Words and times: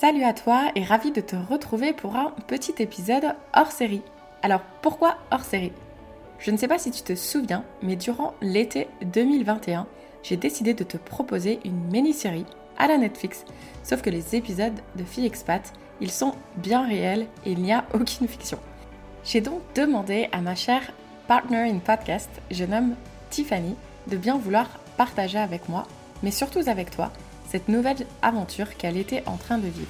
Salut 0.00 0.22
à 0.22 0.32
toi 0.32 0.70
et 0.76 0.84
ravi 0.84 1.10
de 1.10 1.20
te 1.20 1.34
retrouver 1.34 1.92
pour 1.92 2.14
un 2.14 2.32
petit 2.46 2.72
épisode 2.78 3.34
hors 3.52 3.72
série. 3.72 4.02
Alors 4.42 4.60
pourquoi 4.80 5.18
hors 5.32 5.42
série? 5.42 5.72
Je 6.38 6.52
ne 6.52 6.56
sais 6.56 6.68
pas 6.68 6.78
si 6.78 6.92
tu 6.92 7.02
te 7.02 7.16
souviens, 7.16 7.64
mais 7.82 7.96
durant 7.96 8.34
l'été 8.40 8.86
2021, 9.02 9.88
j'ai 10.22 10.36
décidé 10.36 10.72
de 10.72 10.84
te 10.84 10.98
proposer 10.98 11.58
une 11.64 11.80
mini-série 11.90 12.46
à 12.78 12.86
la 12.86 12.96
Netflix. 12.96 13.44
Sauf 13.82 14.00
que 14.00 14.08
les 14.08 14.36
épisodes 14.36 14.80
de 14.94 15.02
Fille 15.02 15.26
Expat, 15.26 15.72
ils 16.00 16.12
sont 16.12 16.34
bien 16.54 16.86
réels 16.86 17.26
et 17.44 17.50
il 17.50 17.60
n'y 17.60 17.72
a 17.72 17.84
aucune 17.92 18.28
fiction. 18.28 18.60
J'ai 19.24 19.40
donc 19.40 19.62
demandé 19.74 20.28
à 20.30 20.40
ma 20.40 20.54
chère 20.54 20.92
partner 21.26 21.68
in 21.68 21.78
podcast, 21.78 22.30
je 22.52 22.64
nomme 22.64 22.94
Tiffany, 23.30 23.74
de 24.06 24.16
bien 24.16 24.38
vouloir 24.38 24.68
partager 24.96 25.38
avec 25.38 25.68
moi, 25.68 25.88
mais 26.22 26.30
surtout 26.30 26.62
avec 26.68 26.92
toi, 26.92 27.10
cette 27.50 27.68
nouvelle 27.68 28.06
aventure 28.22 28.76
qu'elle 28.76 28.96
était 28.96 29.22
en 29.26 29.36
train 29.36 29.58
de 29.58 29.68
vivre. 29.68 29.86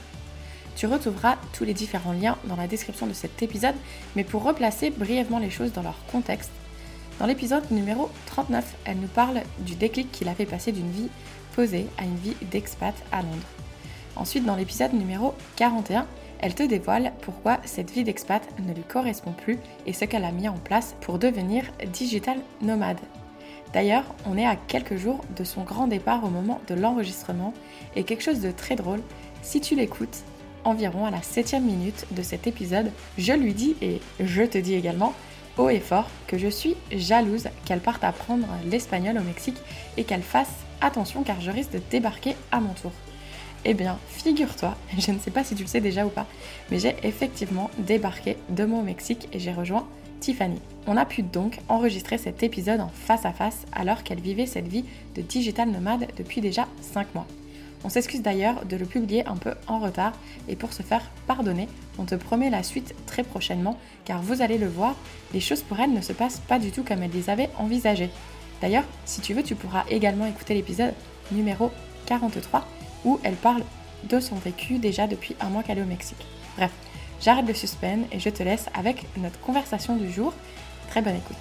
Tu 0.76 0.86
retrouveras 0.86 1.36
tous 1.52 1.64
les 1.64 1.74
différents 1.74 2.12
liens 2.12 2.38
dans 2.44 2.56
la 2.56 2.68
description 2.68 3.06
de 3.06 3.12
cet 3.12 3.42
épisode, 3.42 3.74
mais 4.14 4.24
pour 4.24 4.44
replacer 4.44 4.90
brièvement 4.90 5.40
les 5.40 5.50
choses 5.50 5.72
dans 5.72 5.82
leur 5.82 5.98
contexte, 6.12 6.52
dans 7.18 7.26
l'épisode 7.26 7.68
numéro 7.72 8.10
39, 8.26 8.76
elle 8.84 8.98
nous 8.98 9.08
parle 9.08 9.42
du 9.58 9.74
déclic 9.74 10.12
qui 10.12 10.24
l'a 10.24 10.36
fait 10.36 10.46
passer 10.46 10.70
d'une 10.70 10.90
vie 10.90 11.08
posée 11.56 11.86
à 11.98 12.04
une 12.04 12.16
vie 12.16 12.36
d'expat 12.52 12.94
à 13.10 13.22
Londres. 13.22 13.36
Ensuite, 14.14 14.44
dans 14.44 14.54
l'épisode 14.54 14.92
numéro 14.92 15.34
41, 15.56 16.06
elle 16.40 16.54
te 16.54 16.62
dévoile 16.62 17.12
pourquoi 17.22 17.58
cette 17.64 17.90
vie 17.90 18.04
d'expat 18.04 18.42
ne 18.60 18.72
lui 18.72 18.84
correspond 18.84 19.32
plus 19.32 19.58
et 19.86 19.92
ce 19.92 20.04
qu'elle 20.04 20.24
a 20.24 20.30
mis 20.30 20.48
en 20.48 20.58
place 20.58 20.94
pour 21.00 21.18
devenir 21.18 21.64
digital 21.92 22.38
nomade. 22.62 23.00
D'ailleurs, 23.72 24.04
on 24.26 24.38
est 24.38 24.46
à 24.46 24.56
quelques 24.56 24.96
jours 24.96 25.24
de 25.36 25.44
son 25.44 25.62
grand 25.62 25.86
départ 25.86 26.24
au 26.24 26.28
moment 26.28 26.60
de 26.68 26.74
l'enregistrement 26.74 27.52
et 27.96 28.04
quelque 28.04 28.22
chose 28.22 28.40
de 28.40 28.50
très 28.50 28.76
drôle, 28.76 29.00
si 29.42 29.60
tu 29.60 29.74
l'écoutes, 29.74 30.24
environ 30.64 31.04
à 31.04 31.10
la 31.10 31.22
septième 31.22 31.64
minute 31.64 32.06
de 32.10 32.22
cet 32.22 32.46
épisode, 32.46 32.90
je 33.18 33.32
lui 33.32 33.54
dis 33.54 33.76
et 33.82 34.00
je 34.20 34.42
te 34.42 34.58
dis 34.58 34.74
également 34.74 35.12
haut 35.58 35.68
et 35.68 35.80
fort 35.80 36.08
que 36.26 36.38
je 36.38 36.48
suis 36.48 36.76
jalouse 36.92 37.48
qu'elle 37.64 37.80
parte 37.80 38.04
apprendre 38.04 38.46
l'espagnol 38.66 39.18
au 39.18 39.22
Mexique 39.22 39.58
et 39.96 40.04
qu'elle 40.04 40.22
fasse 40.22 40.52
attention 40.80 41.22
car 41.22 41.40
je 41.40 41.50
risque 41.50 41.72
de 41.72 41.80
débarquer 41.90 42.36
à 42.52 42.60
mon 42.60 42.72
tour. 42.72 42.92
Eh 43.64 43.74
bien, 43.74 43.98
figure-toi, 44.08 44.76
je 44.98 45.10
ne 45.10 45.18
sais 45.18 45.32
pas 45.32 45.44
si 45.44 45.54
tu 45.54 45.62
le 45.62 45.68
sais 45.68 45.80
déjà 45.80 46.06
ou 46.06 46.10
pas, 46.10 46.26
mais 46.70 46.78
j'ai 46.78 46.94
effectivement 47.02 47.70
débarqué 47.78 48.36
de 48.50 48.64
mon 48.64 48.82
Mexique 48.82 49.28
et 49.32 49.40
j'ai 49.40 49.52
rejoint 49.52 49.86
Tiffany. 50.20 50.60
On 50.86 50.96
a 50.96 51.04
pu 51.04 51.22
donc 51.22 51.60
enregistrer 51.68 52.18
cet 52.18 52.42
épisode 52.42 52.80
en 52.80 52.88
face 52.88 53.24
à 53.24 53.32
face 53.32 53.64
alors 53.72 54.02
qu'elle 54.02 54.20
vivait 54.20 54.46
cette 54.46 54.68
vie 54.68 54.84
de 55.14 55.22
digital 55.22 55.70
nomade 55.70 56.08
depuis 56.16 56.40
déjà 56.40 56.66
5 56.80 57.14
mois. 57.14 57.26
On 57.84 57.88
s'excuse 57.88 58.22
d'ailleurs 58.22 58.64
de 58.66 58.76
le 58.76 58.86
publier 58.86 59.26
un 59.26 59.36
peu 59.36 59.54
en 59.68 59.78
retard 59.78 60.12
et 60.48 60.56
pour 60.56 60.72
se 60.72 60.82
faire 60.82 61.02
pardonner, 61.26 61.68
on 61.98 62.04
te 62.04 62.16
promet 62.16 62.50
la 62.50 62.62
suite 62.62 62.94
très 63.06 63.22
prochainement 63.22 63.78
car 64.04 64.20
vous 64.20 64.42
allez 64.42 64.58
le 64.58 64.66
voir, 64.66 64.96
les 65.32 65.40
choses 65.40 65.62
pour 65.62 65.78
elle 65.78 65.92
ne 65.92 66.00
se 66.00 66.12
passent 66.12 66.40
pas 66.40 66.58
du 66.58 66.72
tout 66.72 66.82
comme 66.82 67.02
elle 67.02 67.12
les 67.12 67.30
avait 67.30 67.50
envisagées. 67.56 68.10
D'ailleurs, 68.60 68.84
si 69.04 69.20
tu 69.20 69.34
veux, 69.34 69.44
tu 69.44 69.54
pourras 69.54 69.84
également 69.88 70.26
écouter 70.26 70.54
l'épisode 70.54 70.94
numéro 71.30 71.70
43 72.06 72.66
où 73.04 73.20
elle 73.22 73.36
parle 73.36 73.62
de 74.04 74.18
son 74.18 74.36
vécu 74.36 74.78
déjà 74.78 75.06
depuis 75.06 75.36
un 75.40 75.48
mois 75.48 75.62
qu'elle 75.62 75.78
est 75.78 75.82
au 75.82 75.86
Mexique. 75.86 76.26
Bref, 76.56 76.72
J'arrête 77.20 77.46
le 77.46 77.54
suspense 77.54 78.06
et 78.12 78.20
je 78.20 78.30
te 78.30 78.42
laisse 78.42 78.66
avec 78.74 79.04
notre 79.16 79.40
conversation 79.40 79.96
du 79.96 80.10
jour. 80.10 80.32
Très 80.90 81.02
bonne 81.02 81.16
écoute. 81.16 81.36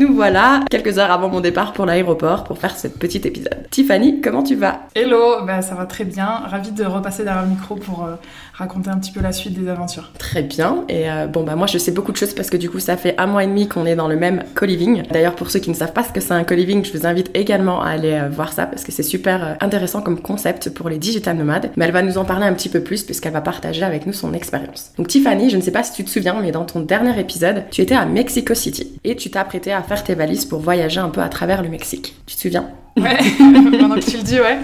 Nous 0.00 0.14
voilà 0.14 0.60
quelques 0.70 0.96
heures 0.98 1.10
avant 1.10 1.28
mon 1.28 1.40
départ 1.40 1.72
pour 1.72 1.84
l'aéroport 1.84 2.44
pour 2.44 2.58
faire 2.58 2.78
ce 2.78 2.86
petit 2.86 3.16
épisode. 3.26 3.66
Tiffany, 3.72 4.20
comment 4.20 4.44
tu 4.44 4.54
vas? 4.54 4.82
Hello, 4.94 5.44
bah, 5.44 5.60
ça 5.60 5.74
va 5.74 5.86
très 5.86 6.04
bien. 6.04 6.42
Ravie 6.46 6.70
de 6.70 6.84
repasser 6.84 7.24
derrière 7.24 7.42
le 7.42 7.48
micro 7.48 7.74
pour 7.74 8.04
euh, 8.04 8.14
raconter 8.54 8.90
un 8.90 8.98
petit 8.98 9.10
peu 9.10 9.20
la 9.20 9.32
suite 9.32 9.60
des 9.60 9.68
aventures. 9.68 10.12
Très 10.16 10.44
bien. 10.44 10.84
Et 10.88 11.10
euh, 11.10 11.26
bon, 11.26 11.42
bah 11.42 11.56
moi 11.56 11.66
je 11.66 11.78
sais 11.78 11.90
beaucoup 11.90 12.12
de 12.12 12.16
choses 12.16 12.32
parce 12.32 12.48
que 12.48 12.56
du 12.56 12.70
coup 12.70 12.78
ça 12.78 12.96
fait 12.96 13.16
un 13.18 13.26
mois 13.26 13.42
et 13.42 13.48
demi 13.48 13.66
qu'on 13.66 13.86
est 13.86 13.96
dans 13.96 14.06
le 14.06 14.14
même 14.14 14.44
co-living. 14.54 15.02
D'ailleurs, 15.10 15.34
pour 15.34 15.50
ceux 15.50 15.58
qui 15.58 15.70
ne 15.70 15.74
savent 15.74 15.92
pas 15.92 16.04
ce 16.04 16.12
que 16.12 16.20
c'est 16.20 16.32
un 16.32 16.44
co-living, 16.44 16.84
je 16.84 16.96
vous 16.96 17.04
invite 17.04 17.32
également 17.34 17.82
à 17.82 17.88
aller 17.88 18.12
euh, 18.12 18.28
voir 18.28 18.52
ça 18.52 18.66
parce 18.66 18.84
que 18.84 18.92
c'est 18.92 19.02
super 19.02 19.56
intéressant 19.60 20.00
comme 20.00 20.20
concept 20.20 20.70
pour 20.70 20.88
les 20.88 20.98
digital 20.98 21.36
nomades. 21.36 21.72
Mais 21.76 21.86
elle 21.86 21.92
va 21.92 22.02
nous 22.02 22.18
en 22.18 22.24
parler 22.24 22.46
un 22.46 22.54
petit 22.54 22.68
peu 22.68 22.82
plus 22.82 23.02
puisqu'elle 23.02 23.32
va 23.32 23.40
partager 23.40 23.82
avec 23.82 24.06
nous 24.06 24.12
son 24.12 24.32
expérience. 24.32 24.92
Donc 24.96 25.08
Tiffany, 25.08 25.50
je 25.50 25.56
ne 25.56 25.62
sais 25.62 25.72
pas 25.72 25.82
si 25.82 25.92
tu 25.92 26.04
te 26.04 26.10
souviens, 26.10 26.36
mais 26.40 26.52
dans 26.52 26.64
ton 26.64 26.82
dernier 26.82 27.18
épisode, 27.18 27.64
tu 27.72 27.80
étais 27.80 27.96
à 27.96 28.06
Mexico 28.06 28.54
City 28.54 29.00
et 29.02 29.16
tu 29.16 29.28
t'es 29.28 29.40
apprêtée 29.40 29.72
à 29.72 29.87
faire 29.88 30.04
tes 30.04 30.14
valises 30.14 30.44
pour 30.44 30.60
voyager 30.60 31.00
un 31.00 31.08
peu 31.08 31.22
à 31.22 31.30
travers 31.30 31.62
le 31.62 31.70
Mexique. 31.70 32.14
Tu 32.26 32.36
te 32.36 32.40
souviens? 32.42 32.70
Ouais, 33.00 33.18
maintenant 33.40 33.94
que 33.94 34.00
tu 34.00 34.16
le 34.16 34.22
dis, 34.22 34.40
ouais. 34.40 34.58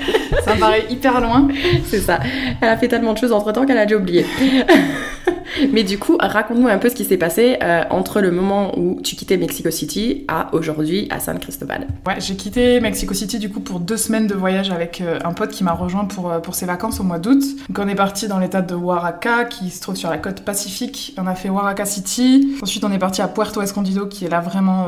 Ça 0.45 0.55
me 0.55 0.61
paraît 0.61 0.85
hyper 0.91 1.21
loin. 1.21 1.49
C'est 1.87 2.01
ça. 2.01 2.21
Elle 2.61 2.69
a 2.69 2.77
fait 2.77 2.89
tellement 2.89 3.13
de 3.13 3.19
choses 3.19 3.33
entre 3.33 3.53
temps 3.53 3.67
qu'elle 3.67 3.79
a 3.79 3.87
déjà 3.87 3.99
oublié. 3.99 4.25
Mais 5.73 5.85
du 5.85 5.99
coup, 5.99 6.17
raconte-nous 6.19 6.69
un 6.69 6.79
peu 6.79 6.89
ce 6.89 6.95
qui 6.95 7.05
s'est 7.05 7.17
passé 7.17 7.59
euh, 7.63 7.85
entre 7.91 8.21
le 8.21 8.31
moment 8.31 8.77
où 8.79 9.01
tu 9.03 9.17
quittais 9.17 9.37
Mexico 9.37 9.71
City 9.71 10.25
à 10.29 10.49
aujourd'hui 10.53 11.07
à 11.11 11.21
San 11.21 11.39
Cristobal. 11.39 11.87
Ouais, 12.07 12.17
j'ai 12.19 12.37
quitté 12.37 12.81
Mexico 12.81 13.15
City 13.15 13.39
du 13.39 13.51
coup 13.51 13.61
pour 13.61 13.81
deux 13.81 13.97
semaines 13.97 14.27
de 14.27 14.35
voyage 14.35 14.71
avec 14.71 15.01
euh, 15.01 15.19
un 15.25 15.33
pote 15.33 15.51
qui 15.51 15.65
m'a 15.65 15.73
rejoint 15.73 16.05
pour, 16.05 16.31
euh, 16.31 16.41
pour 16.41 16.55
ses 16.55 16.67
vacances 16.67 17.01
au 17.01 17.05
mois 17.05 17.19
d'août. 17.19 17.43
Donc 17.69 17.79
on 17.79 17.89
est 17.89 17.95
parti 17.95 18.29
dans 18.29 18.39
l'état 18.39 18.63
de 18.63 18.75
Oaxaca 18.75 19.45
qui 19.45 19.71
se 19.71 19.81
trouve 19.81 19.97
sur 19.97 20.11
la 20.11 20.19
côte 20.19 20.41
pacifique. 20.43 21.15
On 21.19 21.27
a 21.27 21.35
fait 21.35 21.51
Oaxaca 21.51 21.85
City. 21.85 22.57
Ensuite 22.63 22.85
on 22.85 22.93
est 22.93 22.99
parti 22.99 23.23
à 23.23 23.29
Puerto 23.29 23.63
Escondido 23.63 24.07
qui 24.07 24.25
est 24.25 24.29
là 24.29 24.41
vraiment 24.41 24.87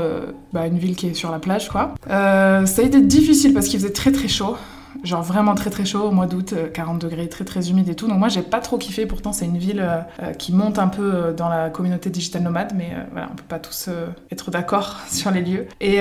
bah, 0.52 0.66
une 0.66 0.78
ville 0.78 0.96
qui 0.96 1.08
est 1.08 1.14
sur 1.14 1.30
la 1.30 1.38
plage 1.38 1.68
quoi. 1.68 1.94
ça 2.08 2.62
a 2.64 2.82
été 2.82 3.00
difficile 3.00 3.35
parce 3.52 3.69
qu'il 3.69 3.78
faisait 3.78 3.92
très 3.92 4.12
très 4.12 4.28
chaud 4.28 4.56
genre 5.04 5.22
vraiment 5.22 5.54
très 5.54 5.70
très 5.70 5.84
chaud 5.84 6.04
au 6.04 6.10
mois 6.10 6.26
d'août, 6.26 6.54
40 6.72 6.96
euh, 7.02 7.08
degrés, 7.08 7.28
très 7.28 7.44
très 7.44 7.70
humide 7.70 7.88
et 7.88 7.94
tout. 7.94 8.08
Donc 8.08 8.18
moi 8.18 8.28
j'ai 8.28 8.42
pas 8.42 8.60
trop 8.60 8.78
kiffé, 8.78 9.06
pourtant 9.06 9.32
c'est 9.32 9.44
une 9.44 9.58
ville 9.58 9.80
euh, 9.80 10.00
euh, 10.22 10.32
qui 10.32 10.52
monte 10.52 10.78
un 10.78 10.88
peu 10.88 11.34
dans 11.36 11.48
la 11.48 11.70
communauté 11.70 12.10
digital 12.10 12.42
nomade, 12.42 12.72
mais 12.76 12.90
voilà, 13.12 13.28
on 13.32 13.36
peut 13.36 13.44
pas 13.48 13.58
tous 13.58 13.88
être 14.30 14.50
d'accord 14.50 14.96
sur 15.08 15.30
les 15.30 15.40
lieux. 15.40 15.66
Et, 15.80 16.00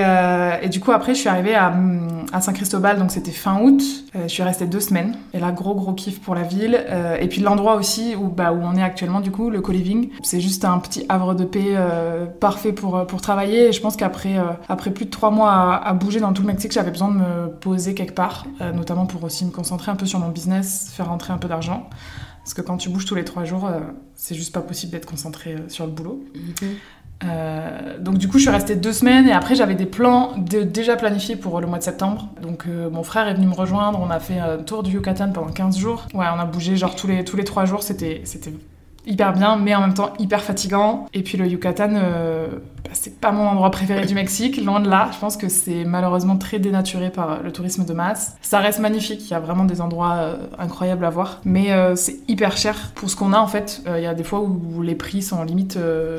du 0.68 0.80
coup 0.80 0.92
après 0.92 1.14
je 1.14 1.20
suis 1.20 1.28
arrivée 1.28 1.54
à, 1.54 1.72
à 2.32 2.40
Saint-Cristobal, 2.40 2.98
donc 2.98 3.10
c'était 3.10 3.30
fin 3.30 3.60
août, 3.60 3.82
je 4.14 4.28
suis 4.28 4.42
restée 4.42 4.66
deux 4.66 4.80
semaines, 4.80 5.16
et 5.32 5.38
là 5.38 5.52
gros 5.52 5.74
gros 5.74 5.92
kiff 5.92 6.20
pour 6.20 6.34
la 6.34 6.42
ville. 6.42 6.84
et 7.20 7.28
puis 7.28 7.40
l'endroit 7.40 7.76
aussi 7.76 8.14
où, 8.16 8.28
bah, 8.28 8.52
où 8.52 8.60
on 8.62 8.74
est 8.76 8.82
actuellement 8.82 9.20
du 9.20 9.30
coup, 9.30 9.50
le 9.50 9.60
co-living, 9.60 10.10
c'est 10.22 10.40
juste 10.40 10.64
un 10.64 10.78
petit 10.78 11.06
havre 11.08 11.34
de 11.34 11.44
paix 11.44 11.76
parfait 12.40 12.72
pour, 12.72 13.06
pour 13.06 13.20
travailler. 13.20 13.68
Et 13.68 13.72
je 13.72 13.80
pense 13.80 13.96
qu'après 13.96 14.36
après 14.68 14.90
plus 14.90 15.06
de 15.06 15.10
trois 15.10 15.30
mois 15.30 15.52
à, 15.52 15.92
bouger 15.92 16.20
dans 16.20 16.32
tout 16.32 16.42
le 16.42 16.48
Mexique, 16.48 16.72
j'avais 16.72 16.90
besoin 16.90 17.08
de 17.08 17.18
me 17.18 17.48
poser 17.48 17.94
quelque 17.94 18.14
part, 18.14 18.46
pour 19.06 19.24
aussi 19.24 19.44
me 19.44 19.50
concentrer 19.50 19.90
un 19.90 19.96
peu 19.96 20.06
sur 20.06 20.18
mon 20.18 20.28
business, 20.28 20.90
faire 20.92 21.08
rentrer 21.08 21.32
un 21.32 21.38
peu 21.38 21.48
d'argent. 21.48 21.88
Parce 22.38 22.54
que 22.54 22.62
quand 22.62 22.76
tu 22.76 22.90
bouges 22.90 23.06
tous 23.06 23.16
les 23.16 23.24
trois 23.24 23.44
jours, 23.44 23.66
euh, 23.66 23.80
c'est 24.14 24.36
juste 24.36 24.54
pas 24.54 24.60
possible 24.60 24.92
d'être 24.92 25.06
concentré 25.06 25.54
euh, 25.54 25.68
sur 25.68 25.84
le 25.84 25.90
boulot. 25.90 26.24
Mhm. 26.34 26.68
Euh, 27.24 27.98
donc 27.98 28.18
du 28.18 28.28
coup, 28.28 28.38
je 28.38 28.42
suis 28.42 28.50
restée 28.50 28.76
deux 28.76 28.92
semaines 28.92 29.26
et 29.26 29.32
après 29.32 29.54
j'avais 29.54 29.74
des 29.74 29.86
plans 29.86 30.34
déjà 30.38 30.96
planifiés 30.96 31.34
pour 31.34 31.60
le 31.60 31.66
mois 31.66 31.78
de 31.78 31.82
septembre. 31.82 32.28
Donc 32.42 32.66
mon 32.66 33.02
frère 33.02 33.26
est 33.26 33.34
venu 33.34 33.46
me 33.46 33.54
rejoindre, 33.54 33.98
on 34.00 34.10
a 34.10 34.20
fait 34.20 34.38
un 34.38 34.58
tour 34.58 34.82
du 34.82 34.92
Yucatan 34.92 35.32
pendant 35.32 35.50
15 35.50 35.78
jours. 35.78 36.06
Ouais, 36.14 36.26
on 36.32 36.38
a 36.38 36.44
bougé 36.44 36.76
genre 36.76 36.94
tous 36.94 37.06
les 37.06 37.24
tous 37.24 37.36
les 37.36 37.44
trois 37.44 37.64
jours, 37.64 37.82
c'était 37.82 38.22
hyper 39.06 39.32
bien, 39.32 39.56
mais 39.56 39.74
en 39.74 39.80
même 39.80 39.94
temps 39.94 40.12
hyper 40.18 40.42
fatigant. 40.42 41.06
Et 41.14 41.22
puis 41.22 41.38
le 41.38 41.46
Yucatan, 41.46 41.90
euh, 41.94 42.48
bah, 42.84 42.90
c'est 42.92 43.18
pas 43.20 43.32
mon 43.32 43.46
endroit 43.48 43.70
préféré 43.70 44.04
du 44.06 44.14
Mexique, 44.14 44.62
loin 44.62 44.80
de 44.80 44.88
là. 44.88 45.10
Je 45.12 45.18
pense 45.18 45.36
que 45.36 45.48
c'est 45.48 45.84
malheureusement 45.84 46.36
très 46.36 46.58
dénaturé 46.58 47.10
par 47.10 47.42
le 47.42 47.52
tourisme 47.52 47.84
de 47.84 47.92
masse. 47.92 48.36
Ça 48.42 48.58
reste 48.58 48.80
magnifique, 48.80 49.22
il 49.28 49.30
y 49.30 49.34
a 49.34 49.40
vraiment 49.40 49.64
des 49.64 49.80
endroits 49.80 50.14
euh, 50.14 50.36
incroyables 50.58 51.04
à 51.04 51.10
voir, 51.10 51.40
mais 51.44 51.72
euh, 51.72 51.94
c'est 51.96 52.16
hyper 52.28 52.56
cher 52.56 52.92
pour 52.94 53.10
ce 53.10 53.16
qu'on 53.16 53.32
a 53.32 53.38
en 53.38 53.46
fait. 53.48 53.82
Il 53.86 54.02
y 54.02 54.06
a 54.06 54.14
des 54.14 54.24
fois 54.24 54.40
où 54.40 54.82
les 54.82 54.94
prix 54.94 55.22
sont 55.22 55.42
limite 55.44 55.78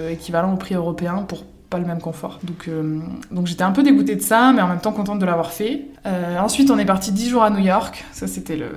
équivalents 0.09 0.54
au 0.54 0.58
prix 0.58 0.75
européen 0.75 1.25
pour 1.28 1.44
pas 1.69 1.79
le 1.79 1.85
même 1.85 2.00
confort. 2.00 2.39
Donc, 2.44 2.67
euh, 2.67 3.00
donc 3.31 3.47
j'étais 3.47 3.63
un 3.63 3.72
peu 3.72 3.83
dégoûtée 3.83 4.16
de 4.16 4.22
ça, 4.22 4.51
mais 4.53 4.62
en 4.62 4.68
même 4.68 4.80
temps 4.80 4.94
contente 4.94 5.19
de 5.19 5.25
l'avoir 5.25 5.51
fait. 5.51 5.81
Euh, 6.06 6.39
ensuite, 6.39 6.71
on 6.71 6.77
est 6.77 6.86
parti 6.86 7.12
10 7.12 7.30
jours 7.30 7.44
à 7.44 7.50
New 7.50 7.63
York. 7.63 8.06
Ça, 8.13 8.27
c'était 8.27 8.56
le, 8.56 8.69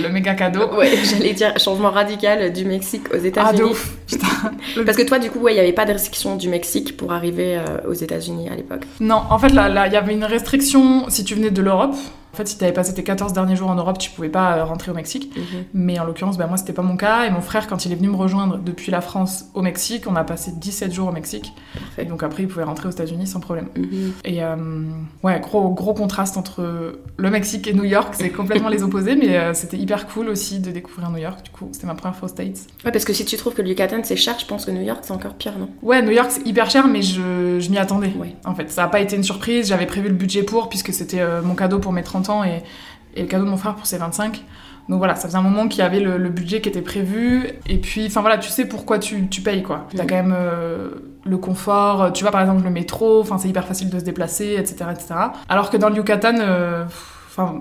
le 0.00 0.08
méga 0.08 0.34
cadeau. 0.34 0.74
ouais, 0.76 0.90
j'allais 1.04 1.34
dire 1.34 1.58
changement 1.58 1.90
radical 1.90 2.52
du 2.52 2.64
Mexique 2.64 3.12
aux 3.12 3.18
États-Unis. 3.18 3.72
Ah, 4.22 4.50
Parce 4.84 4.96
que 4.96 5.02
toi, 5.02 5.18
du 5.18 5.30
coup, 5.30 5.46
il 5.48 5.54
n'y 5.54 5.60
avait 5.60 5.72
pas 5.72 5.84
de 5.84 5.92
restriction 5.92 6.36
du 6.36 6.48
Mexique 6.48 6.96
pour 6.96 7.12
arriver 7.12 7.58
euh, 7.58 7.88
aux 7.88 7.94
États-Unis 7.94 8.48
à 8.48 8.54
l'époque. 8.54 8.82
Non, 9.00 9.22
en 9.28 9.38
fait, 9.38 9.50
là, 9.50 9.86
il 9.86 9.92
y 9.92 9.96
avait 9.96 10.14
une 10.14 10.24
restriction 10.24 11.08
si 11.10 11.24
tu 11.24 11.34
venais 11.34 11.50
de 11.50 11.62
l'Europe. 11.62 11.94
En 12.32 12.36
fait, 12.36 12.46
si 12.46 12.56
tu 12.56 12.64
avais 12.64 12.72
passé 12.72 12.94
tes 12.94 13.02
14 13.02 13.32
derniers 13.32 13.56
jours 13.56 13.70
en 13.70 13.74
Europe, 13.74 13.98
tu 13.98 14.10
pouvais 14.10 14.28
pas 14.28 14.56
euh, 14.56 14.64
rentrer 14.64 14.90
au 14.90 14.94
Mexique. 14.94 15.36
Mhm. 15.36 15.64
Mais 15.74 15.98
en 15.98 16.04
l'occurrence, 16.04 16.38
bah, 16.38 16.46
moi, 16.46 16.56
c'était 16.56 16.72
pas 16.72 16.82
mon 16.82 16.96
cas. 16.96 17.24
Et 17.26 17.30
mon 17.30 17.40
frère, 17.40 17.66
quand 17.66 17.84
il 17.86 17.92
est 17.92 17.96
venu 17.96 18.08
me 18.08 18.16
rejoindre 18.16 18.58
depuis 18.58 18.92
la 18.92 19.00
France 19.00 19.46
au 19.54 19.62
Mexique, 19.62 20.04
on 20.06 20.14
a 20.16 20.22
passé 20.22 20.52
17 20.54 20.92
jours 20.92 21.08
au 21.08 21.12
Mexique. 21.12 21.52
Et 21.98 22.04
donc 22.04 22.22
après, 22.22 22.44
il 22.44 22.48
pouvait 22.48 22.64
rentrer 22.64 22.88
aux 22.88 22.92
États-Unis 22.92 23.26
sans 23.26 23.40
problème. 23.40 23.68
Mhm. 23.76 24.12
Et 24.24 24.44
euh, 24.44 24.56
ouais, 25.22 25.40
gros, 25.40 25.70
gros 25.70 25.94
contraste 25.94 26.36
entre 26.36 26.98
le 27.16 27.30
Mexique 27.30 27.66
et 27.66 27.72
New 27.72 27.84
York. 27.84 28.14
C'est 28.16 28.30
complètement 28.30 28.68
les 28.68 28.82
opposés, 28.82 29.16
mais 29.16 29.36
euh, 29.36 29.54
c'était 29.54 29.76
hyper 29.76 30.06
cool 30.06 30.28
aussi 30.28 30.60
de 30.60 30.70
découvrir 30.70 31.10
New 31.10 31.18
York. 31.18 31.44
Du 31.44 31.50
coup, 31.50 31.68
c'était 31.72 31.86
ma 31.86 31.94
première 31.94 32.16
fois 32.16 32.26
aux 32.26 32.32
States. 32.32 32.66
Ouais, 32.84 32.92
parce 32.92 33.04
que 33.04 33.12
si 33.12 33.24
tu 33.24 33.36
trouves 33.36 33.54
que 33.54 33.62
le 33.62 33.68
Yucatan 33.68 34.00
c'est 34.04 34.16
cher, 34.16 34.36
je 34.38 34.46
pense 34.46 34.66
que 34.66 34.70
New 34.70 34.82
York 34.82 35.00
c'est 35.02 35.12
encore 35.12 35.34
pire, 35.34 35.58
non? 35.58 35.68
Ouais, 35.82 36.00
New 36.02 36.12
York 36.12 36.30
c'est 36.30 36.46
hyper 36.46 36.70
cher, 36.70 36.86
mais 36.86 37.02
je, 37.02 37.58
je 37.58 37.70
m'y 37.70 37.78
attendais. 37.78 38.12
Ouais. 38.18 38.34
En 38.44 38.54
fait, 38.54 38.70
ça 38.70 38.84
a 38.84 38.88
pas 38.88 39.00
été 39.00 39.16
une 39.16 39.24
surprise. 39.24 39.68
J'avais 39.68 39.86
prévu 39.86 40.08
le 40.08 40.14
budget 40.14 40.42
pour, 40.42 40.68
puisque 40.68 40.92
c'était 40.92 41.20
mon 41.42 41.54
cadeau 41.54 41.78
pour 41.78 41.92
mes 41.92 42.02
30 42.02 42.19
30 42.22 42.30
ans 42.30 42.44
et, 42.44 42.62
le 43.16 43.26
cadeau 43.26 43.44
de 43.44 43.50
mon 43.50 43.56
frère 43.56 43.74
pour 43.74 43.86
ses 43.86 43.98
25. 43.98 44.44
Donc 44.88 44.98
voilà, 44.98 45.14
ça 45.16 45.26
faisait 45.26 45.38
un 45.38 45.42
moment 45.42 45.68
qu'il 45.68 45.80
y 45.80 45.82
avait 45.82 46.00
le, 46.00 46.28
budget 46.28 46.60
qui 46.60 46.68
était 46.68 46.82
prévu. 46.82 47.48
Et 47.66 47.78
puis, 47.78 48.06
enfin 48.06 48.20
voilà, 48.20 48.38
tu 48.38 48.48
sais 48.50 48.66
pourquoi 48.66 48.98
tu, 48.98 49.26
payes 49.44 49.62
quoi. 49.62 49.86
T'as 49.96 50.04
quand 50.04 50.14
même 50.14 50.34
euh, 50.36 50.90
le 51.24 51.38
confort. 51.38 52.12
Tu 52.12 52.22
vois 52.22 52.30
par 52.30 52.40
exemple 52.40 52.62
le 52.62 52.70
métro, 52.70 53.20
enfin 53.20 53.36
c'est 53.38 53.48
hyper 53.48 53.66
facile 53.66 53.90
de 53.90 53.98
se 53.98 54.04
déplacer, 54.04 54.56
etc. 54.58 54.86
etc. 54.92 55.14
Alors 55.48 55.70
que 55.70 55.76
dans 55.76 55.88
le 55.88 55.96
Yucatan, 55.96 56.36
euh, 56.40 56.84
enfin. 57.28 57.58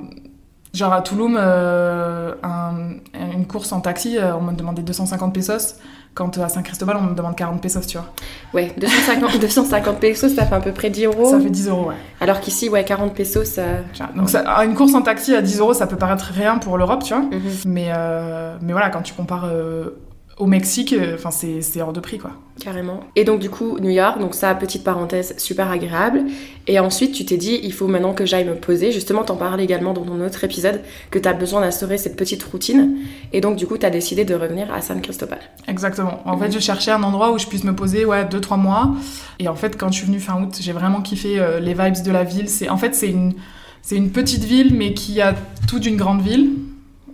Genre 0.71 0.93
à 0.93 1.01
Tulum, 1.01 1.35
euh, 1.35 2.35
un- 2.43 2.99
une 3.33 3.47
course 3.47 3.71
en 3.71 3.81
taxi, 3.81 4.19
on 4.19 4.41
me 4.41 4.53
demandait 4.53 4.83
250 4.83 5.33
pesos. 5.33 5.77
Quand 6.13 6.37
euh, 6.37 6.43
à 6.43 6.49
Saint-Cristobal, 6.49 6.97
on 6.99 7.03
me 7.03 7.15
demande 7.15 7.35
40 7.35 7.61
pesos, 7.61 7.85
tu 7.87 7.97
vois. 7.97 8.07
Ouais, 8.53 8.73
250, 8.77 9.39
250 9.39 9.99
pesos, 10.01 10.35
ça 10.35 10.45
fait 10.45 10.55
à 10.55 10.59
peu 10.59 10.71
près 10.71 10.89
10 10.89 11.05
euros. 11.05 11.31
Ça 11.31 11.39
fait 11.39 11.49
10 11.49 11.69
euros, 11.69 11.89
ouais. 11.89 11.95
Alors 12.19 12.39
qu'ici, 12.39 12.67
ouais, 12.69 12.83
40 12.83 13.13
pesos, 13.13 13.45
ça. 13.45 13.63
Tu 13.93 14.03
vois. 14.03 14.11
Donc 14.13 14.29
ça, 14.29 14.43
une 14.65 14.75
course 14.75 14.93
en 14.93 15.01
taxi 15.01 15.35
à 15.35 15.41
10 15.41 15.59
euros, 15.59 15.73
ça 15.73 15.87
peut 15.87 15.95
paraître 15.97 16.31
rien 16.33 16.57
pour 16.57 16.77
l'Europe, 16.77 17.03
tu 17.03 17.13
vois. 17.13 17.23
Mhm. 17.23 17.39
Mais, 17.65 17.91
euh, 17.95 18.57
mais 18.61 18.73
voilà, 18.73 18.89
quand 18.89 19.01
tu 19.01 19.13
compares 19.13 19.45
euh, 19.45 19.91
au 20.39 20.45
Mexique, 20.47 20.93
euh, 20.93 21.15
enfin 21.15 21.31
c'est 21.31 21.61
c'est 21.61 21.81
hors 21.81 21.93
de 21.93 21.99
prix, 21.99 22.17
quoi. 22.17 22.31
Carrément. 22.59 23.01
Et 23.15 23.23
donc, 23.23 23.39
du 23.39 23.49
coup, 23.49 23.77
New 23.79 23.89
York, 23.89 24.19
donc 24.19 24.33
ça, 24.35 24.53
petite 24.55 24.83
parenthèse, 24.83 25.33
super 25.37 25.69
agréable. 25.71 26.23
Et 26.67 26.77
ensuite, 26.79 27.13
tu 27.13 27.23
t'es 27.23 27.37
dit, 27.37 27.57
il 27.63 27.71
faut 27.71 27.87
maintenant 27.87 28.13
que 28.13 28.25
j'aille 28.25 28.43
me 28.43 28.55
poser. 28.55 28.91
Justement, 28.91 29.23
t'en 29.23 29.37
parlais 29.37 29.63
également 29.63 29.93
dans 29.93 30.03
ton 30.03 30.19
autre 30.19 30.43
épisode, 30.43 30.81
que 31.09 31.19
t'as 31.19 31.31
besoin 31.31 31.61
d'instaurer 31.61 31.97
cette 31.97 32.17
petite 32.17 32.43
routine. 32.43 32.97
Et 33.31 33.39
donc, 33.39 33.55
du 33.55 33.65
coup, 33.65 33.77
t'as 33.77 33.89
décidé 33.89 34.25
de 34.25 34.35
revenir 34.35 34.73
à 34.73 34.81
San 34.81 34.99
Cristobal. 35.01 35.39
Exactement. 35.69 36.19
En 36.25 36.35
Mhm. 36.35 36.43
fait, 36.43 36.51
je 36.51 36.59
cherchais 36.59 36.91
un 36.91 37.01
endroit 37.03 37.31
où 37.31 37.39
je 37.39 37.47
puisse 37.47 37.63
me 37.63 37.73
poser, 37.73 38.03
ouais, 38.03 38.25
2-3 38.25 38.57
mois. 38.57 38.91
Et 39.39 39.47
en 39.47 39.55
fait, 39.55 39.77
quand 39.77 39.89
je 39.89 39.97
suis 39.99 40.07
venue 40.07 40.19
fin 40.19 40.41
août, 40.41 40.57
j'ai 40.59 40.73
vraiment 40.73 41.01
kiffé 41.01 41.39
euh, 41.39 41.61
les 41.61 41.73
vibes 41.73 42.03
de 42.03 42.11
la 42.11 42.25
ville. 42.25 42.49
C'est 42.49 42.67
En 42.67 42.77
fait, 42.77 42.93
c'est 42.93 43.07
une, 43.09 43.35
c'est 43.81 43.95
une 43.95 44.09
petite 44.11 44.43
ville, 44.43 44.73
mais 44.75 44.93
qui 44.93 45.21
a 45.21 45.33
tout 45.69 45.79
d'une 45.79 45.95
grande 45.95 46.21
ville, 46.21 46.49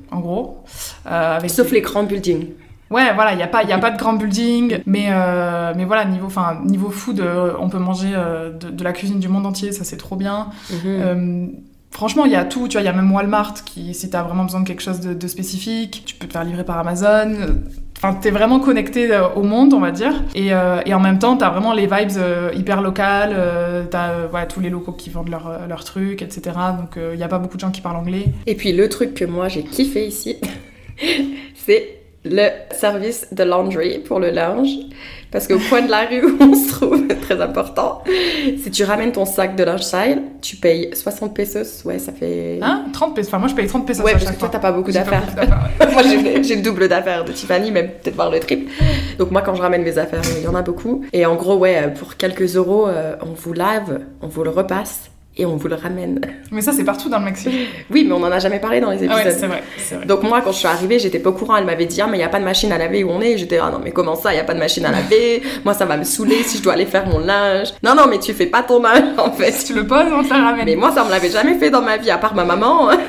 en 0.10 0.22
gros. 0.22 0.64
Euh, 1.06 1.38
avec 1.38 1.52
Sauf 1.52 1.72
les 1.72 1.82
grands 1.82 2.04
buildings. 2.04 2.48
Ouais, 2.96 3.14
voilà, 3.14 3.34
il 3.34 3.38
n'y 3.38 3.44
a, 3.44 3.48
pas- 3.48 3.64
y 3.64 3.74
a 3.74 3.78
pas 3.78 3.92
de 3.92 3.98
grand 3.98 4.14
building, 4.14 4.80
mais, 4.86 5.08
euh, 5.10 5.74
mais 5.76 5.84
voilà, 5.86 6.06
niveau, 6.06 6.28
enfin, 6.28 6.62
niveau 6.64 6.90
food, 6.90 7.20
euh, 7.20 7.52
on 7.60 7.68
peut 7.70 7.78
manger 7.78 8.12
euh, 8.14 8.52
de, 8.52 8.70
de 8.70 8.84
la 8.86 8.94
cuisine 8.94 9.20
du 9.20 9.28
monde 9.28 9.46
entier, 9.46 9.72
ça 9.74 9.84
c'est 9.84 9.98
trop 9.98 10.16
bien. 10.16 10.48
Mhm. 10.72 11.52
Franchement, 11.92 12.26
il 12.26 12.32
y 12.32 12.36
a 12.36 12.44
tout, 12.44 12.68
tu 12.68 12.74
vois, 12.74 12.82
il 12.82 12.86
y 12.86 12.90
a 12.90 12.94
même 12.94 13.10
Walmart 13.12 13.54
qui, 13.66 13.94
si 13.94 14.10
tu 14.10 14.16
as 14.18 14.24
vraiment 14.24 14.44
besoin 14.44 14.60
de 14.62 14.68
quelque 14.68 14.82
chose 14.82 15.00
de, 15.00 15.14
de 15.14 15.28
spécifique, 15.28 16.04
tu 16.06 16.16
peux 16.16 16.28
te 16.28 16.34
faire 16.34 16.44
livrer 16.44 16.66
par 16.66 16.78
Amazon. 16.78 17.32
Enfin, 17.98 18.14
t'es 18.22 18.32
vraiment 18.32 18.60
connecté 18.60 19.10
au 19.36 19.44
monde, 19.44 19.74
on 19.74 19.80
va 19.80 19.92
dire. 19.92 20.14
Et, 20.34 20.54
euh, 20.54 20.82
et 20.86 20.94
en 20.94 21.00
même 21.00 21.20
temps, 21.20 21.38
t'as 21.38 21.50
vraiment 21.50 21.72
les 21.74 21.88
vibes 21.88 22.18
euh, 22.18 22.52
hyper 22.54 22.82
locales, 22.82 23.32
euh, 23.34 23.86
t'as 23.90 24.28
ouais, 24.34 24.46
tous 24.46 24.60
les 24.60 24.70
locaux 24.70 24.92
qui 24.92 25.10
vendent 25.10 25.30
leurs 25.30 25.68
leurs 25.70 25.86
trucs, 25.86 26.22
etc. 26.22 26.42
Donc, 26.78 26.98
il 26.98 27.18
n'y 27.18 27.24
a 27.24 27.30
pas 27.30 27.40
beaucoup 27.40 27.56
de 27.56 27.62
gens 27.62 27.72
qui 27.72 27.80
parlent 27.82 27.96
anglais. 27.98 28.26
Et 28.46 28.56
puis, 28.56 28.74
le 28.74 28.90
truc 28.90 29.14
que 29.14 29.24
moi, 29.24 29.48
j'ai 29.48 29.64
kiffé 29.64 30.06
ici, 30.06 30.36
c'est 31.56 31.95
le 32.26 32.50
service 32.72 33.28
de 33.32 33.44
laundry 33.44 34.00
pour 34.00 34.20
le 34.20 34.32
linge. 34.32 34.70
Parce 35.32 35.48
qu'au 35.48 35.60
coin 35.70 35.82
de 35.82 35.92
la 35.92 36.06
rue 36.06 36.24
où 36.24 36.38
on 36.40 36.54
se 36.54 36.72
trouve, 36.72 37.08
très 37.22 37.42
important, 37.42 38.04
si 38.64 38.72
tu 38.72 38.84
ramènes 38.84 39.12
ton 39.12 39.26
sac 39.26 39.56
de 39.56 39.64
linge 39.64 39.82
sale, 39.82 40.22
tu 40.42 40.56
payes 40.56 40.92
60 40.94 41.36
pesos. 41.36 41.84
Ouais, 41.84 42.00
ça 42.00 42.14
fait. 42.14 42.60
Hein? 42.62 42.86
30 42.94 43.16
pesos, 43.16 43.28
enfin 43.28 43.40
moi 43.40 43.50
je 43.50 43.56
paye 43.56 43.68
30 43.68 43.86
pesos 43.86 44.04
ouais, 44.04 44.12
à 44.12 44.18
parce 44.18 44.32
que 44.32 44.40
toi, 44.40 44.50
t'as 44.50 44.60
pas 44.60 44.72
beaucoup 44.72 44.92
d'affaires. 44.92 45.24
ouais. 45.38 45.92
moi, 45.92 46.04
j'ai 46.04 46.44
j'ai 46.44 46.56
le 46.56 46.62
double 46.62 46.88
d'affaires 46.88 47.26
de 47.26 47.32
Tiffany, 47.32 47.72
même 47.72 47.90
peut-être 47.90 48.16
voir 48.16 48.32
le 48.32 48.40
triple. 48.40 48.72
Donc, 49.18 49.32
moi, 49.32 49.42
quand 49.42 49.56
je 49.56 49.62
ramène 49.62 49.84
mes 49.84 49.98
affaires, 49.98 50.22
il 50.38 50.44
y 50.44 50.48
en 50.48 50.56
a 50.56 50.62
beaucoup. 50.62 51.04
Et 51.12 51.26
en 51.26 51.36
gros, 51.36 51.58
ouais, 51.58 51.94
pour 52.00 52.16
quelques 52.16 52.56
euros, 52.56 52.88
euh, 52.88 53.16
on 53.22 53.34
vous 53.34 53.54
lave, 53.54 54.02
on 54.22 54.28
vous 54.28 54.44
le 54.44 54.52
repasse 54.52 55.10
et 55.38 55.46
on 55.46 55.56
vous 55.58 55.68
le 55.68 55.76
ramène. 55.76 56.20
Mais 56.52 56.62
ça, 56.62 56.72
c'est 56.72 56.84
partout 56.84 57.10
dans 57.10 57.20
le 57.20 57.26
Mexique. 57.26 57.52
Oui, 57.92 58.06
mais 58.08 58.14
on 58.14 58.24
en 58.24 58.32
a 58.32 58.40
jamais 58.40 58.60
parlé 58.60 58.80
dans 58.80 58.90
les 58.92 58.98
Ah 59.02 59.04
épisodes. 59.22 59.26
ouais, 59.26 59.32
c'est 59.32 59.48
vrai, 59.48 59.64
vrai. 59.98 60.06
Donc 60.06 60.24
moi, 60.24 60.42
quand 60.42 60.52
je 60.52 60.58
suis 60.58 60.68
arrivée, 60.68 60.98
j'étais 61.00 61.20
pas 61.20 61.30
au 61.30 61.34
courant. 61.34 61.56
Elle 61.58 61.66
m'avait 61.66 61.86
dit, 61.86 62.02
ah, 62.02 62.08
mais 62.08 62.18
il 62.18 62.20
n'y 62.22 62.26
a 62.26 62.30
pas 62.30 62.40
de 62.40 62.46
machine 62.46 62.72
à 62.72 62.78
laver 62.78 63.04
où 63.04 63.10
on 63.10 63.22
est. 63.22 63.38
J'étais, 63.38 63.58
ah 63.58 63.70
non, 63.72 63.80
mais 63.84 63.92
comment 63.92 64.16
ça, 64.16 64.32
il 64.32 64.36
n'y 64.36 64.42
a 64.42 64.46
pas 64.46 64.54
de 64.54 64.60
machine 64.60 64.86
à 64.86 64.92
laver? 64.92 65.42
Moi, 65.66 65.74
ça 65.74 65.86
va 65.86 65.98
me 65.98 66.04
saouler 66.04 66.44
si 66.44 66.58
je 66.58 66.64
dois 66.64 66.74
aller 66.74 66.86
faire 66.86 67.06
mon 67.08 67.20
linge. 67.20 67.70
Non, 67.84 67.96
non, 67.96 68.04
mais 68.10 68.20
tu 68.20 68.34
fais 68.34 68.46
pas 68.48 68.64
ton 68.64 68.82
linge, 68.82 69.04
en 69.18 69.32
Si 69.34 69.42
fait. 69.42 69.64
tu 69.66 69.74
le 69.74 69.86
poses, 69.86 70.12
on 70.14 70.24
te 70.24 70.30
la 70.30 70.42
ramène. 70.42 70.66
Mais 70.66 70.76
moi, 70.76 70.92
ça 70.92 71.04
me 71.04 71.10
l'avait 71.12 71.30
jamais 71.30 71.56
fait 71.56 71.70
dans 71.70 71.82
ma 71.82 71.98
vie, 71.98 72.10
à 72.12 72.18
part 72.18 72.36
ma 72.36 72.46
maman. 72.46 72.90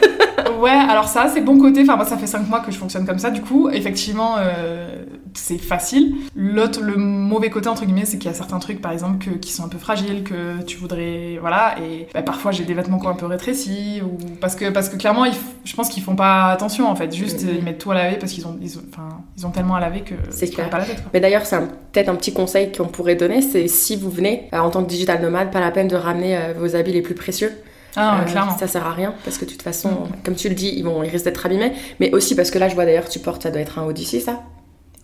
Ouais, 0.61 0.71
alors 0.71 1.09
ça, 1.09 1.31
c'est 1.33 1.41
bon 1.43 1.59
côté. 1.59 1.83
Enfin, 1.83 1.97
moi, 1.97 2.05
ça 2.07 2.17
fait 2.17 2.27
5 2.27 2.49
mois 2.49 2.61
que 2.61 2.71
je 2.73 2.79
fonctionne 2.79 3.05
comme 3.07 3.19
ça. 3.19 3.31
Du 3.31 3.43
coup, 3.43 3.69
effectivement, 3.71 4.37
euh, 4.39 4.89
c'est 5.39 5.59
facile. 5.59 6.15
L'autre, 6.35 6.81
le 6.83 6.97
mauvais 6.97 7.51
côté, 7.51 7.69
entre 7.69 7.85
guillemets, 7.85 8.05
c'est 8.05 8.19
qu'il 8.19 8.31
y 8.31 8.35
a 8.35 8.37
certains 8.37 8.59
trucs, 8.59 8.81
par 8.81 8.93
exemple, 8.93 9.25
que- 9.25 9.37
qui 9.37 9.53
sont 9.53 9.65
un 9.65 9.69
peu 9.69 9.79
fragiles, 9.79 10.23
que 10.25 10.63
tu 10.65 10.77
voudrais. 10.79 11.39
Voilà. 11.41 11.77
Et 11.81 12.07
bah, 12.15 12.23
parfois, 12.23 12.53
j'ai 12.53 12.65
des 12.65 12.75
vêtements 12.75 12.99
qui 12.99 13.07
ont 13.07 13.11
un 13.11 13.15
peu 13.15 13.27
rétréci. 13.27 14.01
Ou... 14.05 14.17
Parce, 14.41 14.55
que, 14.57 14.71
parce 14.71 14.89
que 14.89 14.97
clairement, 14.97 15.25
ils 15.25 15.35
je 15.65 15.75
pense 15.75 15.89
qu'ils 15.89 16.03
font 16.03 16.17
pas 16.17 16.47
attention, 16.53 16.89
en 16.89 16.95
fait. 16.97 17.13
Juste, 17.15 17.43
ils 17.43 17.63
mettent 17.63 17.79
tout 17.79 17.91
à 17.91 17.95
laver 17.95 18.17
parce 18.17 18.33
qu'ils 18.33 18.47
ont, 18.47 18.57
ils 18.63 18.79
ont, 18.79 18.83
enfin, 18.93 19.09
ils 19.37 19.47
ont 19.47 19.51
tellement 19.51 19.75
à 19.75 19.81
laver 19.81 20.01
que 20.03 20.15
C'est 20.31 20.49
clair. 20.49 20.71
pas 20.71 20.79
la 20.79 20.85
tête. 20.85 21.03
quoi. 21.03 21.11
Mais 21.13 21.21
d'ailleurs, 21.21 21.45
c'est 21.45 21.59
peut-être 21.93 22.09
un 22.09 22.15
petit 22.15 22.33
conseil 22.33 22.71
qu'on 22.73 22.87
pourrait 22.87 23.17
donner, 23.17 23.43
c'est 23.43 23.67
si 23.69 23.97
vous 23.97 24.11
venez 24.11 24.49
euh, 24.55 24.59
en 24.59 24.71
tant 24.71 24.83
que 24.85 24.89
digital 24.89 25.21
nomade, 25.21 25.51
pas 25.51 25.61
la 25.61 25.71
peine 25.73 25.89
de 25.89 25.97
ramener 25.97 26.37
euh, 26.37 26.53
vos 26.57 26.77
habits 26.77 26.93
les 26.93 27.03
plus 27.03 27.15
précieux. 27.15 27.53
Ah, 27.97 28.21
Euh, 28.21 28.25
clairement. 28.31 28.57
Ça 28.59 28.67
sert 28.67 28.87
à 28.87 28.93
rien 28.93 29.15
parce 29.25 29.39
que 29.39 29.45
de 29.47 29.51
toute 29.51 29.63
façon, 29.63 29.91
comme 30.25 30.35
tu 30.35 30.49
le 30.51 30.55
dis, 30.55 30.69
ils 30.77 30.83
vont, 30.85 31.03
ils 31.03 31.09
risquent 31.11 31.25
d'être 31.25 31.45
abîmés. 31.47 31.73
Mais 31.99 32.13
aussi 32.15 32.35
parce 32.37 32.51
que 32.51 32.59
là, 32.59 32.69
je 32.69 32.75
vois 32.75 32.85
d'ailleurs, 32.85 33.09
tu 33.09 33.19
portes, 33.19 33.43
ça 33.43 33.51
doit 33.51 33.61
être 33.63 33.79
un 33.79 33.85
Odyssey, 33.87 34.21
ça? 34.21 34.43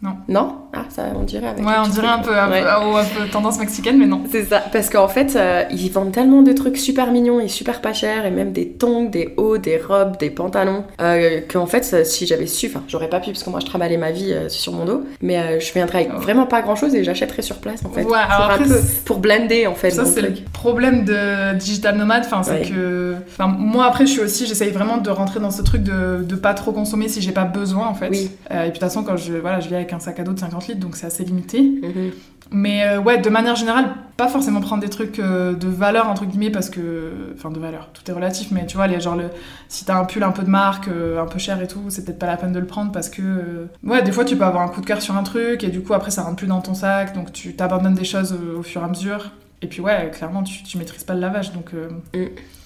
Non. 0.02 0.16
Non? 0.28 0.56
Ah, 0.74 0.84
ça, 0.88 1.04
on 1.14 1.22
dirait 1.22 1.46
avec 1.46 1.64
Ouais, 1.64 1.74
on 1.84 1.88
dirait 1.88 2.08
un 2.08 2.18
peu, 2.18 2.36
un, 2.36 2.46
peu- 2.48 2.52
Ouais. 2.54 2.62
oh, 2.84 2.96
un 2.96 3.04
peu 3.04 3.28
tendance 3.30 3.58
mexicaine, 3.60 3.98
mais 3.98 4.06
non. 4.06 4.22
C'est 4.30 4.44
ça, 4.44 4.60
parce 4.72 4.90
qu'en 4.90 5.06
fait, 5.06 5.36
euh, 5.36 5.62
ils 5.70 5.90
vendent 5.90 6.10
tellement 6.12 6.42
de 6.42 6.52
trucs 6.52 6.76
super 6.78 7.12
mignons 7.12 7.38
et 7.40 7.46
super 7.48 7.80
pas 7.80 7.92
chers, 7.92 8.26
et 8.26 8.30
même 8.30 8.52
des 8.52 8.68
tongs, 8.70 9.08
des 9.10 9.34
hauts, 9.36 9.58
des 9.58 9.76
robes, 9.78 10.16
des 10.18 10.30
pantalons, 10.30 10.84
euh, 11.00 11.40
qu'en 11.48 11.66
fait, 11.66 11.84
ça, 11.84 12.04
si 12.04 12.26
j'avais 12.26 12.46
su, 12.46 12.66
enfin, 12.66 12.82
j'aurais 12.88 13.08
pas 13.08 13.20
pu, 13.20 13.30
parce 13.30 13.44
que 13.44 13.50
moi, 13.50 13.60
je 13.60 13.66
travaillais 13.66 13.96
ma 13.96 14.10
vie 14.10 14.32
euh, 14.32 14.48
sur 14.48 14.72
mon 14.72 14.84
dos, 14.86 15.02
mais 15.20 15.38
euh, 15.38 15.60
je 15.60 15.72
viendrais 15.72 15.98
avec 16.06 16.12
vraiment 16.14 16.46
pas 16.46 16.62
grand 16.62 16.74
chose 16.74 16.94
et 16.94 17.04
j'achèterais 17.04 17.42
sur 17.42 17.56
place, 17.58 17.84
en 17.84 17.90
fait. 17.90 18.02
Ouais, 18.02 18.06
pour, 18.08 18.16
un 18.16 18.48
après, 18.48 18.64
peu, 18.64 18.80
pour 19.04 19.18
blender, 19.18 19.66
en 19.68 19.74
fait, 19.74 19.90
Ça, 19.92 20.04
c'est 20.04 20.22
le 20.22 20.32
problème 20.52 21.04
de 21.04 21.54
digital 21.58 21.96
nomade. 21.96 22.24
Enfin, 22.24 22.42
c'est 22.42 22.62
que. 22.62 23.14
Enfin, 23.28 23.46
moi, 23.46 23.84
après, 23.86 24.06
je 24.06 24.12
suis 24.12 24.20
aussi. 24.20 24.46
J'essaye 24.46 24.70
vraiment 24.70 24.96
de 24.96 25.10
rentrer 25.10 25.38
dans 25.38 25.50
ce 25.50 25.62
truc 25.62 25.82
de, 25.82 26.22
de 26.24 26.34
pas 26.34 26.54
trop 26.54 26.72
consommer 26.72 27.08
si 27.08 27.20
j'ai 27.20 27.32
pas 27.32 27.44
besoin, 27.44 27.86
en 27.86 27.94
fait. 27.94 28.08
Oui. 28.10 28.30
Euh, 28.50 28.60
et 28.60 28.62
puis, 28.62 28.68
de 28.68 28.72
toute 28.72 28.80
façon, 28.80 29.04
quand 29.04 29.16
je. 29.16 29.34
Voilà, 29.34 29.60
je 29.60 29.68
viens 29.68 29.76
avec 29.78 29.91
un 29.92 30.00
sac 30.00 30.20
à 30.20 30.24
dos 30.24 30.32
de 30.32 30.38
50 30.38 30.68
litres, 30.68 30.80
donc 30.80 30.96
c'est 30.96 31.06
assez 31.06 31.24
limité. 31.24 31.60
Mhm. 31.60 32.12
Mais 32.50 32.84
euh, 32.84 33.00
ouais, 33.00 33.18
de 33.18 33.30
manière 33.30 33.56
générale, 33.56 33.94
pas 34.16 34.28
forcément 34.28 34.60
prendre 34.60 34.82
des 34.82 34.90
trucs 34.90 35.18
euh, 35.18 35.54
de 35.54 35.68
valeur, 35.68 36.08
entre 36.08 36.26
guillemets, 36.26 36.50
parce 36.50 36.68
que. 36.68 37.32
Enfin, 37.34 37.50
de 37.50 37.58
valeur, 37.58 37.88
tout 37.94 38.08
est 38.10 38.14
relatif, 38.14 38.50
mais 38.50 38.66
tu 38.66 38.76
vois, 38.76 38.86
les, 38.86 39.00
genre, 39.00 39.16
le, 39.16 39.30
si 39.68 39.84
t'as 39.84 39.98
un 39.98 40.04
pull 40.04 40.22
un 40.22 40.32
peu 40.32 40.42
de 40.42 40.50
marque, 40.50 40.88
euh, 40.88 41.20
un 41.20 41.26
peu 41.26 41.38
cher 41.38 41.60
et 41.62 41.66
tout, 41.66 41.84
c'est 41.88 42.04
peut-être 42.04 42.18
pas 42.18 42.26
la 42.26 42.36
peine 42.36 42.52
de 42.52 42.58
le 42.58 42.66
prendre 42.66 42.92
parce 42.92 43.08
que. 43.08 43.68
ouais, 43.84 44.02
des 44.02 44.12
fois, 44.12 44.24
tu 44.24 44.36
peux 44.36 44.44
avoir 44.44 44.62
un 44.62 44.68
coup 44.68 44.80
de 44.80 44.86
cœur 44.86 45.00
sur 45.00 45.16
un 45.16 45.22
truc, 45.22 45.64
et 45.64 45.68
du 45.68 45.82
coup, 45.82 45.94
après, 45.94 46.10
ça 46.10 46.22
rentre 46.22 46.36
plus 46.36 46.46
dans 46.46 46.60
ton 46.60 46.74
sac, 46.74 47.14
donc 47.14 47.32
tu 47.32 47.54
t'abandonnes 47.54 47.94
des 47.94 48.04
choses 48.04 48.36
au 48.58 48.62
fur 48.62 48.82
et 48.82 48.84
à 48.84 48.88
mesure. 48.88 49.30
Et 49.62 49.66
puis, 49.68 49.80
ouais, 49.80 50.10
clairement, 50.12 50.42
tu, 50.42 50.62
tu 50.64 50.76
maîtrises 50.76 51.04
pas 51.04 51.14
le 51.14 51.20
lavage, 51.20 51.52
donc. 51.52 51.66
euh, 51.74 51.88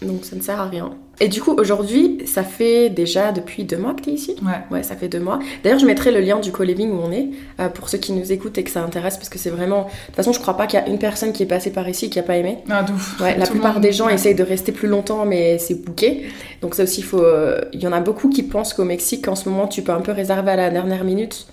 Donc, 0.03 0.25
ça 0.25 0.35
ne 0.35 0.41
sert 0.41 0.59
à 0.61 0.67
rien. 0.67 0.93
Et 1.21 1.29
du 1.29 1.41
coup, 1.43 1.53
aujourd'hui, 1.59 2.23
ça 2.26 2.43
fait 2.43 2.91
déjà 2.91 3.33
depuis 3.33 3.65
deux 3.65 3.76
mois 3.79 3.95
que 3.95 4.03
t'es 4.03 4.11
ici? 4.12 4.35
Ouais. 4.43 4.61
Ouais, 4.71 4.83
ça 4.83 4.97
fait 4.97 5.09
deux 5.09 5.21
mois. 5.21 5.38
D'ailleurs, 5.62 5.79
je 5.79 5.87
mettrai 5.87 6.11
le 6.11 6.21
lien 6.21 6.38
du 6.41 6.53
co-living 6.53 6.91
où 6.91 7.00
on 7.03 7.11
est, 7.12 7.29
euh, 7.61 7.69
pour 7.69 7.88
ceux 7.88 7.99
qui 7.99 8.12
nous 8.12 8.33
écoutent 8.33 8.57
et 8.59 8.65
que 8.65 8.71
ça 8.71 8.83
intéresse, 8.83 9.17
parce 9.17 9.29
que 9.29 9.38
c'est 9.38 9.50
vraiment... 9.50 9.85
De 9.85 9.88
toute 10.07 10.17
façon, 10.17 10.33
je 10.33 10.41
crois 10.41 10.57
pas 10.57 10.67
qu'il 10.67 10.79
y 10.79 10.83
a 10.83 10.87
une 10.88 10.99
personne 10.99 11.33
qui 11.33 11.43
est 11.43 11.47
passée 11.47 11.71
par 11.71 11.88
ici 11.88 12.09
qui 12.11 12.19
a 12.19 12.23
pas 12.23 12.37
aimé. 12.37 12.59
Ah, 12.71 12.83
de 12.83 12.93
ouf. 12.93 13.21
Ouais, 13.21 13.37
la 13.38 13.47
Tout 13.47 13.53
plupart 13.53 13.81
des 13.81 13.93
gens 13.93 14.07
ouais. 14.07 14.15
essayent 14.15 14.35
de 14.35 14.43
rester 14.43 14.73
plus 14.73 14.88
longtemps, 14.88 15.25
mais 15.26 15.59
c'est 15.59 15.83
bouqué. 15.85 16.26
Donc 16.62 16.75
ça 16.75 16.83
aussi, 16.83 17.00
il 17.00 17.05
faut... 17.05 17.23
euh, 17.23 17.61
Il 17.73 17.81
y 17.83 17.87
en 17.87 17.93
a 17.93 18.00
beaucoup 18.00 18.29
qui 18.29 18.43
pensent 18.43 18.75
qu'au 18.75 18.85
Mexique, 18.85 19.29
en 19.29 19.35
ce 19.37 19.49
moment, 19.49 19.67
tu 19.69 19.83
peux 19.83 19.93
un 19.93 20.00
peu 20.00 20.12
réserver 20.12 20.50
à 20.53 20.57
la 20.57 20.71
dernière 20.71 21.05
minute. 21.05 21.47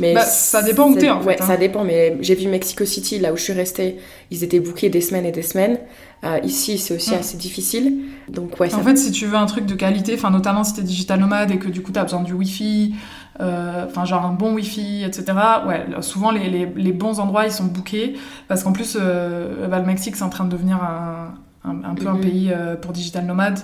Mais 0.00 0.14
Bah, 0.14 0.22
ça 0.22 0.62
dépend 0.62 0.90
où 0.90 0.94
t'es, 0.96 1.08
en 1.10 1.20
fait, 1.20 1.40
hein. 1.40 1.46
ça 1.46 1.56
dépend, 1.56 1.84
mais 1.84 2.16
j'ai 2.20 2.34
vu 2.34 2.48
Mexico 2.48 2.84
City, 2.84 3.18
là 3.20 3.32
où 3.32 3.36
je 3.36 3.42
suis 3.42 3.52
restée, 3.52 3.98
ils 4.30 4.42
étaient 4.42 4.58
bookés 4.60 4.88
des 4.90 5.00
semaines 5.00 5.24
et 5.26 5.30
des 5.32 5.42
semaines. 5.42 5.78
Euh, 6.24 6.38
ici, 6.42 6.78
c'est 6.78 6.96
aussi 6.96 7.12
Mm. 7.12 7.18
assez 7.18 7.36
difficile. 7.36 7.98
Donc 8.28 8.58
ouais, 8.58 8.70
ça... 8.70 8.78
En 8.78 8.82
fait, 8.82 8.96
si 8.96 9.12
tu 9.12 9.26
veux 9.26 9.36
un 9.36 9.46
truc 9.46 9.66
de 9.66 9.74
qualité, 9.74 10.14
enfin 10.14 10.30
notamment 10.30 10.64
si 10.64 10.74
t'es 10.74 10.82
digital 10.82 11.20
nomade 11.20 11.50
et 11.52 11.58
que 11.58 11.68
du 11.68 11.82
coup 11.82 11.92
t'as 11.92 12.02
besoin 12.02 12.22
du 12.22 12.32
wifi, 12.32 12.94
euh, 13.40 13.84
enfin 13.86 14.04
genre 14.04 14.24
un 14.24 14.32
bon 14.32 14.54
wifi, 14.54 15.04
etc. 15.04 15.36
Ouais, 15.66 15.84
souvent 16.00 16.30
les, 16.30 16.48
les, 16.48 16.66
les 16.74 16.92
bons 16.92 17.20
endroits 17.20 17.44
ils 17.44 17.52
sont 17.52 17.64
bookés 17.64 18.14
parce 18.48 18.62
qu'en 18.62 18.72
plus 18.72 18.96
euh, 18.98 19.68
bah, 19.68 19.78
le 19.80 19.84
Mexique 19.86 20.16
c'est 20.16 20.22
en 20.24 20.30
train 20.30 20.44
de 20.44 20.50
devenir 20.50 20.82
un, 20.82 21.34
un, 21.64 21.84
un 21.84 21.94
peu 21.94 22.06
un 22.08 22.14
Mhm. 22.14 22.20
pays 22.20 22.50
euh, 22.52 22.74
pour 22.76 22.92
digital 22.92 23.26
nomade 23.26 23.58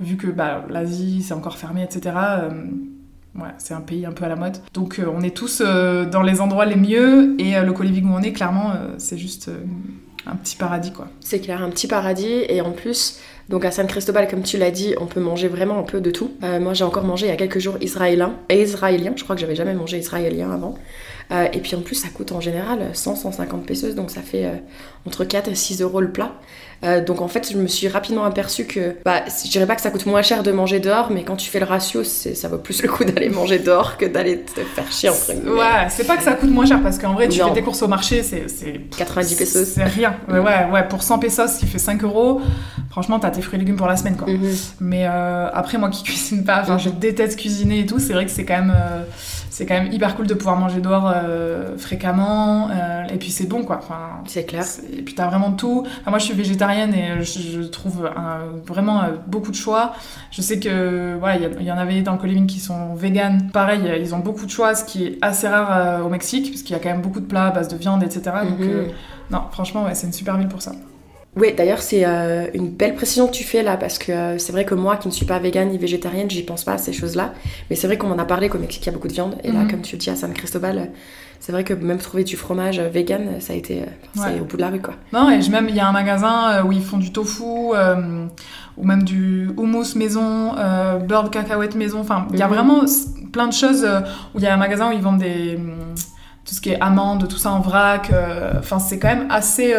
vu 0.00 0.16
que 0.16 0.26
bah, 0.26 0.64
l'Asie 0.68 1.22
c'est 1.22 1.34
encore 1.34 1.56
fermé, 1.58 1.84
etc. 1.84 2.10
Ouais, 3.36 3.50
c'est 3.58 3.74
un 3.74 3.80
pays 3.80 4.06
un 4.06 4.12
peu 4.12 4.24
à 4.24 4.28
la 4.28 4.36
mode. 4.36 4.56
Donc 4.74 4.98
euh, 4.98 5.06
on 5.12 5.22
est 5.22 5.36
tous 5.36 5.62
euh, 5.64 6.04
dans 6.04 6.22
les 6.22 6.40
endroits 6.40 6.66
les 6.66 6.76
mieux 6.76 7.40
et 7.40 7.56
euh, 7.56 7.62
le 7.62 7.72
co-living 7.72 8.06
où 8.06 8.14
on 8.14 8.22
est, 8.22 8.32
clairement, 8.32 8.72
c'est 8.98 9.18
juste 9.18 9.50
un 10.26 10.36
petit 10.36 10.56
paradis 10.56 10.92
quoi. 10.92 11.08
C'est 11.20 11.40
clair, 11.40 11.62
un 11.62 11.70
petit 11.70 11.86
paradis. 11.86 12.44
Et 12.48 12.60
en 12.60 12.72
plus, 12.72 13.20
Donc 13.50 13.64
à 13.64 13.72
San 13.72 13.88
Cristobal, 13.88 14.28
comme 14.28 14.44
tu 14.44 14.58
l'as 14.58 14.70
dit, 14.70 14.94
on 15.00 15.06
peut 15.06 15.18
manger 15.18 15.48
vraiment 15.48 15.76
un 15.80 15.82
peu 15.82 16.00
de 16.00 16.12
tout. 16.12 16.30
Euh, 16.44 16.60
moi, 16.60 16.72
j'ai 16.72 16.84
encore 16.84 17.02
mangé 17.02 17.26
il 17.26 17.30
y 17.30 17.32
a 17.32 17.36
quelques 17.36 17.58
jours 17.58 17.76
israélien. 17.80 18.34
Et 18.48 18.62
israélien, 18.62 19.12
je 19.16 19.24
crois 19.24 19.34
que 19.34 19.40
j'avais 19.40 19.56
jamais 19.56 19.74
mangé 19.74 19.98
israélien 19.98 20.52
avant. 20.52 20.76
Euh, 21.32 21.46
et 21.52 21.60
puis 21.60 21.76
en 21.76 21.80
plus, 21.80 21.94
ça 21.94 22.08
coûte 22.08 22.32
en 22.32 22.40
général 22.40 22.90
100-150 22.92 23.62
pesos, 23.62 23.94
donc 23.94 24.10
ça 24.10 24.20
fait 24.20 24.46
euh, 24.46 24.54
entre 25.06 25.24
4 25.24 25.48
et 25.48 25.54
6 25.54 25.80
euros 25.80 26.00
le 26.00 26.10
plat. 26.10 26.32
Euh, 26.82 27.04
donc 27.04 27.20
en 27.20 27.28
fait, 27.28 27.52
je 27.52 27.56
me 27.56 27.68
suis 27.68 27.86
rapidement 27.86 28.24
aperçu 28.24 28.64
que, 28.64 28.96
bah, 29.04 29.22
je 29.44 29.48
dirais 29.48 29.66
pas 29.66 29.76
que 29.76 29.82
ça 29.82 29.90
coûte 29.90 30.06
moins 30.06 30.22
cher 30.22 30.42
de 30.42 30.50
manger 30.50 30.80
dehors, 30.80 31.10
mais 31.12 31.22
quand 31.22 31.36
tu 31.36 31.48
fais 31.48 31.60
le 31.60 31.66
ratio, 31.66 32.02
ça 32.02 32.48
vaut 32.48 32.58
plus 32.58 32.82
le 32.82 32.88
coup 32.88 33.04
d'aller 33.04 33.28
manger 33.28 33.60
dehors 33.60 33.96
que 33.96 34.06
d'aller 34.06 34.40
te 34.40 34.60
faire 34.60 34.90
chier 34.90 35.10
entre 35.10 35.34
guillemets. 35.34 35.50
Ouais, 35.52 35.88
c'est 35.90 36.06
pas 36.06 36.16
que 36.16 36.24
ça 36.24 36.32
coûte 36.32 36.50
moins 36.50 36.66
cher 36.66 36.82
parce 36.82 36.98
qu'en 36.98 37.12
vrai, 37.12 37.28
tu 37.28 37.38
fais 37.38 37.52
tes 37.52 37.62
courses 37.62 37.82
au 37.82 37.88
marché, 37.88 38.24
c'est 38.24 38.46
90 38.96 39.34
pesos. 39.36 39.68
C'est 39.68 39.84
rien. 39.84 40.16
Ouais, 40.28 40.40
ouais, 40.40 40.88
pour 40.88 41.02
100 41.02 41.20
pesos, 41.20 41.58
qui 41.58 41.66
fait 41.66 41.78
5 41.78 42.02
euros, 42.02 42.40
franchement, 42.90 43.20
t'as 43.20 43.30
tes 43.30 43.39
fruits 43.42 43.56
et 43.56 43.60
légumes 43.60 43.76
pour 43.76 43.86
la 43.86 43.96
semaine, 43.96 44.16
quoi. 44.16 44.28
Mhm. 44.28 44.50
Mais 44.80 45.04
après, 45.06 45.78
moi 45.78 45.90
qui 45.90 46.02
cuisine 46.02 46.44
pas, 46.44 46.60
enfin, 46.62 46.78
je 46.78 46.88
mhm. 46.88 46.98
déteste 46.98 47.38
cuisiner 47.38 47.80
et 47.80 47.86
tout, 47.86 47.98
c'est 47.98 48.12
vrai 48.12 48.24
que 48.24 48.30
c'est 48.30 48.44
quand 48.44 48.58
même 48.58 48.74
c'est 49.60 49.66
quand 49.66 49.74
même 49.74 49.92
hyper 49.92 50.16
cool 50.16 50.26
de 50.26 50.32
pouvoir 50.32 50.56
manger 50.56 50.80
dehors 50.80 51.12
euh, 51.14 51.76
fréquemment. 51.76 52.70
Euh, 52.70 53.04
et 53.12 53.18
puis 53.18 53.30
c'est 53.30 53.44
bon, 53.44 53.62
quoi. 53.62 53.76
Enfin, 53.76 54.22
c'est 54.26 54.44
clair. 54.44 54.64
Et 54.90 55.02
puis 55.02 55.14
t'as 55.14 55.26
vraiment 55.26 55.52
tout. 55.52 55.86
moi, 56.06 56.18
je 56.18 56.24
suis 56.24 56.34
végétarienne 56.34 56.94
et 56.94 57.22
je, 57.22 57.60
trouve 57.64 58.08
vraiment 58.66 59.02
euh, 59.02 59.08
beaucoup 59.26 59.50
de 59.50 59.56
choix. 59.56 59.92
Je 60.30 60.40
sais 60.40 60.58
que 60.58 61.14
voilà, 61.18 61.36
il 61.36 61.66
y, 61.66 61.70
en 61.70 61.76
avait 61.76 62.00
dans 62.00 62.16
le 62.16 62.46
qui 62.46 62.58
sont 62.58 62.94
vegan. 62.94 63.50
Pareil, 63.52 63.82
ils 64.00 64.14
ont 64.14 64.20
beaucoup 64.20 64.46
de 64.46 64.50
choix, 64.50 64.74
ce 64.74 64.84
qui 64.84 65.04
est 65.04 65.18
assez 65.20 65.46
rare 65.46 66.06
au 66.06 66.08
Mexique, 66.08 66.50
parce 66.50 66.62
qu'il 66.62 66.74
y 66.74 66.78
a 66.78 66.82
quand 66.82 66.88
même 66.88 67.02
beaucoup 67.02 67.20
de 67.20 67.26
plats 67.26 67.48
à 67.48 67.50
base 67.50 67.68
de 67.68 67.76
viande, 67.76 68.02
etc. 68.02 68.22
Donc, 68.48 68.60
mhm. 68.60 68.86
non, 69.30 69.42
franchement, 69.50 69.84
ouais, 69.84 69.94
c'est 69.94 70.06
une 70.06 70.14
super 70.14 70.38
ville 70.38 70.48
pour 70.48 70.62
ça. 70.62 70.72
Oui, 71.36 71.54
d'ailleurs, 71.56 71.80
c'est 71.80 72.04
euh, 72.04 72.48
une 72.54 72.70
belle 72.70 72.96
précision 72.96 73.28
que 73.28 73.32
tu 73.32 73.44
fais 73.44 73.62
là, 73.62 73.76
parce 73.76 73.98
que 73.98 74.10
euh, 74.10 74.38
c'est 74.38 74.50
vrai 74.50 74.64
que 74.64 74.74
moi, 74.74 74.96
qui 74.96 75.06
ne 75.06 75.12
suis 75.12 75.26
pas 75.26 75.38
végane 75.38 75.68
ni 75.68 75.78
végétarienne, 75.78 76.28
j'y 76.28 76.42
pense 76.42 76.64
pas 76.64 76.72
à 76.72 76.78
ces 76.78 76.92
choses-là. 76.92 77.34
Mais 77.68 77.76
c'est 77.76 77.86
vrai 77.86 77.98
qu'on 77.98 78.10
en 78.10 78.18
a 78.18 78.24
parlé 78.24 78.48
qu'au 78.48 78.58
Mexique, 78.58 78.84
il 78.84 78.86
y 78.86 78.88
a 78.88 78.92
beaucoup 78.92 79.06
de 79.06 79.12
viande. 79.12 79.36
Et 79.44 79.52
là, 79.52 79.60
mhm. 79.60 79.70
comme 79.70 79.80
tu 79.82 79.94
le 79.94 80.00
dis 80.00 80.10
à 80.10 80.16
San 80.16 80.32
Cristobal, 80.32 80.78
euh, 80.78 80.84
c'est 81.38 81.52
vrai 81.52 81.62
que 81.62 81.72
même 81.72 81.98
trouver 81.98 82.24
du 82.24 82.36
fromage 82.36 82.80
vegan, 82.80 83.40
ça 83.40 83.52
a 83.52 83.56
été 83.56 83.84
au 84.40 84.44
bout 84.44 84.56
de 84.56 84.60
la 84.60 84.68
rue, 84.68 84.80
quoi. 84.80 84.94
Non, 85.12 85.30
et 85.30 85.48
même, 85.48 85.68
il 85.68 85.74
y 85.74 85.80
a 85.80 85.88
un 85.88 85.92
magasin 85.92 86.62
où 86.64 86.72
ils 86.72 86.82
font 86.82 86.98
du 86.98 87.12
tofu, 87.12 87.72
ou 88.76 88.84
même 88.84 89.04
du 89.04 89.48
houmous 89.56 89.96
maison, 89.96 90.52
beurre 91.08 91.24
de 91.24 91.28
cacahuète 91.30 91.76
maison. 91.76 92.00
Enfin, 92.00 92.26
il 92.32 92.38
y 92.38 92.42
a 92.42 92.46
mhm. 92.46 92.54
vraiment 92.54 92.80
plein 93.32 93.46
de 93.46 93.54
choses 93.54 93.88
où 94.34 94.38
il 94.38 94.44
y 94.44 94.46
a 94.48 94.52
un 94.52 94.58
magasin 94.58 94.90
où 94.90 94.92
ils 94.92 95.00
vendent 95.00 95.20
des... 95.20 95.58
tout 96.44 96.54
ce 96.54 96.60
qui 96.60 96.72
est 96.72 96.80
amandes, 96.82 97.26
tout 97.26 97.38
ça 97.38 97.52
en 97.52 97.60
vrac. 97.60 98.12
Enfin, 98.58 98.78
c'est 98.78 98.98
quand 98.98 99.08
même 99.08 99.26
assez 99.30 99.74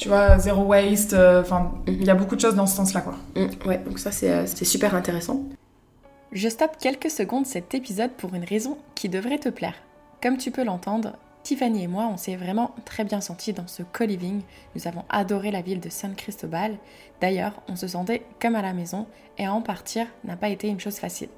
tu 0.00 0.08
vois, 0.08 0.38
zéro 0.38 0.62
waste. 0.62 1.12
Euh, 1.12 1.42
enfin, 1.42 1.72
il 1.86 2.02
y 2.02 2.10
a 2.10 2.14
beaucoup 2.14 2.34
de 2.34 2.40
choses 2.40 2.54
dans 2.54 2.66
ce 2.66 2.74
sens-là, 2.74 3.02
quoi. 3.02 3.14
Mm, 3.36 3.68
ouais, 3.68 3.78
donc 3.78 3.98
ça, 3.98 4.10
euh, 4.24 4.44
c'est 4.46 4.64
super 4.64 4.94
intéressant. 4.94 5.44
Je 6.32 6.48
stoppe 6.48 6.78
quelques 6.78 7.10
secondes 7.10 7.46
cet 7.46 7.74
épisode 7.74 8.12
pour 8.12 8.34
une 8.34 8.44
raison 8.44 8.78
qui 8.94 9.08
devrait 9.08 9.38
te 9.38 9.50
plaire. 9.50 9.74
Comme 10.22 10.38
tu 10.38 10.50
peux 10.50 10.64
l'entendre, 10.64 11.16
Tiffany 11.42 11.84
et 11.84 11.86
moi, 11.86 12.08
on 12.12 12.16
s'est 12.16 12.36
vraiment 12.36 12.74
très 12.84 13.04
bien 13.04 13.20
sentis 13.20 13.52
dans 13.52 13.66
ce 13.66 13.82
co-living. 13.82 14.40
Nous 14.74 14.88
avons 14.88 15.04
adoré 15.10 15.50
la 15.50 15.60
ville 15.60 15.80
de 15.80 15.90
San 15.90 16.14
Cristobal. 16.14 16.76
D'ailleurs, 17.20 17.60
on 17.68 17.76
se 17.76 17.88
sentait 17.88 18.22
comme 18.40 18.54
à 18.54 18.62
la 18.62 18.72
maison 18.72 19.06
et 19.38 19.46
à 19.46 19.52
en 19.52 19.60
partir 19.60 20.06
n'a 20.24 20.36
pas 20.36 20.48
été 20.48 20.68
une 20.68 20.80
chose 20.80 20.96
facile. 20.96 21.28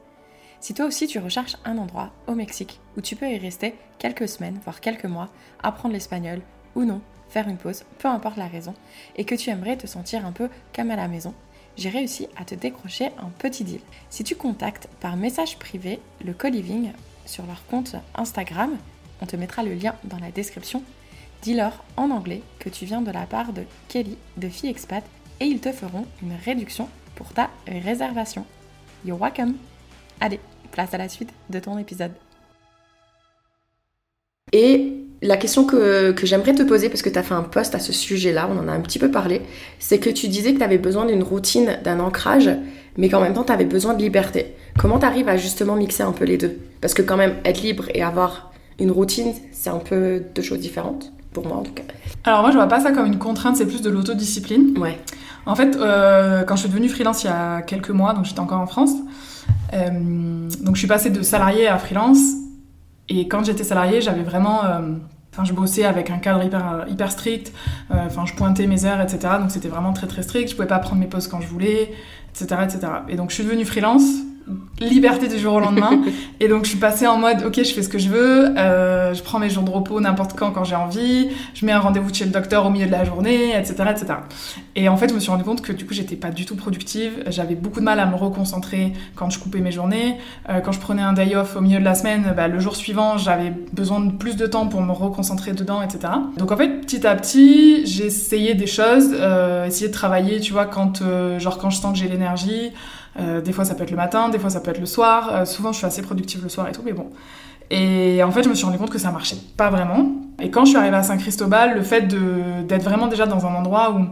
Si 0.61 0.75
toi 0.75 0.87
aussi 0.87 1.09
tu 1.09 1.19
recherches 1.19 1.57
un 1.65 1.79
endroit 1.79 2.11
au 2.29 2.35
Mexique 2.35 2.81
où 2.97 3.01
tu 3.01 3.17
peux 3.17 3.29
y 3.29 3.39
rester 3.39 3.75
quelques 3.99 4.29
semaines, 4.29 4.61
voire 4.63 4.81
quelques 4.81 5.07
mois, 5.07 5.31
apprendre 5.63 5.95
l'espagnol 5.95 6.43
ou 6.77 6.85
non, 6.85 7.01
faire 7.33 7.49
une 7.49 7.57
pause, 7.57 7.85
peu 7.99 8.09
importe 8.09 8.37
la 8.37 8.47
raison, 8.47 8.75
et 9.17 9.25
que 9.25 9.35
tu 9.35 9.51
aimerais 9.51 9.77
te 9.77 9.87
sentir 9.87 10.27
un 10.27 10.33
peu 10.33 10.49
comme 10.75 10.91
à 10.91 10.97
la 10.97 11.09
maison, 11.09 11.35
j'ai 11.77 11.89
réussi 11.89 12.29
à 12.37 12.45
te 12.45 12.55
décrocher 12.55 13.07
un 13.19 13.31
petit 13.39 13.65
deal. 13.65 13.81
Si 14.11 14.23
tu 14.25 14.37
contactes 14.37 14.89
par 15.01 15.17
message 15.17 15.59
privé 15.59 16.01
le 16.25 16.35
co-living 16.35 16.93
sur 17.25 17.47
leur 17.47 17.65
compte 17.67 17.97
Instagram, 18.15 18.77
on 19.23 19.27
te 19.27 19.37
mettra 19.37 19.63
le 19.63 19.75
lien 19.75 19.95
dans 20.05 20.19
la 20.19 20.31
description, 20.31 20.83
dis-leur 21.41 21.83
en 21.97 22.11
anglais 22.11 22.43
que 22.59 22.69
tu 22.69 22.85
viens 22.85 23.01
de 23.01 23.11
la 23.11 23.27
part 23.27 23.53
de 23.53 23.65
Kelly 23.89 24.19
de 24.37 24.49
Fille 24.49 24.71
Expat 24.71 25.05
et 25.41 25.47
ils 25.47 25.61
te 25.61 25.73
feront 25.73 26.07
une 26.23 26.35
réduction 26.45 26.89
pour 27.15 27.33
ta 27.33 27.51
réservation. 27.67 28.45
You're 29.05 29.21
welcome! 29.21 29.57
Allez, 30.21 30.41
place 30.71 30.93
à 30.95 30.99
la 30.99 31.09
suite 31.09 31.33
de 31.51 31.59
ton 31.59 31.79
épisode. 31.79 32.13
Et 34.53 34.93
la 35.23 35.37
question 35.37 35.65
que, 35.65 36.15
j'aimerais 36.25 36.55
te 36.55 36.63
poser, 36.63 36.89
parce 36.89 37.03
que 37.03 37.09
tu 37.09 37.19
as 37.19 37.23
fait 37.23 37.35
un 37.35 37.43
post 37.43 37.75
à 37.75 37.79
ce 37.79 37.93
sujet-là, 37.93 38.49
on 38.51 38.59
en 38.59 38.69
a 38.69 38.73
un 38.73 38.81
petit 38.81 38.99
peu 38.99 39.11
parlé, 39.11 39.43
c'est 39.79 39.99
que 39.99 40.11
tu 40.11 40.29
disais 40.29 40.53
que 40.53 40.59
tu 40.59 40.65
avais 40.65 40.79
besoin 40.79 41.07
d'une 41.07 41.23
routine, 41.23 41.79
d'un 41.85 42.01
ancrage, 42.01 42.51
mais 42.97 43.09
qu'en 43.09 43.21
même 43.21 43.33
temps 43.33 43.45
tu 43.45 43.53
avais 43.53 43.65
besoin 43.65 43.95
de 43.95 44.03
liberté. 44.03 44.55
Comment 44.79 44.99
tu 44.99 45.07
arrives 45.07 45.29
à 45.29 45.37
justement 45.37 45.77
mixer 45.77 46.03
un 46.03 46.13
peu 46.13 46.25
les 46.25 46.39
deux? 46.39 46.59
Parce 46.81 46.93
que 46.93 47.03
quand 47.03 47.17
même, 47.17 47.37
être 47.45 47.63
libre 47.63 47.85
et 47.95 48.03
avoir 48.03 48.53
une 48.81 48.91
routine, 48.91 49.33
c'est 49.53 49.71
un 49.71 49.79
peu 49.79 50.21
deux 50.35 50.43
choses 50.43 50.59
différentes, 50.59 51.13
pour 51.33 51.47
moi 51.47 51.59
en 51.59 51.63
tout 51.63 51.73
cas. 51.73 51.85
Alors 52.25 52.41
moi 52.41 52.51
je 52.51 52.57
vois 52.57 52.67
pas 52.67 52.81
ça 52.81 52.91
comme 52.91 53.07
une 53.07 53.19
contrainte, 53.19 53.57
c'est 53.57 53.67
plus 53.67 53.81
de 53.81 53.91
l'autodiscipline. 53.91 54.77
Ouais. 54.77 54.99
En 55.47 55.55
fait, 55.55 55.77
euh, 55.77 56.43
quand 56.43 56.57
je 56.57 56.63
suis 56.63 56.69
devenue 56.69 56.89
freelance 56.89 57.23
il 57.23 57.29
y 57.29 57.31
a 57.31 57.63
quelques 57.63 57.91
mois, 57.91 58.13
donc 58.13 58.25
j'étais 58.25 58.41
encore 58.41 58.61
en 58.61 58.67
France, 58.67 58.93
euh, 59.73 60.49
donc 60.61 60.75
je 60.75 60.81
suis 60.81 60.89
passée 60.89 61.11
de 61.11 61.23
salarié 61.23 61.69
à 61.69 61.79
freelance 61.79 62.42
et 63.09 63.29
quand 63.29 63.45
j'étais 63.45 63.65
salariée, 63.65 64.01
j'avais 64.01 64.23
vraiment. 64.23 64.65
Euh, 64.65 64.93
enfin, 65.33 65.45
je 65.45 65.53
bossais 65.53 65.85
avec 65.85 66.11
un 66.11 66.19
cadre 66.19 66.45
hyper, 66.45 66.87
hyper 66.89 67.11
strict. 67.11 67.53
Euh, 67.91 68.07
enfin, 68.07 68.27
je 68.27 68.35
pointais 68.35 68.67
mes 68.67 68.85
heures, 68.85 69.01
etc. 69.01 69.35
Donc 69.41 69.51
c'était 69.51 69.69
vraiment 69.69 69.93
très 69.93 70.07
très 70.07 70.23
strict. 70.23 70.51
Je 70.51 70.55
pouvais 70.55 70.69
pas 70.69 70.79
prendre 70.79 71.01
mes 71.01 71.07
pauses 71.07 71.29
quand 71.29 71.41
je 71.41 71.49
voulais, 71.49 71.93
etc., 72.31 72.61
etc. 72.65 72.93
Et 73.09 73.17
donc 73.17 73.31
je 73.31 73.37
suis 73.37 73.45
devenue 73.45 73.65
freelance 73.65 74.05
liberté 74.81 75.29
du 75.29 75.39
jour 75.39 75.55
au 75.55 75.61
lendemain. 75.61 76.03
et 76.41 76.49
donc 76.49 76.65
je 76.65 76.71
suis 76.71 76.79
passée 76.79 77.07
en 77.07 77.19
mode 77.19 77.45
ok 77.45 77.57
je 77.57 77.73
fais 77.73 77.83
ce 77.83 77.89
que 77.89 77.99
je 77.99 78.09
veux, 78.09 78.57
euh, 78.59 79.15
je 79.15 79.23
prends 79.23 79.39
mes 79.39 79.51
jours 79.51 79.63
de 79.63 79.71
repos 79.71 80.01
n'importe 80.01 80.35
quand 80.37 80.51
quand 80.51 80.65
j'ai 80.65 80.75
envie, 80.75 81.29
je 81.55 81.65
mets 81.67 81.73
un 81.73 81.81
rendez-vous 81.81 82.13
chez 82.13 82.25
le 82.25 82.31
docteur 82.31 82.67
au 82.67 82.71
milieu 82.71 82.87
de 82.87 82.93
la 82.93 83.05
journée, 83.05 83.57
etc., 83.57 83.75
etc. 83.91 84.15
Et 84.77 84.89
en 84.89 84.97
fait 84.97 85.09
je 85.09 85.15
me 85.15 85.21
suis 85.21 85.31
rendu 85.31 85.45
compte 85.45 85.63
que 85.63 85.73
du 85.73 85.87
coup 85.87 85.95
j'étais 85.95 86.17
pas 86.17 86.31
du 86.31 86.45
tout 86.45 86.57
productive, 86.57 87.25
j'avais 87.29 87.55
beaucoup 87.55 87.81
de 87.81 87.85
mal 87.85 88.01
à 88.01 88.07
me 88.07 88.17
reconcentrer 88.17 88.93
quand 89.15 89.31
je 89.31 89.39
coupais 89.39 89.61
mes 89.61 89.73
journées, 89.73 90.19
euh, 90.49 90.61
quand 90.61 90.73
je 90.73 90.81
prenais 90.81 91.03
un 91.03 91.13
day 91.13 91.35
off 91.37 91.57
au 91.57 91.61
milieu 91.61 91.79
de 91.79 91.85
la 91.85 91.95
semaine, 91.95 92.33
bah, 92.37 92.49
le 92.49 92.59
jour 92.59 92.77
suivant 92.77 93.19
j'avais 93.19 93.53
besoin 93.73 94.01
de 94.01 94.13
plus 94.13 94.37
de 94.37 94.47
temps 94.47 94.67
pour 94.67 94.83
me 94.83 94.93
reconcentrer 94.93 95.53
dedans, 95.53 95.83
etc. 95.83 96.13
Donc 96.37 96.53
en 96.53 96.57
fait 96.57 96.81
petit 96.81 97.07
à 97.07 97.15
petit 97.15 97.87
j'ai 97.87 98.07
essayé 98.07 98.55
des 98.55 98.67
choses, 98.67 99.11
euh, 99.13 99.67
essayé 99.67 99.89
de 99.89 99.93
travailler, 99.93 100.41
tu 100.41 100.53
vois 100.53 100.67
quand 100.67 101.03
genre 101.39 101.59
quand 101.59 101.71
je 101.71 101.79
sens 101.79 101.93
que 101.93 101.99
j'ai 101.99 102.09
l'énergie. 102.09 102.73
Euh, 103.19 103.41
des 103.41 103.53
fois, 103.53 103.65
ça 103.65 103.75
peut 103.75 103.83
être 103.83 103.91
le 103.91 103.97
matin, 103.97 104.29
des 104.29 104.39
fois, 104.39 104.51
ça 104.51 104.61
peut 104.61 104.71
être 104.71 104.81
le 104.81 104.87
soir. 104.87 105.31
Euh, 105.33 105.45
souvent, 105.45 105.73
je 105.73 105.79
suis 105.79 105.87
assez 105.87 106.03
productive 106.03 106.43
le 106.43 106.49
soir 106.49 106.69
et 106.69 106.73
tout, 106.73 106.83
mais 106.85 106.93
bon. 106.93 107.11
Et 107.71 108.23
en 108.23 108.31
fait, 108.31 108.43
je 108.43 108.49
me 108.49 108.55
suis 108.55 108.65
rendu 108.65 108.79
compte 108.79 108.91
que 108.91 108.99
ça 108.99 109.11
marchait 109.11 109.37
pas 109.57 109.71
vraiment. 109.71 110.13
Et 110.41 110.51
quand 110.51 110.65
je 110.65 110.71
suis 110.71 110.79
arrivée 110.79 110.97
à 110.97 111.03
Saint-Cristobal, 111.03 111.75
le 111.75 111.83
fait 111.83 112.03
d'être 112.67 112.83
vraiment 112.83 113.07
déjà 113.07 113.27
dans 113.27 113.47
un 113.47 113.55
endroit 113.55 113.93
où 113.93 114.07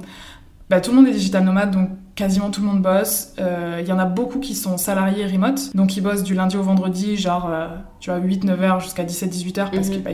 bah, 0.70 0.80
tout 0.80 0.90
le 0.90 0.96
monde 0.96 1.08
est 1.08 1.12
digital 1.12 1.44
nomade, 1.44 1.70
donc 1.70 1.90
quasiment 2.14 2.50
tout 2.50 2.60
le 2.60 2.68
monde 2.68 2.80
bosse. 2.80 3.34
Il 3.36 3.44
euh, 3.44 3.82
y 3.82 3.92
en 3.92 3.98
a 3.98 4.04
beaucoup 4.04 4.38
qui 4.38 4.54
sont 4.54 4.78
salariés 4.78 5.26
remote, 5.26 5.74
donc 5.74 5.96
ils 5.96 6.00
bossent 6.00 6.22
du 6.22 6.34
lundi 6.34 6.56
au 6.56 6.62
vendredi, 6.62 7.16
genre, 7.16 7.50
tu 7.98 8.10
vois, 8.10 8.20
8-9 8.20 8.60
heures 8.60 8.80
jusqu'à 8.80 9.04
17-18 9.04 9.60
heures, 9.60 9.70
parce 9.70 9.88
mhm. 9.88 9.94
qu'ils 9.94 10.02
bah, 10.02 10.10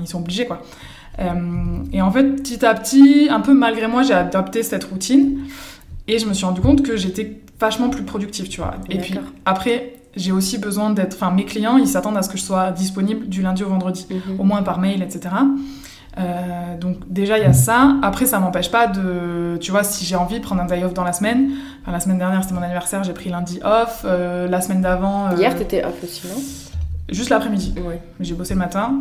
ils 0.00 0.06
sont 0.06 0.18
obligés, 0.18 0.46
quoi. 0.46 0.60
et 1.92 2.02
en 2.02 2.10
fait, 2.12 2.24
petit 2.36 2.64
à 2.64 2.74
petit, 2.74 3.28
un 3.30 3.40
peu 3.40 3.54
malgré 3.54 3.88
moi, 3.88 4.02
j'ai 4.02 4.14
adopté 4.14 4.62
cette 4.62 4.84
routine. 4.84 5.38
Et 6.08 6.18
je 6.18 6.26
me 6.26 6.32
suis 6.32 6.46
rendu 6.46 6.62
compte 6.62 6.82
que 6.82 6.96
j'étais 6.96 7.38
vachement 7.60 7.88
plus 7.88 8.02
productive, 8.02 8.48
tu 8.48 8.60
vois. 8.60 8.74
Et 8.90 8.98
puis 8.98 9.14
après, 9.44 9.94
j'ai 10.16 10.32
aussi 10.32 10.58
besoin 10.58 10.90
d'être. 10.90 11.14
Enfin, 11.14 11.30
mes 11.30 11.44
clients, 11.44 11.76
ils 11.76 11.88
s'attendent 11.88 12.16
à 12.16 12.22
ce 12.22 12.28
que 12.28 12.38
je 12.38 12.42
sois 12.42 12.70
disponible 12.72 13.28
du 13.28 13.42
lundi 13.42 13.62
au 13.62 13.68
vendredi, 13.68 14.06
mhm. 14.10 14.40
au 14.40 14.44
moins 14.44 14.62
par 14.62 14.78
mail, 14.78 15.02
etc. 15.02 15.34
Euh, 16.18 16.76
donc 16.80 16.96
déjà 17.08 17.38
il 17.38 17.42
y 17.42 17.46
a 17.46 17.52
ça. 17.52 17.96
Après 18.02 18.26
ça 18.26 18.40
m'empêche 18.40 18.70
pas 18.70 18.88
de, 18.88 19.56
tu 19.60 19.70
vois, 19.70 19.84
si 19.84 20.04
j'ai 20.04 20.16
envie 20.16 20.40
de 20.40 20.44
prendre 20.44 20.60
un 20.60 20.66
day 20.66 20.82
off 20.82 20.94
dans 20.94 21.04
la 21.04 21.12
semaine. 21.12 21.50
Enfin, 21.82 21.92
la 21.92 22.00
semaine 22.00 22.18
dernière 22.18 22.42
c'était 22.42 22.54
mon 22.54 22.62
anniversaire, 22.62 23.04
j'ai 23.04 23.12
pris 23.12 23.30
lundi 23.30 23.60
off. 23.62 24.02
Euh, 24.04 24.48
la 24.48 24.60
semaine 24.60 24.82
d'avant. 24.82 25.28
Euh, 25.28 25.36
Hier 25.36 25.54
t'étais 25.54 25.84
off 25.84 26.02
aussi 26.02 26.26
non? 26.26 26.42
Juste 27.08 27.30
l'après-midi. 27.30 27.74
Oui. 27.78 27.94
J'ai 28.20 28.34
bossé 28.34 28.54
le 28.54 28.58
matin. 28.58 28.94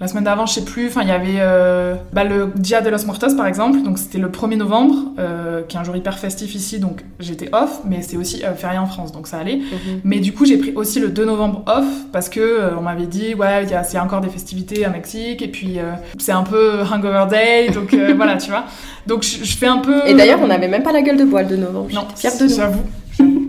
La 0.00 0.06
semaine 0.06 0.22
d'avant, 0.22 0.46
je 0.46 0.54
sais 0.54 0.64
plus, 0.64 0.86
enfin 0.86 1.02
il 1.02 1.08
y 1.08 1.12
avait 1.12 1.38
euh, 1.38 1.96
bah, 2.12 2.22
le 2.22 2.52
Dia 2.54 2.80
de 2.80 2.88
los 2.88 3.04
Muertos 3.04 3.34
par 3.36 3.48
exemple, 3.48 3.82
donc 3.82 3.98
c'était 3.98 4.18
le 4.18 4.28
1er 4.28 4.56
novembre, 4.56 4.94
euh, 5.18 5.62
qui 5.62 5.76
est 5.76 5.80
un 5.80 5.82
jour 5.82 5.96
hyper 5.96 6.20
festif 6.20 6.54
ici, 6.54 6.78
donc 6.78 7.04
j'étais 7.18 7.48
off, 7.52 7.80
mais 7.84 8.00
c'est 8.02 8.16
aussi 8.16 8.44
euh, 8.44 8.54
férié 8.54 8.78
en 8.78 8.86
France, 8.86 9.10
donc 9.10 9.26
ça 9.26 9.38
allait. 9.38 9.56
Mhm. 9.56 10.00
Mais 10.04 10.20
du 10.20 10.32
coup, 10.32 10.44
j'ai 10.44 10.56
pris 10.56 10.72
aussi 10.76 11.00
le 11.00 11.08
2 11.08 11.24
novembre 11.24 11.64
off 11.66 11.84
parce 12.12 12.28
que 12.28 12.76
on 12.78 12.82
m'avait 12.82 13.06
dit 13.06 13.34
ouais, 13.34 13.64
il 13.64 13.70
y, 13.70 13.74
a 13.74 14.04
encore 14.04 14.20
des 14.20 14.28
festivités 14.28 14.84
à 14.84 14.90
Mexique 14.90 15.42
et 15.42 15.48
puis 15.48 15.78
c'est 16.18 16.32
un 16.32 16.44
peu 16.44 16.82
hangover 16.82 17.24
day, 17.28 17.70
donc 17.70 17.92
voilà, 18.16 18.36
tu 18.36 18.50
vois. 18.50 18.66
Donc 19.08 19.24
je, 19.24 19.56
fais 19.56 19.66
un 19.66 19.78
peu. 19.78 20.06
Et 20.06 20.14
d'ailleurs, 20.14 20.40
on 20.40 20.46
n'avait 20.46 20.68
même 20.68 20.84
pas 20.84 20.92
la 20.92 21.02
gueule 21.02 21.16
de 21.16 21.24
bois 21.24 21.42
le 21.42 21.48
2 21.48 21.56
novembre. 21.56 21.88
Non, 21.92 22.06
fière 22.14 22.36
de 22.38 22.44
nous. 22.44 22.54
J'avoue. 22.54 22.84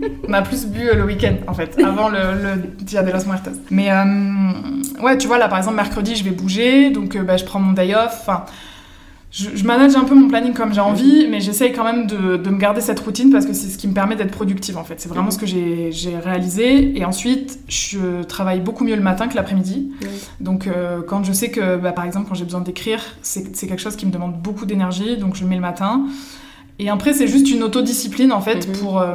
on 0.28 0.32
a 0.32 0.42
plus 0.42 0.66
bu 0.66 0.88
le 0.94 1.04
week-end 1.04 1.36
en 1.46 1.54
fait, 1.54 1.78
avant 1.82 2.08
le, 2.08 2.18
le, 2.18 2.62
Dia 2.80 3.02
de 3.02 3.10
los 3.10 3.24
Muertos. 3.26 3.58
Mais 3.70 3.90
ouais, 5.02 5.18
tu 5.18 5.26
vois, 5.26 5.38
là 5.38 5.48
par 5.48 5.58
exemple, 5.58 5.76
mercredi, 5.76 6.16
je 6.16 6.24
vais 6.24 6.30
bouger, 6.30 6.90
donc 6.90 7.16
bah, 7.18 7.36
je 7.36 7.44
prends 7.44 7.60
mon 7.60 7.72
day 7.72 7.94
off. 7.94 8.18
Enfin, 8.20 8.44
je, 9.30 9.64
manage 9.64 9.94
un 9.94 10.04
peu 10.04 10.14
mon 10.14 10.28
planning 10.28 10.52
comme 10.54 10.74
j'ai 10.74 10.80
envie, 10.80 11.28
mais 11.28 11.40
j'essaye 11.40 11.72
quand 11.72 11.84
même 11.84 12.06
de, 12.06 12.36
de, 12.36 12.50
me 12.50 12.58
garder 12.58 12.80
cette 12.80 12.98
routine 12.98 13.30
parce 13.30 13.46
que 13.46 13.52
c'est 13.52 13.68
ce 13.68 13.78
qui 13.78 13.86
me 13.86 13.94
permet 13.94 14.16
d'être 14.16 14.32
productive 14.32 14.76
en 14.76 14.82
fait. 14.82 15.00
C'est 15.00 15.08
vraiment 15.08 15.30
ce 15.30 15.38
que 15.38 15.46
j'ai 15.46 15.92
réalisé. 16.22 16.98
Et 16.98 17.04
ensuite, 17.04 17.60
je 17.68 18.24
travaille 18.24 18.60
beaucoup 18.60 18.84
mieux 18.84 18.96
le 18.96 19.02
matin 19.02 19.28
que 19.28 19.36
l'après-midi. 19.36 19.92
Donc 20.40 20.66
euh, 20.66 21.02
quand 21.06 21.22
je 21.22 21.32
sais 21.32 21.50
que, 21.50 21.76
bah, 21.76 21.92
par 21.92 22.04
exemple, 22.04 22.28
quand 22.28 22.34
j'ai 22.34 22.44
besoin 22.44 22.60
d'écrire, 22.60 23.00
c'est 23.22 23.52
quelque 23.52 23.80
chose 23.80 23.96
qui 23.96 24.06
me 24.06 24.10
demande 24.10 24.34
beaucoup 24.34 24.66
d'énergie, 24.66 25.16
donc 25.16 25.36
je 25.36 25.42
le 25.42 25.48
mets 25.48 25.56
le 25.56 25.60
matin. 25.60 26.06
Et 26.80 26.88
après, 26.88 27.12
c'est 27.12 27.28
juste 27.28 27.50
une 27.50 27.62
autodiscipline 27.62 28.32
en 28.32 28.40
fait 28.40 28.66
mhm. 28.66 28.76
pour, 28.78 28.98
euh, 29.00 29.14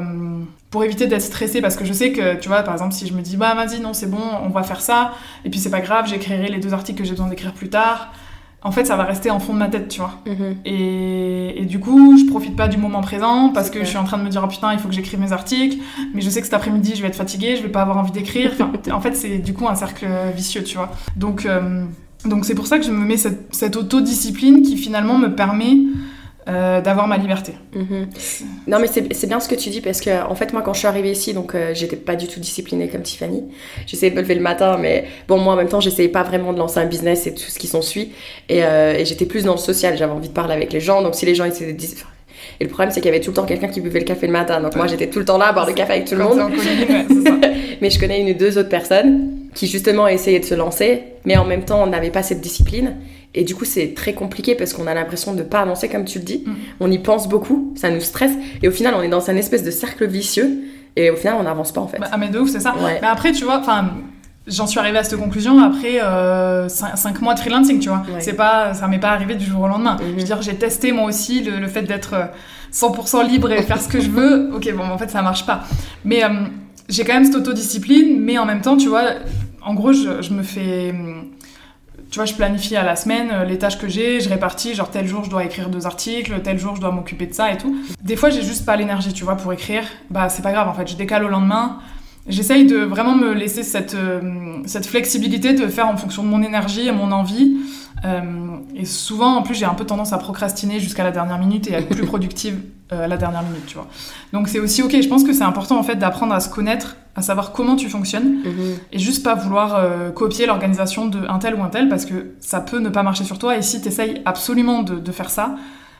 pour 0.69 0.83
éviter 0.83 1.07
d'être 1.07 1.23
stressée 1.23 1.61
parce 1.61 1.75
que 1.75 1.83
je 1.83 1.93
sais 1.93 2.11
que, 2.11 2.39
tu 2.39 2.47
vois, 2.47 2.61
par 2.61 2.73
exemple, 2.75 2.93
si 2.93 3.07
je 3.07 3.13
me 3.13 3.21
dis, 3.21 3.37
bah 3.37 3.55
vas-y, 3.55 3.81
non, 3.81 3.93
c'est 3.93 4.09
bon, 4.09 4.21
on 4.43 4.49
va 4.49 4.61
faire 4.61 4.81
ça, 4.81 5.13
et 5.43 5.49
puis 5.49 5.59
c'est 5.59 5.71
pas 5.71 5.81
grave, 5.81 6.07
j'écrirai 6.07 6.47
les 6.47 6.59
deux 6.59 6.73
articles 6.73 6.99
que 6.99 7.03
j'ai 7.03 7.11
besoin 7.11 7.27
d'écrire 7.27 7.53
plus 7.53 7.69
tard 7.69 8.11
en 8.65 8.71
fait, 8.71 8.85
ça 8.85 8.95
va 8.95 9.03
rester 9.03 9.29
en 9.29 9.39
fond 9.39 9.53
de 9.53 9.59
ma 9.59 9.67
tête, 9.67 9.89
tu 9.89 9.99
vois. 9.99 10.19
Mhm. 10.25 10.55
et, 10.65 11.65
du 11.69 11.79
coup, 11.79 12.17
je 12.17 12.25
profite 12.25 12.55
pas 12.55 12.67
du 12.67 12.77
moment 12.77 13.01
présent 13.01 13.49
parce 13.53 13.69
que 13.69 13.81
je 13.81 13.85
suis 13.85 13.97
en 13.97 14.05
train 14.05 14.17
de 14.17 14.23
me 14.23 14.29
dire, 14.29 14.41
oh 14.43 14.47
putain, 14.47 14.73
il 14.73 14.79
faut 14.79 14.87
que 14.87 14.93
j'écrive 14.95 15.19
mes 15.19 15.31
articles, 15.31 15.77
mais 16.15 16.21
je 16.21 16.29
sais 16.31 16.39
que 16.39 16.47
cet 16.47 16.55
après-midi, 16.55 16.93
je 16.95 17.01
vais 17.03 17.09
être 17.09 17.15
fatiguée, 17.15 17.57
je 17.57 17.61
vais 17.61 17.69
pas 17.69 17.83
avoir 17.83 17.97
envie 17.97 18.11
d'écrire. 18.11 18.51
en 18.91 19.01
fait, 19.01 19.15
c'est 19.15 19.37
du 19.37 19.53
coup 19.53 19.67
un 19.67 19.75
cercle 19.75 20.07
vicieux, 20.35 20.63
tu 20.63 20.77
vois. 20.77 20.91
Donc, 21.15 21.45
euh, 21.45 21.85
donc 22.25 22.45
c'est 22.45 22.55
pour 22.55 22.65
ça 22.65 22.79
que 22.79 22.85
je 22.85 22.91
me 22.91 23.05
mets 23.05 23.17
cette, 23.17 23.53
cette 23.53 23.75
autodiscipline 23.75 24.63
qui 24.63 24.77
finalement 24.77 25.19
me 25.19 25.35
permet 25.35 25.77
euh, 26.47 26.81
d'avoir 26.81 27.07
ma 27.07 27.17
liberté. 27.17 27.53
Mhm. 27.73 28.07
Non, 28.67 28.77
mais 28.79 28.87
c'est 28.87 29.27
bien 29.27 29.39
ce 29.39 29.47
que 29.47 29.55
tu 29.55 29.69
dis 29.69 29.81
parce 29.81 29.99
que, 29.99 30.23
en 30.23 30.35
fait, 30.35 30.53
moi, 30.53 30.61
quand 30.61 30.73
je 30.73 30.79
suis 30.79 30.87
arrivée 30.87 31.11
ici, 31.11 31.33
donc 31.33 31.55
euh, 31.55 31.71
j'étais 31.73 31.95
pas 31.95 32.15
du 32.15 32.27
tout 32.27 32.39
disciplinée 32.39 32.87
comme 32.87 33.01
Tiffany. 33.01 33.43
J'essayais 33.87 34.11
de 34.11 34.15
me 34.15 34.21
lever 34.21 34.35
le 34.35 34.41
matin, 34.41 34.77
mais 34.79 35.05
bon, 35.27 35.37
moi, 35.39 35.53
en 35.53 35.57
même 35.57 35.69
temps, 35.69 35.79
j'essayais 35.79 36.09
pas 36.09 36.23
vraiment 36.23 36.53
de 36.53 36.59
lancer 36.59 36.79
un 36.79 36.85
business 36.85 37.25
et 37.27 37.33
tout 37.33 37.49
ce 37.49 37.57
qui 37.57 37.67
s'ensuit. 37.67 38.11
Et, 38.49 38.63
euh, 38.63 38.93
et 38.93 39.05
j'étais 39.05 39.25
plus 39.25 39.43
dans 39.43 39.53
le 39.53 39.59
social, 39.59 39.97
j'avais 39.97 40.11
envie 40.11 40.29
de 40.29 40.33
parler 40.33 40.53
avec 40.53 40.71
les 40.71 40.79
gens. 40.79 41.01
Donc, 41.01 41.15
si 41.15 41.25
les 41.25 41.35
gens 41.35 41.45
essaient 41.45 41.73
de 41.73 41.77
et 42.59 42.63
le 42.63 42.69
problème, 42.69 42.91
c'est 42.91 43.01
qu'il 43.01 43.11
y 43.11 43.13
avait 43.13 43.23
tout 43.23 43.31
le 43.31 43.35
temps 43.35 43.45
quelqu'un 43.45 43.67
qui 43.67 43.81
buvait 43.81 43.99
le 43.99 44.05
café 44.05 44.27
le 44.27 44.33
matin. 44.33 44.61
Donc, 44.61 44.75
moi, 44.75 44.87
j'étais 44.87 45.07
tout 45.07 45.19
le 45.19 45.25
temps 45.25 45.37
là 45.37 45.47
à 45.47 45.53
boire 45.53 45.65
le 45.65 45.73
café 45.73 45.93
avec 45.93 46.05
tout 46.05 46.15
le 46.15 46.23
monde. 46.23 46.39
mais 47.81 47.89
je 47.89 47.99
connais 47.99 48.21
une 48.21 48.29
ou 48.29 48.33
deux 48.33 48.57
autres 48.57 48.69
personnes 48.69 49.49
qui, 49.53 49.67
justement, 49.67 50.07
essayaient 50.07 50.39
de 50.39 50.45
se 50.45 50.55
lancer, 50.55 51.03
mais 51.25 51.37
en 51.37 51.45
même 51.45 51.65
temps, 51.65 51.83
on 51.83 51.87
n'avait 51.87 52.11
pas 52.11 52.23
cette 52.23 52.41
discipline. 52.41 52.95
Et 53.35 53.43
du 53.43 53.53
coup, 53.53 53.65
c'est 53.65 53.93
très 53.93 54.13
compliqué 54.13 54.55
parce 54.55 54.73
qu'on 54.73 54.87
a 54.87 54.93
l'impression 54.93 55.33
de 55.33 55.39
ne 55.39 55.43
pas 55.43 55.59
avancer 55.59 55.89
comme 55.89 56.05
tu 56.05 56.19
le 56.19 56.23
dis. 56.23 56.43
Mm. 56.45 56.53
On 56.79 56.89
y 56.89 56.97
pense 56.97 57.27
beaucoup, 57.27 57.73
ça 57.75 57.91
nous 57.91 57.99
stresse. 57.99 58.31
Et 58.63 58.67
au 58.69 58.71
final, 58.71 58.95
on 58.97 59.01
est 59.01 59.09
dans 59.09 59.29
un 59.29 59.35
espèce 59.35 59.61
de 59.61 59.71
cercle 59.71 60.07
vicieux. 60.07 60.63
Et 60.95 61.11
au 61.11 61.17
final, 61.17 61.35
on 61.37 61.43
n'avance 61.43 61.73
pas 61.73 61.81
en 61.81 61.87
fait. 61.87 61.99
Bah, 61.99 62.07
ah, 62.11 62.17
mais 62.17 62.29
de 62.29 62.39
ouf, 62.39 62.49
c'est 62.49 62.61
ça. 62.61 62.73
Mais 62.81 63.05
après, 63.05 63.33
tu 63.33 63.43
vois, 63.43 63.59
enfin. 63.59 63.91
J'en 64.47 64.67
suis 64.67 64.77
arrivée 64.77 64.99
à 64.99 65.03
cette 65.03 65.17
conclusion 65.17 65.57
après 65.57 65.97
5 65.97 66.03
euh, 66.03 66.67
mois 67.19 67.33
de 67.33 67.39
freelancing, 67.39 67.79
tu 67.79 67.89
vois. 67.89 68.03
C'est 68.19 68.35
pas, 68.35 68.75
ça 68.75 68.87
m'est 68.87 68.99
pas 68.99 69.09
arrivé 69.09 69.33
du 69.33 69.43
jour 69.43 69.61
au 69.61 69.67
lendemain. 69.67 69.95
Mm-hmm. 69.95 70.09
Je 70.11 70.19
veux 70.19 70.23
dire, 70.23 70.41
j'ai 70.43 70.53
testé 70.53 70.91
moi 70.91 71.05
aussi 71.05 71.41
le, 71.41 71.67
fait 71.67 71.81
d'être 71.81 72.13
100% 72.71 73.15
euh, 73.15 73.23
libre 73.23 73.51
et 73.51 73.63
faire 73.63 73.81
ce 73.81 73.87
que 73.87 73.99
je 73.99 74.11
veux. 74.11 74.51
Ok, 74.55 74.71
bon, 74.75 74.83
en 74.83 74.99
fait, 74.99 75.09
ça 75.09 75.23
marche 75.23 75.47
pas. 75.47 75.63
Mais 76.03 76.23
euh, 76.23 76.29
j'ai 76.89 77.03
quand 77.03 77.15
même 77.15 77.25
cette 77.25 77.37
autodiscipline, 77.37 78.19
mais 78.19 78.37
en 78.37 78.45
même 78.45 78.61
temps, 78.61 78.77
tu 78.77 78.87
vois, 78.87 79.13
en 79.63 79.73
gros, 79.73 79.93
je, 79.93 80.21
je 80.21 80.31
me 80.31 80.43
fais 80.43 80.93
tu 82.09 82.19
vois, 82.19 82.25
je 82.25 82.33
planifie 82.33 82.75
à 82.75 82.83
la 82.83 82.95
semaine 82.95 83.29
euh, 83.31 83.45
les 83.45 83.57
tâches 83.57 83.77
que 83.77 83.87
j'ai, 83.87 84.19
je 84.21 84.29
répartis, 84.29 84.73
genre 84.73 84.89
tel 84.89 85.07
jour 85.07 85.23
je 85.23 85.29
dois 85.29 85.43
écrire 85.43 85.69
deux 85.69 85.85
articles, 85.85 86.39
tel 86.43 86.57
jour 86.57 86.75
je 86.75 86.81
dois 86.81 86.91
m'occuper 86.91 87.25
de 87.25 87.33
ça 87.33 87.51
et 87.51 87.57
tout. 87.57 87.75
Des 88.01 88.15
fois, 88.15 88.29
j'ai 88.29 88.41
juste 88.41 88.65
pas 88.65 88.75
l'énergie, 88.75 89.13
tu 89.13 89.23
vois, 89.23 89.35
pour 89.35 89.51
écrire. 89.53 89.83
Bah, 90.09 90.29
c'est 90.29 90.41
pas 90.41 90.51
grave 90.51 90.67
en 90.67 90.73
fait, 90.73 90.87
je 90.87 90.95
décale 90.95 91.23
au 91.23 91.29
lendemain. 91.29 91.79
J'essaye 92.27 92.65
de 92.65 92.77
vraiment 92.77 93.15
me 93.15 93.33
laisser 93.33 93.61
cette, 93.61 93.93
euh, 93.93 94.57
cette 94.65 94.87
flexibilité 94.87 95.53
de 95.53 95.67
faire 95.67 95.87
en 95.87 95.97
fonction 95.97 96.23
de 96.23 96.27
mon 96.27 96.41
énergie 96.41 96.87
et 96.87 96.91
mon 96.91 97.11
envie. 97.11 97.57
Euh, 98.03 98.21
et 98.75 98.85
souvent, 98.85 99.35
en 99.35 99.43
plus, 99.43 99.55
j'ai 99.55 99.65
un 99.65 99.75
peu 99.75 99.85
tendance 99.85 100.11
à 100.11 100.17
procrastiner 100.17 100.79
jusqu'à 100.79 101.03
la 101.03 101.11
dernière 101.11 101.37
minute 101.37 101.69
et 101.69 101.75
à 101.75 101.79
être 101.79 101.89
plus 101.89 102.05
productive 102.05 102.59
à 102.89 103.07
la 103.07 103.17
dernière 103.17 103.43
minute, 103.43 103.65
tu 103.65 103.75
vois. 103.75 103.87
Donc 104.31 104.47
c'est 104.47 104.59
aussi 104.59 104.81
ok. 104.81 104.95
Je 105.01 105.07
pense 105.07 105.23
que 105.23 105.33
c'est 105.33 105.43
important 105.43 105.77
en 105.77 105.83
fait 105.83 105.95
d'apprendre 105.95 106.33
à 106.33 106.39
se 106.39 106.49
connaître 106.49 106.97
à 107.15 107.21
savoir 107.21 107.53
comment 107.53 107.75
tu 107.75 107.89
fonctionnes 107.89 108.41
mhm. 108.43 108.77
et 108.91 108.99
juste 108.99 109.23
pas 109.23 109.35
vouloir 109.35 109.75
euh, 109.75 110.11
copier 110.11 110.45
l'organisation 110.45 111.07
de 111.07 111.19
un 111.27 111.39
tel 111.39 111.55
ou 111.55 111.63
un 111.63 111.69
tel 111.69 111.87
parce 111.87 112.05
que 112.05 112.33
ça 112.41 112.59
peut 112.59 112.79
ne 112.79 112.89
pas 112.89 113.03
marcher 113.03 113.23
sur 113.23 113.39
toi 113.39 113.57
et 113.57 113.61
si 113.61 113.81
tu 113.81 113.87
essayes 113.87 114.21
absolument 114.25 114.83
de, 114.83 115.11
faire 115.11 115.29
ça, 115.29 115.55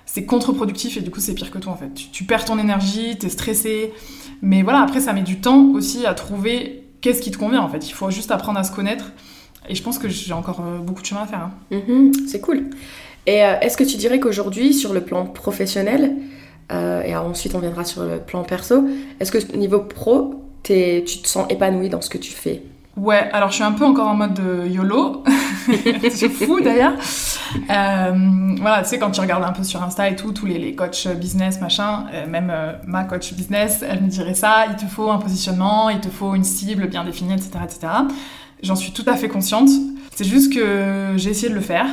c'est 0.06 0.26
contre-productif 0.26 0.98
et 0.98 1.02
du 1.02 1.12
coup 1.12 1.22
c'est 1.22 1.34
pire 1.34 1.52
que 1.52 1.58
toi 1.58 1.72
en 1.72 1.78
fait. 1.78 1.94
Tu, 2.12 2.26
perds 2.26 2.46
ton 2.46 2.60
énergie, 2.60 3.18
t'es 3.18 3.30
stressé, 3.30 3.94
mais 4.42 4.62
voilà, 4.62 4.82
après 4.82 5.00
ça 5.00 5.14
met 5.14 5.22
du 5.22 5.40
temps 5.40 5.70
aussi 5.74 6.06
à 6.06 6.14
trouver 6.14 6.84
qu'est-ce 7.00 7.22
qui 7.22 7.32
te 7.32 7.38
convient 7.38 7.62
en 7.62 7.70
fait. 7.70 7.88
Il 7.88 7.94
faut 7.94 8.12
juste 8.12 8.32
apprendre 8.32 8.60
à 8.60 8.66
se 8.66 8.74
connaître 8.74 9.14
et 9.70 9.76
je 9.76 9.82
pense 9.82 9.98
que 9.98 10.10
j'ai 10.10 10.34
encore 10.34 10.62
euh, 10.62 10.80
beaucoup 10.80 11.02
de 11.02 11.08
chemin 11.08 11.22
à 11.22 11.28
faire. 11.28 11.40
Hein. 11.40 11.52
Mhm. 11.72 12.12
c'est 12.28 12.42
cool. 12.42 12.66
Et 13.26 13.44
euh, 13.44 13.58
est-ce 13.62 13.78
que 13.78 13.86
tu 13.86 13.96
dirais 13.96 14.20
qu'aujourd'hui, 14.20 14.74
sur 14.74 14.94
le 14.94 15.02
plan 15.02 15.26
professionnel, 15.26 16.18
et 16.72 17.16
ensuite 17.16 17.54
on 17.54 17.60
viendra 17.60 17.86
sur 17.86 18.04
le 18.04 18.18
plan 18.18 18.42
perso, 18.42 18.86
est-ce 19.20 19.32
que 19.32 19.56
niveau 19.56 19.82
pro, 19.82 20.45
tu 20.68 21.20
te 21.22 21.28
sens 21.28 21.46
épanoui 21.50 21.90
dans 21.90 22.02
ce 22.02 22.10
que 22.10 22.18
tu 22.18 22.32
fais 22.32 22.64
Ouais, 22.98 23.30
alors 23.34 23.50
je 23.50 23.56
suis 23.56 23.64
un 23.64 23.74
peu 23.74 23.84
encore 23.84 24.08
en 24.08 24.16
mode 24.16 24.40
YOLO. 24.68 25.24
c'est 26.12 26.30
fou 26.30 26.60
d'ailleurs. 26.62 26.94
Euh, 27.70 28.56
voilà, 28.60 28.84
tu 28.84 28.90
sais, 28.90 29.00
quand 29.00 29.12
tu 29.12 29.22
regardes 29.22 29.44
un 29.44 29.52
peu 29.52 29.64
sur 29.64 29.82
Insta 29.84 30.10
et 30.10 30.16
tout, 30.16 30.32
tous 30.32 30.46
les, 30.46 30.76
coachs 30.76 31.08
business, 31.16 31.62
machin, 31.62 32.06
euh, 32.14 32.28
même 32.28 32.52
euh, 32.52 32.74
ma 32.86 33.04
coach 33.04 33.34
business, 33.34 33.84
elle 33.88 34.02
me 34.02 34.08
dirait 34.08 34.34
ça 34.34 34.66
il 34.70 34.76
te 34.76 34.86
faut 34.86 35.10
un 35.10 35.18
positionnement, 35.18 35.90
il 35.90 36.00
te 36.00 36.10
faut 36.10 36.36
une 36.36 36.44
cible 36.44 36.88
bien 36.88 37.04
définie, 37.04 37.34
etc. 37.34 37.52
etc. 37.64 37.88
J'en 38.64 38.76
suis 38.76 38.92
tout 38.92 39.06
à 39.08 39.16
fait 39.16 39.30
consciente. 39.30 39.70
C'est 40.16 40.26
juste 40.26 40.54
que 40.54 41.14
j'ai 41.18 41.32
essayé 41.32 41.50
de 41.50 41.56
le 41.56 41.62
faire. 41.62 41.88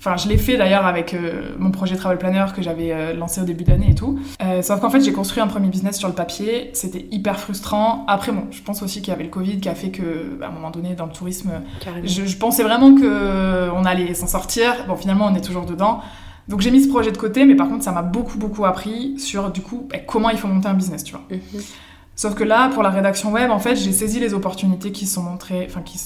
Enfin, 0.00 0.16
je 0.16 0.28
l'ai 0.28 0.38
fait 0.38 0.56
d'ailleurs 0.56 0.86
avec 0.86 1.12
euh, 1.12 1.54
mon 1.58 1.70
projet 1.70 1.94
Travel 1.94 2.16
Planner 2.16 2.46
que 2.56 2.62
j'avais 2.62 2.90
euh, 2.90 3.12
lancé 3.12 3.42
au 3.42 3.44
début 3.44 3.64
de 3.64 3.70
l'année 3.70 3.90
et 3.90 3.94
tout. 3.94 4.18
Euh, 4.42 4.62
sauf 4.62 4.80
qu'en 4.80 4.88
fait, 4.88 5.02
j'ai 5.02 5.12
construit 5.12 5.42
un 5.42 5.46
premier 5.46 5.68
business 5.68 5.98
sur 5.98 6.08
le 6.08 6.14
papier. 6.14 6.70
C'était 6.72 7.06
hyper 7.10 7.38
frustrant. 7.38 8.06
Après, 8.08 8.32
bon, 8.32 8.44
je 8.50 8.62
pense 8.62 8.82
aussi 8.82 9.02
qu'il 9.02 9.08
y 9.08 9.14
avait 9.14 9.24
le 9.24 9.28
Covid 9.28 9.60
qui 9.60 9.68
a 9.68 9.74
fait 9.74 9.90
que, 9.90 10.38
bah, 10.40 10.46
à 10.46 10.48
un 10.48 10.52
moment 10.52 10.70
donné, 10.70 10.94
dans 10.94 11.04
le 11.04 11.12
tourisme, 11.12 11.50
je, 12.02 12.24
je, 12.24 12.36
pensais 12.38 12.62
vraiment 12.62 12.94
que 12.94 13.68
on 13.76 13.84
allait 13.84 14.14
s'en 14.14 14.26
sortir. 14.26 14.72
Bon, 14.88 14.96
finalement, 14.96 15.26
on 15.26 15.34
est 15.34 15.44
toujours 15.44 15.66
dedans. 15.66 16.00
Donc 16.48 16.62
j'ai 16.62 16.70
mis 16.70 16.82
ce 16.82 16.88
projet 16.88 17.12
de 17.12 17.18
côté, 17.18 17.44
mais 17.44 17.54
par 17.54 17.68
contre, 17.68 17.84
ça 17.84 17.92
m'a 17.92 18.02
beaucoup, 18.02 18.38
beaucoup 18.38 18.64
appris 18.64 19.18
sur, 19.18 19.50
du 19.50 19.60
coup, 19.60 19.86
bah, 19.90 19.98
comment 19.98 20.30
il 20.30 20.38
faut 20.38 20.48
monter 20.48 20.68
un 20.68 20.74
business, 20.74 21.04
tu 21.04 21.12
vois. 21.12 21.24
Mhm. 21.30 21.60
Sauf 22.16 22.34
que 22.34 22.44
là, 22.44 22.70
pour 22.70 22.82
la 22.82 22.90
rédaction 22.90 23.32
web, 23.32 23.50
en 23.50 23.58
fait, 23.58 23.76
j'ai 23.76 23.92
saisi 23.92 24.18
les 24.18 24.32
opportunités 24.32 24.92
qui 24.92 25.06
sont 25.06 25.22
montrées, 25.22 25.66
enfin, 25.68 25.82
qui 25.82 25.98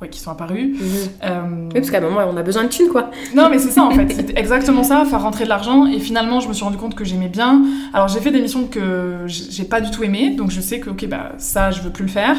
ouais, 0.00 0.08
qui 0.08 0.20
sont 0.20 0.30
apparus. 0.30 0.78
Mhm. 0.78 0.88
Euh, 1.24 1.40
oui, 1.66 1.74
parce 1.74 1.90
qu'à 1.90 1.98
un 1.98 2.02
moment, 2.02 2.20
on 2.28 2.36
a 2.36 2.42
besoin 2.42 2.64
de 2.64 2.68
thunes, 2.68 2.88
quoi. 2.88 3.10
Non, 3.34 3.48
mais 3.50 3.58
c'est 3.58 3.70
ça, 3.70 3.84
en 3.84 3.90
fait. 3.90 4.08
C'est 4.14 4.38
exactement 4.38 4.82
ça, 4.82 5.04
faire 5.04 5.22
rentrer 5.22 5.44
de 5.44 5.48
l'argent. 5.48 5.86
Et 5.86 6.00
finalement, 6.00 6.40
je 6.40 6.48
me 6.48 6.52
suis 6.52 6.64
rendu 6.64 6.76
compte 6.76 6.94
que 6.94 7.04
j'aimais 7.04 7.28
bien. 7.28 7.62
Alors, 7.92 8.08
j'ai 8.08 8.20
fait 8.20 8.30
des 8.30 8.40
missions 8.40 8.66
que 8.66 9.24
j'ai 9.26 9.64
pas 9.64 9.80
du 9.80 9.90
tout 9.90 10.02
aimées. 10.04 10.30
Donc, 10.30 10.50
je 10.50 10.60
sais 10.60 10.80
que, 10.80 10.90
ok, 10.90 11.06
bah, 11.06 11.32
ça, 11.38 11.70
je 11.70 11.80
veux 11.82 11.90
plus 11.90 12.04
le 12.04 12.10
faire. 12.10 12.36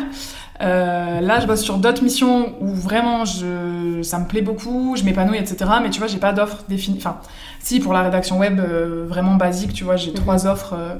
Euh, 0.61 1.21
là, 1.21 1.39
je 1.39 1.47
bosse 1.47 1.61
sur 1.61 1.77
d'autres 1.77 2.03
missions 2.03 2.53
où 2.59 2.67
vraiment 2.67 3.23
je, 3.23 4.01
ça 4.03 4.19
me 4.19 4.25
plaît 4.25 4.41
beaucoup, 4.41 4.95
je 4.97 5.03
m'épanouis, 5.03 5.37
etc. 5.37 5.71
Mais 5.81 5.89
tu 5.89 5.99
vois, 5.99 6.07
j'ai 6.07 6.17
pas 6.17 6.33
d'offre 6.33 6.63
définie. 6.67 6.97
Enfin, 6.97 7.17
si 7.59 7.79
pour 7.79 7.93
la 7.93 8.01
rédaction 8.01 8.37
web 8.37 8.59
euh, 8.59 9.05
vraiment 9.07 9.35
basique, 9.35 9.73
tu 9.73 9.83
vois, 9.85 9.95
j'ai 9.95 10.13
trois 10.13 10.45
mhm. 10.45 10.51
offres 10.51 10.73
euh, 10.77 10.95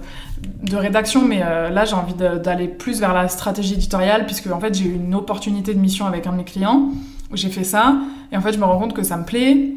de 0.64 0.78
rédaction, 0.78 1.26
mais 1.26 1.40
là, 1.40 1.84
j'ai 1.84 1.96
envie 1.96 2.14
d'aller 2.14 2.68
plus 2.68 3.00
vers 3.02 3.14
la 3.14 3.28
stratégie 3.28 3.74
éditoriale 3.74 4.26
puisque 4.26 4.48
en 4.48 4.60
fait, 4.60 4.74
j'ai 4.74 4.86
eu 4.86 4.96
une 4.96 5.16
opportunité 5.16 5.74
de 5.74 5.80
mission 5.80 6.06
avec 6.06 6.28
un 6.28 6.32
de 6.32 6.38
mes 6.38 6.44
clients 6.46 6.92
où 7.32 7.36
j'ai 7.36 7.50
fait 7.50 7.66
ça 7.66 7.96
et 8.32 8.38
en 8.38 8.42
fait, 8.42 8.54
je 8.54 8.60
me 8.60 8.64
rends 8.64 8.78
compte 8.78 8.94
que 8.94 9.04
ça 9.04 9.18
me 9.18 9.26
plaît. 9.26 9.74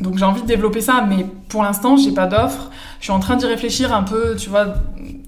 Donc 0.00 0.16
j'ai 0.16 0.24
envie 0.24 0.40
de 0.42 0.46
développer 0.46 0.80
ça, 0.80 1.04
mais 1.06 1.26
pour 1.48 1.62
l'instant, 1.62 1.96
j'ai 1.96 2.12
pas 2.12 2.26
d'offre. 2.26 2.70
Je 3.00 3.04
suis 3.04 3.12
en 3.12 3.20
train 3.20 3.36
d'y 3.36 3.46
réfléchir 3.46 3.94
un 3.94 4.02
peu, 4.02 4.34
tu 4.36 4.48
vois, 4.48 4.74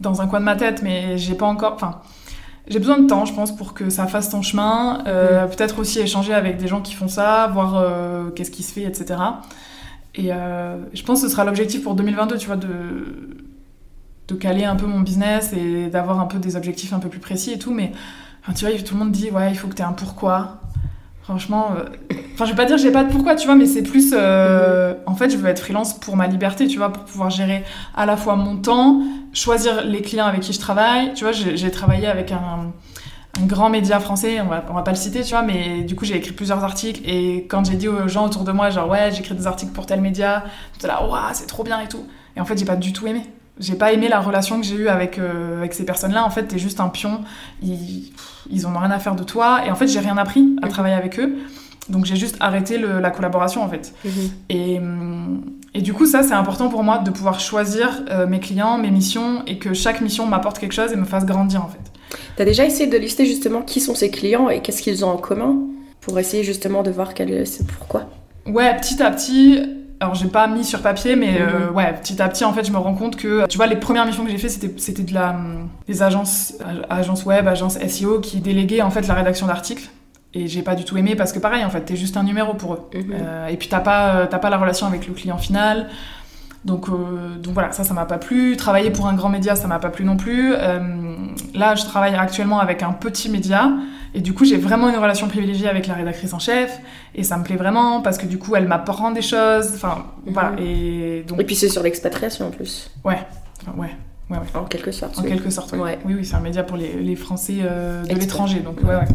dans 0.00 0.22
un 0.22 0.26
coin 0.26 0.40
de 0.40 0.46
ma 0.46 0.56
tête, 0.56 0.82
mais 0.82 1.18
j'ai 1.18 1.34
pas 1.34 1.46
encore. 1.46 1.74
Enfin, 1.74 2.00
j'ai 2.68 2.78
besoin 2.78 2.98
de 2.98 3.06
temps, 3.06 3.24
je 3.24 3.34
pense, 3.34 3.54
pour 3.54 3.74
que 3.74 3.90
ça 3.90 4.06
fasse 4.06 4.30
ton 4.30 4.42
chemin. 4.42 5.02
Euh, 5.06 5.46
mm. 5.46 5.50
Peut-être 5.50 5.78
aussi 5.80 6.00
échanger 6.00 6.32
avec 6.32 6.58
des 6.58 6.68
gens 6.68 6.80
qui 6.80 6.94
font 6.94 7.08
ça, 7.08 7.48
voir 7.52 7.76
euh, 7.76 8.30
qu'est-ce 8.30 8.50
qui 8.50 8.62
se 8.62 8.72
fait, 8.72 8.82
etc. 8.82 9.20
Et 10.14 10.32
euh, 10.32 10.76
je 10.92 11.02
pense 11.02 11.22
que 11.22 11.26
ce 11.26 11.32
sera 11.32 11.44
l'objectif 11.44 11.82
pour 11.82 11.94
2022, 11.94 12.36
tu 12.38 12.46
vois, 12.46 12.56
de, 12.56 12.68
de 14.28 14.34
caler 14.34 14.64
un 14.64 14.76
peu 14.76 14.86
mon 14.86 15.00
business 15.00 15.52
et 15.52 15.88
d'avoir 15.88 16.20
un 16.20 16.26
peu 16.26 16.38
des 16.38 16.56
objectifs 16.56 16.92
un 16.92 16.98
peu 16.98 17.08
plus 17.08 17.20
précis 17.20 17.52
et 17.52 17.58
tout. 17.58 17.72
Mais 17.72 17.92
tu 18.54 18.66
vois, 18.66 18.78
tout 18.78 18.94
le 18.94 19.00
monde 19.00 19.12
dit, 19.12 19.30
ouais, 19.30 19.50
il 19.50 19.56
faut 19.56 19.68
que 19.68 19.74
tu 19.74 19.82
aies 19.82 19.86
un 19.86 19.92
pourquoi. 19.92 20.60
Franchement, 21.22 21.68
euh, 21.76 21.84
enfin, 22.34 22.46
je 22.46 22.50
vais 22.50 22.56
pas 22.56 22.64
dire 22.64 22.76
que 22.76 22.82
j'ai 22.82 22.90
pas 22.90 23.04
de 23.04 23.12
pourquoi, 23.12 23.36
tu 23.36 23.46
vois, 23.46 23.54
mais 23.54 23.66
c'est 23.66 23.82
plus. 23.82 24.12
Euh, 24.12 24.94
en 25.06 25.14
fait, 25.14 25.30
je 25.30 25.36
veux 25.36 25.48
être 25.48 25.60
freelance 25.60 25.94
pour 25.94 26.16
ma 26.16 26.26
liberté, 26.26 26.66
tu 26.66 26.78
vois, 26.78 26.92
pour 26.92 27.04
pouvoir 27.04 27.30
gérer 27.30 27.62
à 27.94 28.06
la 28.06 28.16
fois 28.16 28.34
mon 28.34 28.56
temps, 28.56 29.00
choisir 29.32 29.84
les 29.84 30.02
clients 30.02 30.26
avec 30.26 30.40
qui 30.40 30.52
je 30.52 30.58
travaille. 30.58 31.14
Tu 31.14 31.22
vois, 31.22 31.32
j'ai 31.32 31.70
travaillé 31.70 32.08
avec 32.08 32.32
un, 32.32 32.72
grand 33.46 33.70
média 33.70 34.00
français, 34.00 34.40
on 34.40 34.46
va, 34.46 34.64
on 34.68 34.74
va 34.74 34.82
pas 34.82 34.90
le 34.90 34.96
citer, 34.96 35.22
tu 35.22 35.30
vois, 35.30 35.42
mais 35.42 35.82
du 35.82 35.94
coup, 35.94 36.04
j'ai 36.04 36.16
écrit 36.16 36.32
plusieurs 36.32 36.64
articles. 36.64 37.00
Et 37.08 37.46
quand 37.48 37.64
j'ai 37.64 37.76
dit 37.76 37.88
aux 37.88 38.08
gens 38.08 38.26
autour 38.26 38.42
de 38.42 38.50
moi, 38.50 38.70
genre, 38.70 38.88
ouais, 38.88 39.12
j'écris 39.12 39.36
des 39.36 39.46
articles 39.46 39.72
pour 39.72 39.86
tel 39.86 40.00
média, 40.00 40.44
tout 40.78 40.86
là, 40.88 41.06
waouh, 41.06 41.20
c'est 41.34 41.46
trop 41.46 41.62
bien 41.62 41.80
et 41.80 41.88
tout. 41.88 42.04
Et 42.36 42.40
en 42.40 42.44
fait, 42.44 42.58
j'ai 42.58 42.64
pas 42.64 42.76
du 42.76 42.92
tout 42.92 43.06
aimé 43.06 43.22
j'ai 43.58 43.74
pas 43.74 43.92
aimé 43.92 44.08
la 44.08 44.20
relation 44.20 44.60
que 44.60 44.66
j'ai 44.66 44.74
eue 44.74 44.88
avec, 44.88 45.18
euh, 45.18 45.58
avec 45.58 45.74
ces 45.74 45.84
personnes-là. 45.84 46.24
En 46.24 46.30
fait, 46.30 46.44
t'es 46.44 46.58
juste 46.58 46.80
un 46.80 46.88
pion. 46.88 47.20
Ils, 47.62 48.12
ils 48.50 48.66
ont 48.66 48.76
rien 48.76 48.90
à 48.90 48.98
faire 48.98 49.14
de 49.14 49.24
toi. 49.24 49.60
Et 49.66 49.70
en 49.70 49.74
fait, 49.74 49.86
j'ai 49.86 50.00
rien 50.00 50.16
appris 50.16 50.56
à 50.62 50.68
travailler 50.68 50.94
avec 50.94 51.18
eux. 51.20 51.34
Donc, 51.88 52.04
j'ai 52.04 52.16
juste 52.16 52.36
arrêté 52.40 52.78
la 52.78 53.10
collaboration, 53.10 53.62
en 53.62 53.68
fait. 53.68 53.92
Mhm. 54.04 54.30
Et, 54.50 54.80
Et 55.74 55.80
du 55.80 55.94
coup, 55.94 56.06
ça, 56.06 56.22
c'est 56.22 56.34
important 56.34 56.68
pour 56.68 56.84
moi 56.84 56.98
de 56.98 57.10
pouvoir 57.10 57.40
choisir 57.40 58.02
euh, 58.10 58.26
mes 58.26 58.40
clients, 58.40 58.78
mes 58.78 58.90
missions, 58.90 59.42
et 59.46 59.58
que 59.58 59.74
chaque 59.74 60.00
mission 60.00 60.26
m'apporte 60.26 60.58
quelque 60.58 60.74
chose 60.74 60.92
et 60.92 60.96
me 60.96 61.04
fasse 61.04 61.24
grandir, 61.24 61.64
en 61.64 61.68
fait. 61.68 61.80
T'as 62.36 62.44
déjà 62.44 62.64
essayé 62.64 62.88
de 62.88 62.96
lister 62.96 63.26
justement 63.26 63.62
qui 63.62 63.80
sont 63.80 63.94
ces 63.94 64.10
clients 64.10 64.48
et 64.48 64.60
qu'est-ce 64.60 64.82
qu'ils 64.82 65.04
ont 65.04 65.08
en 65.10 65.16
commun 65.16 65.56
pour 66.00 66.18
essayer 66.18 66.44
justement 66.44 66.82
de 66.82 66.90
voir 66.90 67.14
quel 67.14 67.46
c'est 67.46 67.66
pourquoi? 67.66 68.04
Ouais, 68.46 68.76
petit 68.76 69.02
à 69.02 69.10
petit, 69.10 69.60
alors 70.02 70.14
j'ai 70.14 70.26
pas 70.28 70.46
mis 70.48 70.64
sur 70.64 70.82
papier, 70.82 71.16
mais 71.16 71.40
euh, 71.40 71.68
Mhm. 71.70 71.76
ouais, 71.76 71.92
petit 71.94 72.20
à 72.20 72.28
petit, 72.28 72.44
en 72.44 72.52
fait, 72.52 72.64
je 72.66 72.72
me 72.72 72.78
rends 72.78 72.94
compte 72.94 73.16
que, 73.16 73.46
tu 73.46 73.56
vois, 73.56 73.66
les 73.68 73.76
premières 73.76 74.04
missions 74.04 74.24
que 74.24 74.30
j'ai 74.30 74.38
fait, 74.38 74.48
c'était, 74.48 74.72
c'était 74.78 75.04
de 75.04 75.14
la, 75.14 75.30
hum, 75.30 75.68
des 75.86 76.02
agences, 76.02 76.54
agences 76.90 77.24
web, 77.24 77.46
agences 77.46 77.78
SEO 77.78 78.20
qui 78.20 78.40
déléguaient 78.40 78.82
en 78.82 78.90
fait 78.90 79.06
la 79.06 79.14
rédaction 79.14 79.46
d'articles. 79.46 79.88
Et 80.34 80.48
j'ai 80.48 80.62
pas 80.62 80.74
du 80.74 80.84
tout 80.84 80.96
aimé 80.96 81.14
parce 81.14 81.32
que 81.32 81.38
pareil, 81.38 81.62
en 81.64 81.70
fait, 81.70 81.82
t'es 81.82 81.94
juste 81.96 82.16
un 82.16 82.22
numéro 82.24 82.54
pour 82.54 82.74
eux. 82.74 82.80
Mhm. 82.94 83.12
Euh, 83.14 83.46
et 83.48 83.56
puis 83.56 83.68
t'as 83.68 83.80
pas, 83.80 84.14
euh, 84.16 84.26
t'as 84.28 84.38
pas 84.38 84.50
la 84.50 84.56
relation 84.58 84.86
avec 84.86 85.06
le 85.06 85.12
client 85.14 85.38
final. 85.38 85.88
Donc, 86.64 86.88
euh, 86.88 87.36
donc 87.38 87.54
voilà, 87.54 87.70
ça, 87.72 87.84
ça 87.84 87.92
m'a 87.92 88.06
pas 88.06 88.18
plu. 88.18 88.56
Travailler 88.56 88.90
pour 88.90 89.06
un 89.08 89.14
grand 89.14 89.28
média, 89.28 89.54
ça 89.56 89.66
m'a 89.68 89.78
pas 89.78 89.90
plu 89.90 90.04
non 90.04 90.16
plus. 90.16 90.52
Là, 91.54 91.74
je 91.74 91.84
travaille 91.84 92.14
actuellement 92.14 92.60
avec 92.60 92.82
un 92.82 92.92
petit 92.92 93.28
média. 93.28 93.70
Et 94.14 94.20
du 94.20 94.34
coup, 94.34 94.44
j'ai 94.44 94.58
vraiment 94.58 94.88
une 94.90 94.96
relation 94.96 95.28
privilégiée 95.28 95.68
avec 95.68 95.86
la 95.86 95.94
rédactrice 95.94 96.32
en 96.32 96.38
chef. 96.38 96.78
Et 97.14 97.22
ça 97.22 97.36
me 97.36 97.44
plaît 97.44 97.56
vraiment 97.56 98.00
parce 98.02 98.18
que 98.18 98.26
du 98.26 98.38
coup, 98.38 98.54
elle 98.56 98.66
m'apprend 98.66 99.10
des 99.10 99.22
choses. 99.22 99.72
Enfin, 99.74 100.06
voilà. 100.26 100.50
Mhm. 100.50 100.58
Et 100.58 101.24
donc, 101.26 101.40
Et 101.40 101.44
puis 101.44 101.56
c'est 101.56 101.68
sur 101.68 101.82
l'expatriation 101.82 102.48
en 102.48 102.50
plus, 102.50 102.90
ouais. 103.04 103.18
Enfin, 103.62 103.78
ouais. 103.78 103.90
en 104.54 104.64
quelque 104.64 104.92
sorte. 104.92 105.18
En 105.18 105.22
oui. 105.22 105.28
quelque 105.28 105.50
sorte. 105.50 105.72
Ouais. 105.72 105.98
Oui, 106.04 106.14
oui, 106.18 106.24
c'est 106.24 106.34
un 106.34 106.40
média 106.40 106.62
pour 106.62 106.76
les, 106.76 106.94
les 106.94 107.16
Français 107.16 107.58
euh, 107.62 108.02
de 108.04 108.14
l'étranger, 108.14 108.60
donc 108.60 108.80
ouais, 108.82 108.96
ouais. 108.96 109.08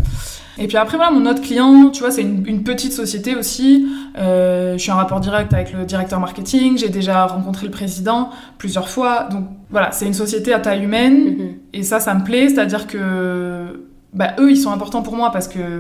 Et 0.60 0.68
puis 0.68 0.78
après, 0.78 0.98
voilà, 0.98 1.12
mon 1.12 1.26
autre 1.30 1.42
client, 1.42 1.92
tu 1.92 2.00
vois, 2.00 2.10
c'est 2.10 2.24
une, 2.24 2.44
une 2.48 2.64
petite 2.64 2.92
société 2.92 3.36
aussi. 3.36 3.88
Euh, 4.18 4.74
je 4.74 4.78
suis 4.80 4.92
en 4.92 4.96
rapport 4.96 5.20
direct 5.20 5.54
avec 5.54 5.72
le 5.72 5.86
directeur 5.86 6.20
marketing. 6.20 6.78
J'ai 6.80 6.90
déjà 6.90 7.28
rencontré 7.28 7.68
le 7.68 7.72
président 7.72 8.32
plusieurs 8.58 8.90
fois. 8.90 9.28
Donc 9.30 9.46
voilà, 9.70 9.92
c'est 9.92 10.08
une 10.08 10.16
société 10.16 10.54
à 10.54 10.60
taille 10.60 10.84
humaine. 10.84 11.26
Mhm. 11.26 11.56
Et 11.74 11.84
ça, 11.84 12.00
ça 12.00 12.16
me 12.16 12.24
plaît. 12.24 12.50
C'est-à-dire 12.50 12.88
que 12.88 13.87
bah, 14.18 14.34
eux, 14.40 14.50
ils 14.50 14.58
sont 14.58 14.72
importants 14.72 15.04
pour 15.04 15.16
moi 15.16 15.32
parce 15.32 15.48
que 15.48 15.80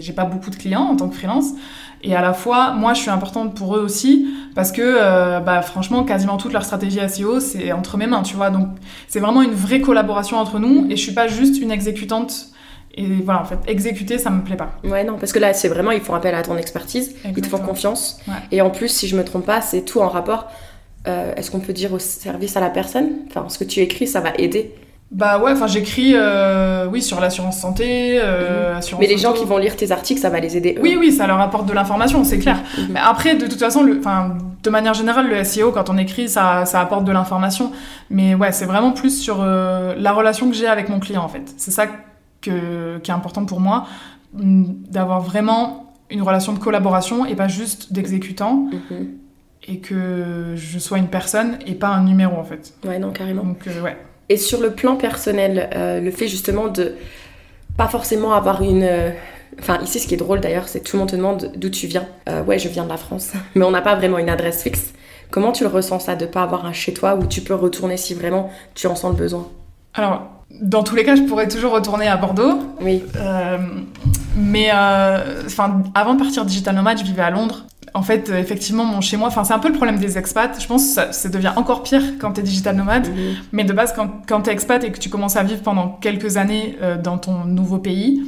j'ai 0.00 0.12
pas 0.14 0.24
beaucoup 0.24 0.48
de 0.48 0.56
clients 0.56 0.80
en 0.82 0.96
tant 0.96 1.08
que 1.08 1.14
freelance. 1.14 1.50
Et 2.02 2.16
à 2.16 2.22
la 2.22 2.32
fois, 2.32 2.72
moi, 2.72 2.94
je 2.94 3.00
suis 3.02 3.10
importante 3.10 3.54
pour 3.54 3.76
eux 3.76 3.80
aussi 3.80 4.26
parce 4.54 4.72
que, 4.72 4.80
euh, 4.82 5.40
bah, 5.40 5.60
franchement, 5.60 6.04
quasiment 6.04 6.38
toute 6.38 6.54
leur 6.54 6.64
stratégie 6.64 7.00
SEO, 7.06 7.40
c'est 7.40 7.70
entre 7.72 7.98
mes 7.98 8.06
mains, 8.06 8.22
tu 8.22 8.34
vois. 8.34 8.48
Donc, 8.48 8.68
c'est 9.08 9.20
vraiment 9.20 9.42
une 9.42 9.52
vraie 9.52 9.82
collaboration 9.82 10.38
entre 10.38 10.58
nous 10.58 10.86
et 10.90 10.96
je 10.96 11.02
suis 11.02 11.12
pas 11.12 11.28
juste 11.28 11.60
une 11.60 11.70
exécutante. 11.70 12.46
Et 12.96 13.06
voilà, 13.22 13.42
en 13.42 13.44
fait, 13.44 13.58
exécuter, 13.66 14.16
ça 14.18 14.30
me 14.30 14.42
plaît 14.42 14.56
pas. 14.56 14.72
Ouais, 14.84 15.04
non, 15.04 15.16
parce 15.18 15.32
que 15.32 15.38
là, 15.38 15.52
c'est 15.52 15.68
vraiment, 15.68 15.90
ils 15.90 16.00
font 16.00 16.14
appel 16.14 16.34
à 16.34 16.42
ton 16.42 16.56
expertise, 16.56 17.10
ils 17.10 17.20
te 17.20 17.22
font 17.24 17.28
Exactement. 17.38 17.68
confiance. 17.68 18.20
Ouais. 18.26 18.34
Et 18.52 18.62
en 18.62 18.70
plus, 18.70 18.88
si 18.88 19.06
je 19.08 19.16
me 19.16 19.24
trompe 19.24 19.44
pas, 19.44 19.60
c'est 19.60 19.82
tout 19.82 20.00
en 20.00 20.08
rapport, 20.08 20.46
euh, 21.08 21.34
est-ce 21.36 21.50
qu'on 21.50 21.60
peut 21.60 21.72
dire 21.74 21.92
au 21.92 21.98
service 21.98 22.56
à 22.56 22.60
la 22.60 22.70
personne? 22.70 23.10
Enfin, 23.28 23.46
ce 23.48 23.58
que 23.58 23.64
tu 23.64 23.80
écris, 23.80 24.06
ça 24.06 24.20
va 24.20 24.30
aider. 24.38 24.72
Bah 25.14 25.38
ouais, 25.38 25.52
enfin, 25.52 25.68
j'écris, 25.68 26.12
euh, 26.16 26.88
oui, 26.90 27.00
sur 27.00 27.20
l'assurance 27.20 27.56
santé, 27.58 28.18
euh, 28.20 28.76
assurance 28.76 29.00
Mais 29.00 29.06
les 29.06 29.16
gens 29.16 29.32
qui 29.32 29.44
vont 29.44 29.58
lire 29.58 29.76
tes 29.76 29.92
articles, 29.92 30.20
ça 30.20 30.28
va 30.28 30.40
les 30.40 30.56
aider 30.56 30.74
eux. 30.76 30.82
Oui, 30.82 30.96
oui, 30.98 31.12
ça 31.12 31.28
leur 31.28 31.38
apporte 31.40 31.66
de 31.66 31.72
l'information, 31.72 32.24
c'est 32.24 32.40
clair. 32.40 32.58
Mhm. 32.76 32.86
Mais 32.90 33.00
après, 33.00 33.36
de 33.36 33.46
toute 33.46 33.60
façon, 33.60 33.84
le, 33.84 33.96
enfin, 34.00 34.36
de 34.60 34.70
manière 34.70 34.92
générale, 34.92 35.28
le 35.28 35.44
SEO, 35.44 35.70
quand 35.70 35.88
on 35.88 35.98
écrit, 35.98 36.28
ça, 36.28 36.64
ça 36.66 36.80
apporte 36.80 37.04
de 37.04 37.12
l'information. 37.12 37.70
Mais 38.10 38.34
ouais, 38.34 38.50
c'est 38.50 38.64
vraiment 38.64 38.90
plus 38.90 39.16
sur 39.22 39.36
euh, 39.40 39.94
la 39.96 40.10
relation 40.10 40.48
que 40.50 40.56
j'ai 40.56 40.66
avec 40.66 40.88
mon 40.88 40.98
client, 40.98 41.22
en 41.22 41.28
fait. 41.28 41.54
C'est 41.58 41.70
ça 41.70 41.86
que, 42.40 42.98
qui 42.98 43.10
est 43.12 43.14
important 43.14 43.44
pour 43.44 43.60
moi, 43.60 43.86
mm, 44.32 44.64
d'avoir 44.90 45.20
vraiment 45.20 45.92
une 46.10 46.22
relation 46.22 46.52
de 46.54 46.58
collaboration 46.58 47.24
et 47.24 47.36
pas 47.36 47.46
juste 47.46 47.92
d'exécutant, 47.92 48.66
Mhm. 48.72 49.06
et 49.68 49.78
que 49.78 50.54
je 50.56 50.78
sois 50.80 50.98
une 50.98 51.06
personne 51.08 51.56
et 51.68 51.74
pas 51.76 51.88
un 51.88 52.02
numéro, 52.02 52.36
en 52.36 52.44
fait. 52.44 52.74
Ouais, 52.84 52.98
non, 52.98 53.10
carrément. 53.12 53.44
Donc, 53.44 53.66
euh, 53.68 53.80
ouais. 53.80 53.96
Et 54.28 54.36
sur 54.36 54.60
le 54.60 54.70
plan 54.72 54.96
personnel, 54.96 55.70
euh, 55.74 56.00
le 56.00 56.10
fait 56.10 56.28
justement 56.28 56.68
de 56.68 56.94
pas 57.76 57.88
forcément 57.88 58.32
avoir 58.32 58.62
une. 58.62 58.82
euh, 58.82 59.10
Enfin, 59.60 59.78
ici, 59.84 60.00
ce 60.00 60.08
qui 60.08 60.14
est 60.14 60.16
drôle 60.16 60.40
d'ailleurs, 60.40 60.66
c'est 60.66 60.80
que 60.80 60.84
tout 60.90 60.96
le 60.96 61.00
monde 61.00 61.10
te 61.10 61.16
demande 61.16 61.52
d'où 61.54 61.68
tu 61.68 61.86
viens. 61.86 62.06
Euh, 62.28 62.42
ouais, 62.42 62.58
je 62.58 62.68
viens 62.68 62.82
de 62.82 62.88
la 62.88 62.96
France, 62.96 63.32
mais 63.54 63.64
on 63.64 63.70
n'a 63.70 63.82
pas 63.82 63.94
vraiment 63.94 64.18
une 64.18 64.28
adresse 64.28 64.64
fixe. 64.64 64.92
Comment 65.30 65.52
tu 65.52 65.62
le 65.62 65.70
ressens 65.70 66.00
ça, 66.00 66.16
de 66.16 66.26
pas 66.26 66.42
avoir 66.42 66.66
un 66.66 66.72
chez 66.72 66.92
toi 66.92 67.14
où 67.14 67.26
tu 67.26 67.40
peux 67.40 67.54
retourner 67.54 67.96
si 67.96 68.14
vraiment 68.14 68.50
tu 68.74 68.88
en 68.88 68.96
sens 68.96 69.12
le 69.12 69.16
besoin? 69.16 69.46
Alors, 69.94 70.22
dans 70.50 70.82
tous 70.82 70.96
les 70.96 71.04
cas, 71.04 71.14
je 71.14 71.22
pourrais 71.22 71.46
toujours 71.46 71.72
retourner 71.72 72.08
à 72.08 72.16
Bordeaux. 72.16 72.58
Oui. 72.80 73.04
Euh, 73.16 73.58
mais 74.36 74.70
euh, 74.74 75.42
avant 75.94 76.14
de 76.14 76.18
partir 76.18 76.44
digital 76.44 76.74
nomade, 76.74 76.98
je 76.98 77.04
vivais 77.04 77.22
à 77.22 77.30
Londres. 77.30 77.64
En 77.96 78.02
fait, 78.02 78.28
euh, 78.28 78.40
effectivement, 78.40 78.84
mon 78.84 79.00
chez 79.00 79.16
moi, 79.16 79.28
enfin, 79.28 79.44
c'est 79.44 79.52
un 79.52 79.60
peu 79.60 79.68
le 79.68 79.74
problème 79.74 79.98
des 79.98 80.18
expats. 80.18 80.60
Je 80.60 80.66
pense 80.66 80.82
que 80.82 80.92
ça, 80.94 81.12
ça 81.12 81.28
devient 81.28 81.52
encore 81.54 81.84
pire 81.84 82.02
quand 82.18 82.32
t'es 82.32 82.42
digital 82.42 82.74
nomade. 82.74 83.08
Mhm. 83.08 83.36
Mais 83.52 83.62
de 83.62 83.72
base, 83.72 83.92
quand, 83.94 84.10
quand 84.26 84.42
t'es 84.42 84.52
expat 84.52 84.82
et 84.82 84.90
que 84.90 84.98
tu 84.98 85.08
commences 85.08 85.36
à 85.36 85.44
vivre 85.44 85.62
pendant 85.62 85.88
quelques 86.00 86.36
années 86.36 86.76
euh, 86.82 87.00
dans 87.00 87.18
ton 87.18 87.44
nouveau 87.44 87.78
pays, 87.78 88.20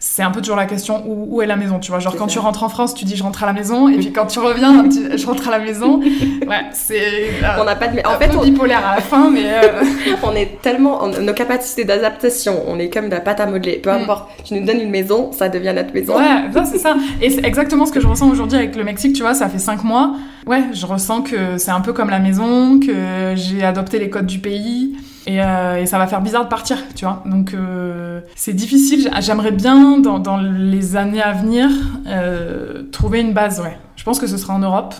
c'est 0.00 0.22
un 0.22 0.30
peu 0.30 0.40
toujours 0.40 0.56
la 0.56 0.66
question 0.66 1.02
où, 1.06 1.26
où 1.36 1.42
est 1.42 1.46
la 1.46 1.56
maison, 1.56 1.80
tu 1.80 1.90
vois. 1.90 1.98
Genre 1.98 2.14
quand 2.16 2.28
ça. 2.28 2.34
tu 2.34 2.38
rentres 2.38 2.62
en 2.62 2.68
France, 2.68 2.94
tu 2.94 3.04
dis 3.04 3.16
je 3.16 3.22
rentre 3.24 3.42
à 3.42 3.46
la 3.46 3.52
maison, 3.52 3.88
et 3.88 3.96
puis 3.96 4.12
quand 4.12 4.26
tu 4.26 4.38
reviens, 4.38 4.88
tu- 4.88 5.18
je 5.18 5.26
rentre 5.26 5.48
à 5.48 5.50
la 5.50 5.58
maison. 5.58 5.98
Ouais, 6.00 6.66
c'est 6.72 7.00
euh, 7.42 7.46
On 7.60 7.64
n'a 7.64 7.74
pas 7.74 7.88
de. 7.88 7.98
un 7.98 8.14
En 8.14 8.18
fait, 8.18 8.28
peu 8.28 8.38
on, 8.38 8.42
bipolaire 8.44 8.86
à 8.86 8.94
la 8.96 9.00
fin, 9.00 9.28
mais 9.30 9.42
euh, 9.44 9.82
on 10.22 10.32
est 10.36 10.60
tellement. 10.62 11.02
on- 11.02 11.20
nos 11.20 11.32
capacités 11.34 11.84
d'adaptation, 11.84 12.62
on 12.68 12.78
est 12.78 12.90
comme 12.90 13.06
de 13.06 13.14
la 13.14 13.20
pâte 13.20 13.40
à 13.40 13.46
modeler. 13.46 13.76
Peu 13.82 13.90
Mm. 13.90 14.02
importe, 14.02 14.28
tu 14.44 14.54
nous 14.54 14.64
donnes 14.64 14.80
une 14.80 14.90
maison, 14.90 15.32
ça 15.32 15.48
devient 15.48 15.72
notre 15.74 15.92
maison. 15.92 16.16
Ouais, 16.16 16.52
ça, 16.54 16.64
c'est 16.64 16.78
ça. 16.78 16.94
Et 17.20 17.30
c'est 17.30 17.44
exactement 17.44 17.84
ce 17.86 17.92
que 17.92 18.00
je 18.00 18.06
ressens 18.06 18.28
aujourd'hui 18.30 18.56
avec 18.58 18.76
le 18.76 18.84
Mexique, 18.84 19.14
tu 19.14 19.22
vois, 19.22 19.34
ça 19.34 19.48
fait 19.48 19.58
cinq 19.58 19.82
mois. 19.82 20.14
Ouais, 20.46 20.62
je 20.72 20.86
ressens 20.86 21.22
que 21.22 21.58
c'est 21.58 21.72
un 21.72 21.80
peu 21.80 21.92
comme 21.92 22.08
la 22.10 22.20
maison, 22.20 22.78
que 22.78 23.34
j'ai 23.34 23.64
adopté 23.64 23.98
les 23.98 24.08
codes 24.10 24.26
du 24.26 24.38
pays. 24.38 24.94
Et, 25.30 25.42
euh, 25.42 25.76
et 25.82 25.84
ça 25.86 25.98
va 25.98 26.06
faire 26.06 26.22
bizarre 26.22 26.44
de 26.44 26.48
partir, 26.48 26.78
tu 26.94 27.04
vois. 27.04 27.22
Donc 27.26 27.52
euh, 27.52 28.20
c'est 28.34 28.54
difficile. 28.54 29.02
J'a- 29.02 29.20
J'aimerais 29.20 29.52
bien, 29.52 29.98
dans, 29.98 30.18
dans 30.18 30.38
les 30.38 30.96
années 30.96 31.20
à 31.22 31.32
venir, 31.32 31.68
euh, 32.06 32.84
trouver 32.92 33.20
une 33.20 33.34
base, 33.34 33.60
ouais. 33.60 33.76
Je 33.96 34.04
pense 34.04 34.18
que 34.18 34.26
ce 34.26 34.36
sera 34.38 34.54
en 34.54 34.58
Europe. 34.60 34.94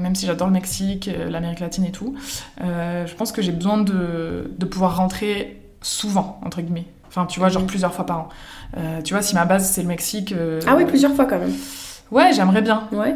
même 0.00 0.14
si 0.14 0.24
j'adore 0.26 0.46
le 0.48 0.54
Mexique, 0.54 1.10
l'Amérique 1.28 1.60
latine 1.60 1.84
et 1.84 1.92
tout, 1.92 2.14
je 2.60 3.14
pense 3.18 3.30
que 3.32 3.42
j'ai 3.42 3.52
besoin 3.52 3.78
de, 3.78 4.50
de 4.58 4.66
pouvoir 4.66 4.96
rentrer 4.96 5.60
souvent, 5.82 6.40
entre 6.44 6.60
guillemets. 6.62 6.86
Enfin, 7.08 7.26
tu 7.26 7.38
vois, 7.38 7.48
genre 7.50 7.62
Mhm. 7.62 7.68
plusieurs 7.68 7.92
fois 7.94 8.06
par 8.06 8.18
an. 8.20 8.28
Tu 9.04 9.12
vois, 9.14 9.22
si 9.22 9.34
ma 9.34 9.44
base 9.44 9.70
c'est 9.70 9.82
le 9.82 9.88
Mexique. 9.88 10.34
Ah 10.66 10.74
oui, 10.76 10.86
plusieurs 10.86 11.12
fois 11.14 11.26
quand 11.26 11.38
même. 11.38 11.52
Ouais, 12.10 12.32
j'aimerais 12.32 12.62
bien. 12.62 12.84
Ouais. 12.92 13.14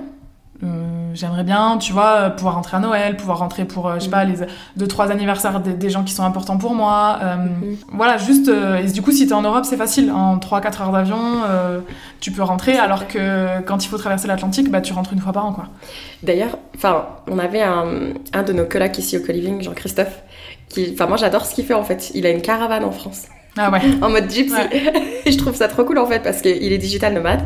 Euh, 0.63 1.11
j'aimerais 1.15 1.43
bien, 1.45 1.79
tu 1.79 1.93
vois, 1.95 2.17
euh, 2.17 2.31
pouvoir 2.31 2.55
rentrer 2.57 2.77
à 2.77 2.81
Noël, 2.81 3.17
pouvoir 3.17 3.39
rentrer 3.39 3.65
pour, 3.65 3.89
euh, 3.89 3.95
je 3.95 4.05
sais 4.05 4.11
pas, 4.11 4.25
les 4.25 4.35
deux, 4.77 4.87
trois 4.87 5.11
anniversaires 5.11 5.59
des, 5.61 5.73
des 5.73 5.89
gens 5.89 6.05
qui 6.05 6.13
sont 6.13 6.23
importants 6.23 6.59
pour 6.59 6.75
moi. 6.75 7.19
euh, 7.23 7.37
Mhm. 7.37 7.77
Voilà, 7.93 8.19
juste. 8.19 8.49
et 8.49 8.91
du 8.93 9.01
coup, 9.03 9.11
si 9.11 9.27
t'es 9.27 9.33
en 9.33 9.43
Europe, 9.43 9.65
c'est 9.65 9.77
facile. 9.79 10.11
En 10.13 10.39
3-4 10.39 10.83
heures 10.83 10.93
d'avion, 10.93 11.19
tu 12.21 12.31
peux 12.33 12.43
rentrer, 12.43 12.77
alors 12.77 13.09
que 13.09 13.61
quand 13.63 13.85
il 13.85 13.89
faut 13.89 13.97
traverser 13.99 14.29
l'Atlantique, 14.29 14.71
bah, 14.71 14.81
tu 14.83 14.93
rentres 14.93 15.13
une 15.15 15.21
fois 15.21 15.33
par 15.33 15.47
an, 15.47 15.53
quoi. 15.53 15.65
D'ailleurs, 16.23 16.59
enfin, 16.77 17.07
on 17.31 17.39
avait 17.39 17.63
un, 17.63 18.13
un 18.35 18.43
de 18.43 18.53
nos 18.53 18.65
colocs 18.67 18.99
ici 18.99 19.17
au 19.17 19.21
Co-Living, 19.21 19.63
Jean-Christophe, 19.63 20.23
qui, 20.69 20.91
enfin, 20.93 21.07
moi 21.07 21.17
j'adore 21.17 21.47
ce 21.47 21.55
qu'il 21.55 21.65
fait 21.65 21.75
en 21.75 21.83
fait. 21.85 22.11
Il 22.15 22.27
a 22.27 22.31
une 22.31 22.43
caravane 22.43 22.85
en 22.85 22.93
France, 22.93 23.27
Ah 23.57 23.71
ouais. 23.71 23.81
en 24.03 24.11
mode 24.11 24.31
gypsy. 24.31 24.55
Je 25.27 25.37
trouve 25.37 25.55
ça 25.55 25.69
trop 25.69 25.85
cool 25.85 25.99
en 25.99 26.07
fait 26.07 26.21
parce 26.23 26.41
qu'il 26.43 26.73
est 26.73 26.79
digital 26.79 27.13
nomade. 27.15 27.43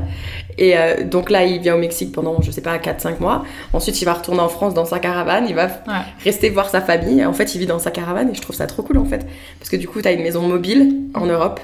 Et 0.58 0.76
euh, 0.78 1.02
donc 1.04 1.30
là, 1.30 1.44
il 1.44 1.60
vient 1.60 1.74
au 1.74 1.78
Mexique 1.78 2.12
pendant, 2.12 2.40
je 2.40 2.50
sais 2.52 2.60
pas, 2.60 2.76
4-5 2.78 3.18
mois. 3.20 3.44
Ensuite, 3.72 4.00
il 4.00 4.04
va 4.04 4.12
retourner 4.14 4.40
en 4.40 4.48
France 4.48 4.72
dans 4.74 4.84
sa 4.84 4.98
caravane. 5.00 5.46
Il 5.48 5.54
va 5.54 5.64
Ouais. 5.66 6.02
rester 6.22 6.48
voir 6.50 6.68
sa 6.70 6.80
famille. 6.80 7.24
En 7.24 7.32
fait, 7.32 7.54
il 7.54 7.58
vit 7.58 7.66
dans 7.66 7.78
sa 7.80 7.90
caravane 7.90 8.30
et 8.30 8.34
je 8.34 8.40
trouve 8.40 8.54
ça 8.54 8.66
trop 8.66 8.82
cool 8.82 8.98
en 8.98 9.04
fait. 9.04 9.26
Parce 9.58 9.70
que 9.70 9.76
du 9.76 9.88
coup, 9.88 10.00
t'as 10.02 10.12
une 10.12 10.22
maison 10.22 10.42
mobile 10.42 10.94
en 11.14 11.26
Europe. 11.26 11.60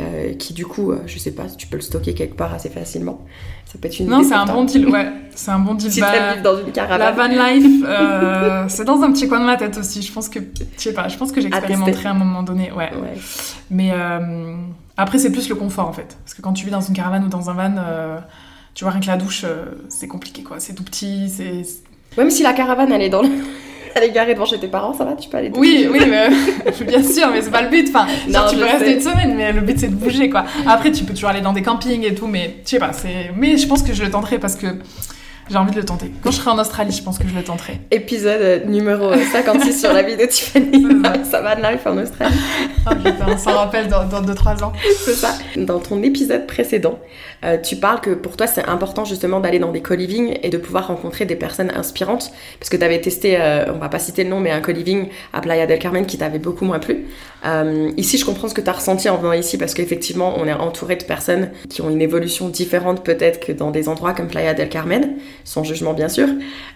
euh, 0.00 0.34
qui 0.34 0.54
du 0.54 0.66
coup, 0.66 0.90
euh, 0.90 0.98
je 1.06 1.18
sais 1.20 1.30
pas, 1.30 1.44
tu 1.56 1.68
peux 1.68 1.76
le 1.76 1.82
stocker 1.82 2.14
quelque 2.14 2.34
part 2.34 2.52
assez 2.52 2.68
facilement. 2.68 3.20
Ça 3.74 3.80
peut 3.80 3.88
être 3.88 3.98
une 3.98 4.06
Non, 4.06 4.22
c'est 4.22 4.34
un 4.34 4.46
bon 4.46 4.62
deal, 4.62 4.88
ouais. 4.88 5.10
C'est 5.34 5.50
un 5.50 5.58
bon 5.58 5.74
deal. 5.74 5.90
Si 5.92 6.00
Bah, 6.00 6.36
dans 6.36 6.58
une 6.58 6.66
la 6.66 6.72
caravane. 6.72 7.16
van 7.16 7.26
life, 7.26 7.82
euh, 7.84 8.64
c'est 8.68 8.84
dans 8.84 9.02
un 9.02 9.10
petit 9.10 9.26
coin 9.26 9.40
de 9.40 9.46
ma 9.46 9.56
tête 9.56 9.76
aussi. 9.78 10.00
Je 10.00 10.12
pense 10.12 10.28
que, 10.28 10.38
je 10.38 10.80
sais 10.80 10.94
pas, 10.94 11.08
je 11.08 11.16
pense 11.16 11.32
que 11.32 11.40
j'expérimenterai 11.40 12.06
à 12.06 12.12
un 12.12 12.14
moment 12.14 12.44
donné, 12.44 12.70
ouais. 12.70 12.92
Ouais. 12.94 13.18
Mais 13.72 13.90
euh, 13.92 14.54
après, 14.96 15.18
c'est 15.18 15.32
plus 15.32 15.48
le 15.48 15.56
confort 15.56 15.88
en 15.88 15.92
fait. 15.92 16.16
Parce 16.22 16.34
que 16.34 16.42
quand 16.42 16.52
tu 16.52 16.64
vis 16.66 16.70
dans 16.70 16.80
une 16.80 16.94
caravane 16.94 17.24
ou 17.24 17.28
dans 17.28 17.50
un 17.50 17.54
van, 17.54 17.74
euh, 17.76 18.18
tu 18.74 18.84
vois, 18.84 18.92
rien 18.92 19.00
que 19.00 19.08
la 19.08 19.16
douche, 19.16 19.44
c'est 19.88 20.06
compliqué 20.06 20.44
quoi. 20.44 20.60
C'est 20.60 20.74
tout 20.74 20.84
petit, 20.84 21.28
c'est. 21.28 21.64
Même 22.16 22.30
si 22.30 22.44
la 22.44 22.52
caravane 22.52 22.92
elle 22.92 23.02
est 23.02 23.08
dans 23.10 23.22
le... 23.22 23.28
elle 23.94 24.04
est 24.04 24.10
garée 24.10 24.34
devant 24.34 24.46
chez 24.46 24.58
tes 24.58 24.68
parents, 24.68 24.94
ça 24.94 25.04
va, 25.04 25.14
tu 25.14 25.28
peux 25.28 25.36
aller. 25.36 25.50
Oui, 25.54 25.88
oui, 25.90 26.00
mais, 26.08 26.28
bien 26.86 27.02
sûr, 27.02 27.28
mais 27.32 27.42
c'est 27.42 27.50
pas 27.50 27.62
le 27.62 27.68
but. 27.68 27.88
Enfin, 27.88 28.06
genre, 28.28 28.44
Non, 28.44 28.50
tu 28.50 28.56
peux 28.56 28.64
rester 28.64 28.94
une 28.94 29.00
semaine, 29.00 29.34
mais 29.36 29.52
le 29.52 29.60
but 29.60 29.78
c'est 29.78 29.88
de 29.88 29.94
bouger 29.94 30.30
quoi. 30.30 30.44
Après, 30.66 30.92
tu 30.92 31.04
peux 31.04 31.14
toujours 31.14 31.30
aller 31.30 31.40
dans 31.40 31.52
des 31.52 31.62
campings 31.62 32.04
et 32.04 32.14
tout, 32.14 32.26
mais 32.26 32.56
je 32.64 32.70
sais 32.70 32.78
pas, 32.78 32.92
c'est. 32.92 33.32
Mais 33.36 33.56
je 33.56 33.66
pense 33.66 33.82
que 33.82 33.92
je 33.94 34.02
le 34.02 34.10
tenterai 34.10 34.38
parce 34.38 34.56
que. 34.56 34.66
J'ai 35.50 35.56
envie 35.56 35.72
de 35.72 35.76
le 35.76 35.84
tenter. 35.84 36.10
Quand 36.22 36.30
je 36.30 36.36
serai 36.36 36.50
en 36.50 36.58
Australie, 36.58 36.92
je 36.92 37.02
pense 37.02 37.18
que 37.18 37.28
je 37.28 37.34
le 37.34 37.42
tenterai. 37.42 37.78
Épisode 37.90 38.40
euh, 38.40 38.64
numéro 38.64 39.12
56 39.12 39.78
sur 39.78 39.92
la 39.92 40.02
vie 40.02 40.16
de 40.16 40.24
Tiffany. 40.24 40.86
ça 41.30 41.42
va 41.42 41.54
de 41.54 41.60
life 41.60 41.86
en 41.86 41.98
Australie. 41.98 42.34
Oh, 42.86 42.90
on 43.26 43.36
s'en 43.36 43.52
rappelle 43.52 43.88
dans 43.88 44.06
2-3 44.06 44.64
ans. 44.64 44.72
C'est 45.04 45.14
ça. 45.14 45.34
Dans 45.56 45.80
ton 45.80 46.02
épisode 46.02 46.46
précédent, 46.46 46.98
euh, 47.44 47.58
tu 47.58 47.76
parles 47.76 48.00
que 48.00 48.10
pour 48.10 48.36
toi, 48.36 48.46
c'est 48.46 48.66
important 48.66 49.04
justement 49.04 49.40
d'aller 49.40 49.58
dans 49.58 49.70
des 49.70 49.82
co-living 49.82 50.38
et 50.42 50.48
de 50.48 50.56
pouvoir 50.56 50.86
rencontrer 50.86 51.26
des 51.26 51.36
personnes 51.36 51.70
inspirantes. 51.74 52.32
Parce 52.58 52.70
que 52.70 52.76
tu 52.76 52.84
avais 52.84 53.00
testé, 53.00 53.36
euh, 53.38 53.72
on 53.74 53.78
va 53.78 53.90
pas 53.90 53.98
citer 53.98 54.24
le 54.24 54.30
nom, 54.30 54.40
mais 54.40 54.50
un 54.50 54.62
co-living 54.62 55.08
à 55.34 55.42
Playa 55.42 55.66
del 55.66 55.78
Carmen 55.78 56.06
qui 56.06 56.16
t'avait 56.16 56.38
beaucoup 56.38 56.64
moins 56.64 56.78
plu. 56.78 57.06
ici, 57.98 58.16
je 58.16 58.24
comprends 58.24 58.48
ce 58.48 58.54
que 58.54 58.62
tu 58.62 58.70
as 58.70 58.72
ressenti 58.72 59.10
en 59.10 59.18
venant 59.18 59.34
ici 59.34 59.58
parce 59.58 59.74
qu'effectivement, 59.74 60.34
on 60.38 60.46
est 60.46 60.52
entouré 60.54 60.96
de 60.96 61.04
personnes 61.04 61.50
qui 61.68 61.82
ont 61.82 61.90
une 61.90 62.00
évolution 62.00 62.48
différente 62.48 63.04
peut-être 63.04 63.44
que 63.44 63.52
dans 63.52 63.70
des 63.70 63.88
endroits 63.90 64.14
comme 64.14 64.28
Playa 64.28 64.54
del 64.54 64.70
Carmen 64.70 65.16
sans 65.44 65.62
jugement 65.62 65.92
bien 65.92 66.08
sûr. 66.08 66.28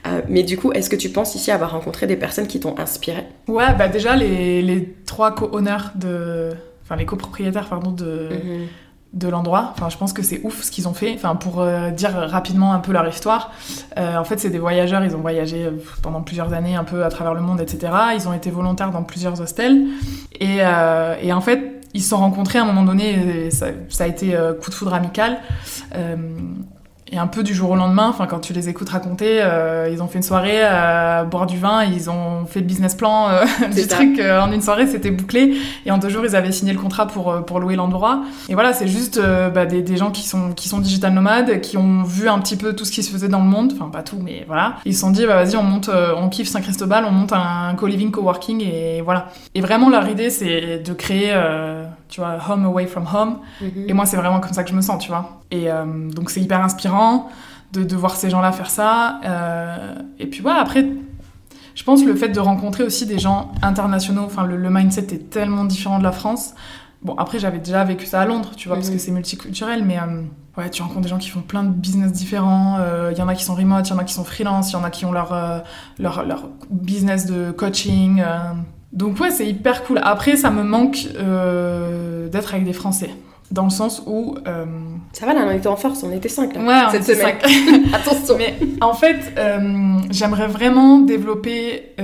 Euh, 0.06 0.20
mais 0.28 0.42
du 0.42 0.56
coup, 0.56 0.72
est-ce 0.72 0.90
que 0.90 0.96
tu 0.96 1.08
penses 1.08 1.34
ici 1.34 1.50
avoir 1.50 1.72
rencontré 1.72 2.06
des 2.06 2.16
personnes 2.16 2.46
qui 2.46 2.60
t'ont 2.60 2.78
inspiré? 2.78 3.24
Ouais, 3.48 3.74
bah 3.76 3.88
déjà 3.88 4.14
les, 4.14 4.62
les 4.62 4.94
trois 5.06 5.34
co-owners 5.34 5.90
de... 5.96 6.50
Enfin 6.84 6.96
les 6.96 7.06
copropriétaires, 7.06 7.68
pardon, 7.68 7.90
de... 7.90 8.28
Mhm. 8.30 8.66
de 9.14 9.28
l'endroit. 9.28 9.72
Enfin, 9.74 9.88
je 9.88 9.96
pense 9.96 10.12
que 10.12 10.22
c'est 10.22 10.40
ouf 10.44 10.62
ce 10.62 10.70
qu'ils 10.70 10.86
ont 10.86 10.94
fait. 10.94 11.12
Enfin, 11.14 11.34
pour 11.34 11.60
euh, 11.60 11.90
dire 11.90 12.12
rapidement 12.12 12.72
un 12.72 12.78
peu 12.78 12.92
leur 12.92 13.06
histoire, 13.08 13.52
euh, 13.98 14.16
en 14.16 14.24
fait, 14.24 14.38
c'est 14.38 14.50
des 14.50 14.58
voyageurs. 14.58 15.02
Ils 15.04 15.16
ont 15.16 15.20
voyagé 15.20 15.68
pendant 16.02 16.20
plusieurs 16.20 16.52
années 16.52 16.76
un 16.76 16.84
peu 16.84 17.04
à 17.04 17.08
travers 17.08 17.34
le 17.34 17.40
monde, 17.40 17.60
etc. 17.60 17.92
Ils 18.14 18.28
ont 18.28 18.34
été 18.34 18.50
volontaires 18.50 18.90
dans 18.90 19.02
plusieurs 19.02 19.40
hostels. 19.40 19.86
Et, 20.40 20.58
et 21.22 21.32
en 21.32 21.40
fait, 21.40 21.82
ils 21.94 22.02
se 22.02 22.10
sont 22.10 22.18
rencontrés 22.18 22.58
à 22.58 22.62
un 22.62 22.66
moment 22.66 22.84
donné. 22.84 23.50
Ça, 23.50 23.68
ça, 23.88 24.04
a 24.04 24.06
été 24.06 24.36
coup 24.62 24.70
de 24.70 24.74
foudre 24.74 24.94
amical. 24.94 25.38
Et 27.10 27.18
un 27.18 27.26
peu 27.26 27.42
du 27.42 27.54
jour 27.54 27.70
au 27.70 27.76
lendemain, 27.76 28.08
enfin 28.08 28.26
quand 28.26 28.40
tu 28.40 28.52
les 28.52 28.68
écoutes 28.68 28.90
raconter, 28.90 29.40
euh, 29.42 29.88
ils 29.90 30.02
ont 30.02 30.08
fait 30.08 30.18
une 30.18 30.22
soirée 30.22 30.62
à 30.62 31.24
boire 31.24 31.46
du 31.46 31.56
vin, 31.56 31.84
ils 31.84 32.10
ont 32.10 32.44
fait 32.46 32.60
le 32.60 32.66
business 32.66 32.94
plan 32.94 33.28
euh, 33.28 33.44
du 33.74 33.86
truc 33.86 34.18
euh, 34.18 34.40
en 34.40 34.52
une 34.52 34.60
soirée, 34.60 34.86
c'était 34.86 35.10
bouclé. 35.10 35.56
Et 35.86 35.90
en 35.90 35.98
deux 35.98 36.10
jours, 36.10 36.24
ils 36.26 36.36
avaient 36.36 36.52
signé 36.52 36.72
le 36.72 36.78
contrat 36.78 37.06
pour 37.06 37.44
pour 37.46 37.60
louer 37.60 37.76
l'endroit. 37.76 38.22
Et 38.48 38.54
voilà, 38.54 38.72
c'est 38.72 38.88
juste 38.88 39.20
bah, 39.20 39.64
des, 39.64 39.82
des, 39.82 39.96
gens 39.96 40.10
qui 40.10 40.26
sont 40.26 40.52
qui 40.52 40.68
sont 40.68 40.80
digital 40.80 41.12
nomades, 41.12 41.60
qui 41.60 41.76
ont 41.76 42.02
vu 42.02 42.28
un 42.28 42.38
petit 42.40 42.56
peu 42.56 42.74
tout 42.74 42.84
ce 42.84 42.92
qui 42.92 43.02
se 43.02 43.10
faisait 43.10 43.28
dans 43.28 43.40
le 43.40 43.48
monde, 43.48 43.72
enfin 43.74 43.90
pas 43.90 44.02
tout, 44.02 44.18
mais 44.22 44.44
voilà. 44.46 44.76
Ils 44.84 44.94
se 44.94 45.00
sont 45.00 45.10
dit 45.10 45.24
bah 45.26 45.42
vas-y, 45.42 45.56
on 45.56 45.62
monte, 45.62 45.90
on 46.16 46.28
kiffe 46.28 46.48
Saint 46.48 46.60
Cristobal, 46.60 47.04
on 47.06 47.10
monte 47.10 47.32
un 47.32 47.74
co-living, 47.76 48.10
co-working 48.10 48.60
et 48.62 49.00
voilà. 49.02 49.28
Et 49.54 49.60
vraiment 49.60 49.88
leur 49.88 50.08
idée, 50.08 50.30
c'est 50.30 50.78
de 50.78 50.92
créer 50.92 51.32
tu 52.08 52.20
vois, 52.20 52.38
home 52.48 52.64
away 52.64 52.86
from 52.86 53.04
home. 53.12 53.38
Mhm. 53.60 53.84
Et 53.88 53.92
moi, 53.92 54.06
c'est 54.06 54.16
vraiment 54.16 54.40
comme 54.40 54.52
ça 54.52 54.64
que 54.64 54.70
je 54.70 54.74
me 54.74 54.80
sens, 54.80 55.02
tu 55.02 55.10
vois. 55.10 55.40
Et 55.50 55.70
euh, 55.70 56.10
donc, 56.10 56.30
c'est 56.30 56.40
hyper 56.40 56.62
inspirant 56.62 57.28
de, 57.72 57.84
de 57.84 57.96
voir 57.96 58.16
ces 58.16 58.30
gens-là 58.30 58.52
faire 58.52 58.70
ça. 58.70 59.20
Euh, 59.24 59.94
et 60.18 60.26
puis, 60.26 60.40
voilà, 60.40 60.60
après, 60.60 60.86
je 61.74 61.84
pense 61.84 62.04
le 62.04 62.14
fait 62.14 62.30
de 62.30 62.40
rencontrer 62.40 62.82
aussi 62.82 63.06
des 63.06 63.18
gens 63.18 63.52
internationaux, 63.62 64.24
enfin, 64.24 64.44
le, 64.44 64.70
mindset 64.70 65.14
est 65.14 65.30
tellement 65.30 65.64
différent 65.64 65.98
de 65.98 66.04
la 66.04 66.12
France. 66.12 66.54
Bon, 67.02 67.14
après, 67.16 67.38
j'avais 67.38 67.58
déjà 67.58 67.84
vécu 67.84 68.06
ça 68.06 68.20
à 68.20 68.26
Londres, 68.26 68.50
tu 68.56 68.68
vois, 68.68 68.76
parce 68.76 68.88
que 68.88 68.94
mhm. 68.94 69.00
c'est 69.00 69.12
multiculturel, 69.12 69.84
mais 69.84 69.98
euh, 69.98 70.22
ouais, 70.56 70.68
tu 70.70 70.82
rencontres 70.82 71.02
des 71.02 71.08
gens 71.08 71.18
qui 71.18 71.28
font 71.28 71.42
plein 71.42 71.62
de 71.62 71.70
business 71.70 72.10
différents. 72.10 72.78
Il 73.12 73.18
y 73.18 73.22
en 73.22 73.28
a 73.28 73.34
qui 73.34 73.44
sont 73.44 73.54
remote, 73.54 73.86
il 73.86 73.90
y 73.90 73.94
en 73.94 73.98
a 73.98 74.04
qui 74.04 74.14
sont 74.14 74.24
freelance, 74.24 74.70
il 74.70 74.74
y 74.74 74.76
en 74.76 74.84
a 74.84 74.90
qui 74.90 75.04
ont 75.04 75.12
leur, 75.12 75.62
leur, 75.98 76.24
leur, 76.24 76.48
business 76.70 77.26
de 77.26 77.52
coaching. 77.52 78.22
Donc 78.92 79.20
ouais, 79.20 79.30
c'est 79.30 79.46
hyper 79.46 79.84
cool. 79.84 80.00
Après, 80.02 80.36
ça 80.36 80.50
me 80.50 80.62
manque 80.62 80.98
euh, 81.16 82.28
d'être 82.28 82.54
avec 82.54 82.64
des 82.64 82.72
Français. 82.72 83.10
Dans 83.50 83.64
le 83.64 83.70
sens 83.70 84.02
où... 84.06 84.36
Euh, 84.46 84.64
ça 85.12 85.24
va 85.24 85.32
là, 85.32 85.44
on 85.46 85.50
était 85.50 85.68
en 85.68 85.76
force, 85.76 86.02
on 86.02 86.12
était 86.12 86.28
5 86.28 86.54
là. 86.54 86.60
Ouais, 86.60 86.82
on 86.90 87.02
était 87.02 87.14
5. 87.14 87.42
Attention. 87.94 88.36
Mais 88.36 88.58
en 88.80 88.92
fait, 88.94 89.34
euh, 89.38 89.98
j'aimerais 90.10 90.48
vraiment 90.48 90.98
développer 90.98 91.94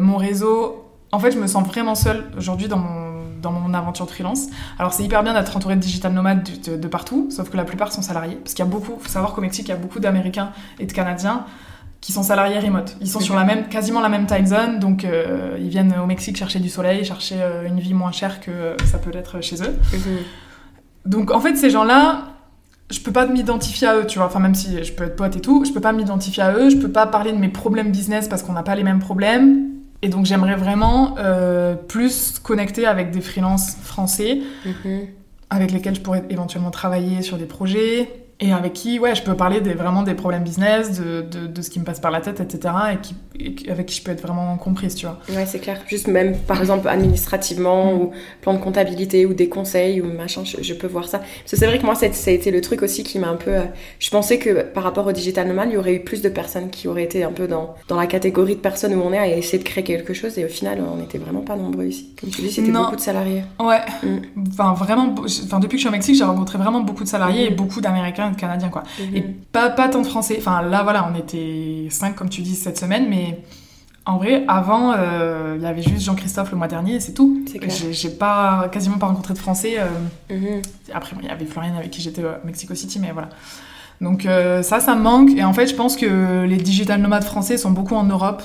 mon 0.00 0.16
réseau. 0.16 0.84
En 1.12 1.18
fait, 1.18 1.30
je 1.30 1.38
me 1.38 1.46
sens 1.46 1.66
vraiment 1.66 1.94
seule 1.94 2.24
aujourd'hui 2.36 2.68
dans 2.68 2.78
mon, 2.78 3.08
dans 3.42 3.52
mon 3.52 3.72
aventure 3.74 4.06
de 4.06 4.10
freelance. 4.10 4.46
Alors 4.78 4.92
c'est 4.92 5.04
hyper 5.04 5.22
bien 5.22 5.34
d'être 5.34 5.56
entouré 5.56 5.76
de 5.76 5.80
digital 5.80 6.12
nomades 6.12 6.48
de, 6.64 6.76
de, 6.76 6.88
partout, 6.88 7.28
sauf 7.30 7.50
que 7.50 7.56
la 7.56 7.64
plupart 7.64 7.92
sont 7.92 8.02
salariés. 8.02 8.36
Parce 8.36 8.54
qu'il 8.54 8.64
y 8.64 8.68
a 8.68 8.70
beaucoup, 8.70 8.98
faut 8.98 9.08
savoir 9.08 9.34
qu'au 9.34 9.40
Mexique, 9.40 9.68
il 9.68 9.70
y 9.70 9.74
a 9.74 9.76
beaucoup 9.76 10.00
d'Américains 10.00 10.52
et 10.78 10.86
de 10.86 10.92
Canadiens 10.92 11.44
qui 12.00 12.12
sont 12.12 12.22
salariés 12.22 12.58
remote. 12.58 12.96
Ils 13.00 13.08
sont 13.08 13.20
sur 13.20 13.34
la 13.34 13.44
même, 13.44 13.68
quasiment 13.68 14.00
la 14.00 14.08
même 14.08 14.26
time 14.26 14.46
zone, 14.46 14.78
donc 14.78 15.04
euh, 15.04 15.56
ils 15.58 15.68
viennent 15.68 15.94
au 16.02 16.06
Mexique 16.06 16.36
chercher 16.36 16.60
du 16.60 16.68
soleil, 16.68 17.04
chercher 17.04 17.36
euh, 17.40 17.66
une 17.66 17.80
vie 17.80 17.94
moins 17.94 18.12
chère 18.12 18.40
que 18.40 18.76
ça 18.84 18.98
peut 18.98 19.10
être 19.16 19.40
chez 19.40 19.56
eux. 19.62 19.76
Donc 21.04 21.30
en 21.30 21.40
fait, 21.40 21.56
ces 21.56 21.70
gens-là, 21.70 22.34
je 22.90 23.00
peux 23.00 23.12
pas 23.12 23.26
m'identifier 23.26 23.88
à 23.88 23.96
eux, 23.96 24.06
tu 24.06 24.18
vois. 24.18 24.26
Enfin, 24.26 24.38
même 24.38 24.54
si 24.54 24.82
je 24.82 24.92
peux 24.92 25.04
être 25.04 25.16
pote 25.16 25.36
et 25.36 25.40
tout, 25.40 25.64
je 25.64 25.72
peux 25.72 25.80
pas 25.80 25.92
m'identifier 25.92 26.42
à 26.42 26.52
eux, 26.52 26.70
je 26.70 26.76
peux 26.76 26.90
pas 26.90 27.06
parler 27.06 27.32
de 27.32 27.38
mes 27.38 27.48
problèmes 27.48 27.90
business 27.90 28.28
parce 28.28 28.42
qu'on 28.42 28.52
n'a 28.52 28.62
pas 28.62 28.74
les 28.74 28.84
mêmes 28.84 29.00
problèmes. 29.00 29.68
Et 30.00 30.08
donc 30.08 30.26
j'aimerais 30.26 30.54
vraiment 30.54 31.16
euh, 31.18 31.74
plus 31.74 32.38
connecter 32.38 32.86
avec 32.86 33.10
des 33.10 33.20
freelances 33.20 33.76
français, 33.82 34.40
mhm. 34.64 35.08
avec 35.50 35.72
lesquels 35.72 35.96
je 35.96 36.00
pourrais 36.00 36.24
éventuellement 36.30 36.70
travailler 36.70 37.22
sur 37.22 37.36
des 37.36 37.46
projets 37.46 38.27
et 38.40 38.52
avec 38.52 38.72
qui 38.72 38.98
ouais 38.98 39.14
je 39.14 39.22
peux 39.22 39.34
parler 39.34 39.60
des, 39.60 39.74
vraiment 39.74 40.02
des 40.02 40.14
problèmes 40.14 40.44
business 40.44 41.00
de, 41.00 41.22
de, 41.22 41.46
de, 41.48 41.62
ce 41.62 41.70
qui 41.70 41.80
me 41.80 41.84
passe 41.84 41.98
par 41.98 42.12
la 42.12 42.20
tête 42.20 42.40
etc 42.40 42.74
et, 42.92 42.96
qui, 42.98 43.68
avec 43.68 43.86
qui 43.86 43.96
je 43.96 44.02
peux 44.02 44.12
être 44.12 44.22
vraiment 44.22 44.56
comprise 44.56 44.94
tu 44.94 45.06
vois. 45.06 45.18
Ouais 45.30 45.46
c'est 45.46 45.58
clair. 45.58 45.80
Juste 45.86 46.06
même 46.06 46.36
par 46.36 46.60
exemple 46.60 46.88
administrativement 46.88 47.92
mm. 47.92 47.96
ou 47.96 48.10
plan 48.40 48.54
de 48.54 48.58
comptabilité 48.58 49.26
ou 49.26 49.34
des 49.34 49.48
conseils 49.48 50.00
ou 50.00 50.06
machin 50.12 50.42
je, 50.44 50.74
peux 50.74 50.86
voir 50.86 51.08
ça. 51.08 51.18
Parce 51.18 51.50
que 51.50 51.56
c'est 51.56 51.66
vrai 51.66 51.78
que 51.78 51.84
moi 51.84 51.94
ça, 51.94 52.06
a 52.06 52.30
été 52.30 52.50
le 52.50 52.60
truc 52.60 52.82
aussi 52.82 53.02
qui 53.02 53.18
m'a 53.18 53.28
un 53.28 53.36
peu 53.36 53.50
euh, 53.50 53.64
je 53.98 54.10
pensais 54.10 54.38
que 54.38 54.62
par 54.62 54.84
rapport 54.84 55.06
au 55.06 55.12
digital 55.12 55.48
nomade 55.48 55.70
il 55.70 55.74
y 55.74 55.76
aurait 55.76 55.94
eu 55.94 56.00
plus 56.00 56.22
de 56.22 56.28
personnes 56.28 56.70
qui 56.70 56.86
auraient 56.86 57.04
été 57.04 57.24
un 57.24 57.32
peu 57.32 57.48
dans, 57.48 57.74
dans 57.88 57.96
la 57.96 58.06
catégorie 58.06 58.54
de 58.54 58.60
personnes 58.60 58.94
où 58.94 59.02
on 59.02 59.12
est 59.12 59.18
à 59.18 59.28
essayer 59.28 59.58
de 59.58 59.64
créer 59.64 59.84
quelque 59.84 60.14
chose 60.14 60.38
et 60.38 60.44
au 60.44 60.48
final 60.48 60.78
on 60.80 60.96
n'était 60.96 61.18
vraiment 61.18 61.42
pas 61.42 61.56
nombreux 61.56 61.86
ici. 61.86 62.14
Comme 62.20 62.30
tu 62.30 62.42
dis 62.42 62.52
c'était 62.52 62.70
beaucoup 62.70 62.96
de 62.96 63.00
salariés. 63.00 63.42
Ouais. 63.58 63.80
Mm. 64.02 64.46
enfin 64.48 64.74
vraiment 64.74 65.14
enfin 65.24 65.58
depuis 65.58 65.76
que 65.76 65.82
je 65.82 65.82
suis 65.82 65.88
au 65.88 65.92
Mexique 65.92 66.14
j'ai 66.16 66.24
rencontré 66.24 66.58
vraiment 66.58 66.80
beaucoup 66.80 67.04
de 67.04 67.08
salariés 67.08 67.46
et 67.46 67.50
mm. 67.50 67.56
beaucoup 67.56 67.80
d'américains 67.80 68.27
canadien 68.36 68.68
quoi. 68.68 68.82
Mhm. 68.98 69.16
Et 69.16 69.22
pas, 69.22 69.70
pas 69.70 69.88
tant 69.88 70.02
de 70.02 70.06
français. 70.06 70.36
Enfin 70.38 70.62
là 70.62 70.82
voilà, 70.82 71.10
on 71.12 71.18
était 71.18 71.88
cinq 71.90 72.14
comme 72.14 72.28
tu 72.28 72.42
dis 72.42 72.54
cette 72.54 72.78
semaine, 72.78 73.06
mais 73.08 73.38
en 74.08 74.16
vrai, 74.16 74.42
avant, 74.48 74.94
euh, 74.96 75.56
il 75.58 75.62
y 75.62 75.66
avait 75.66 75.82
juste 75.82 76.00
Jean-Christophe 76.00 76.50
le 76.52 76.56
mois 76.56 76.66
dernier 76.66 76.94
et 76.94 77.00
c'est 77.00 77.12
tout. 77.12 77.44
J'ai 77.90 78.08
pas, 78.08 78.70
quasiment 78.72 78.96
pas 78.96 79.04
rencontré 79.04 79.34
de 79.34 79.38
français. 79.38 79.76
Euh. 79.78 80.34
Mhm. 80.34 80.62
Après, 80.94 81.14
il 81.20 81.28
y 81.28 81.30
avait 81.30 81.44
Florian 81.44 81.76
avec 81.76 81.90
qui 81.90 82.00
j'étais 82.00 82.24
à 82.24 82.40
Mexico 82.42 82.74
City, 82.74 83.00
mais 83.00 83.10
voilà. 83.12 83.28
Donc 84.00 84.24
euh, 84.24 84.62
ça, 84.62 84.80
ça 84.80 84.94
me 84.94 85.02
manque. 85.02 85.32
Et 85.36 85.44
en 85.44 85.52
fait, 85.52 85.66
je 85.66 85.74
pense 85.74 85.94
que 85.94 86.44
les 86.44 86.56
digital 86.56 87.02
nomades 87.02 87.24
français 87.24 87.58
sont 87.58 87.70
beaucoup 87.70 87.96
en 87.96 88.04
Europe. 88.04 88.42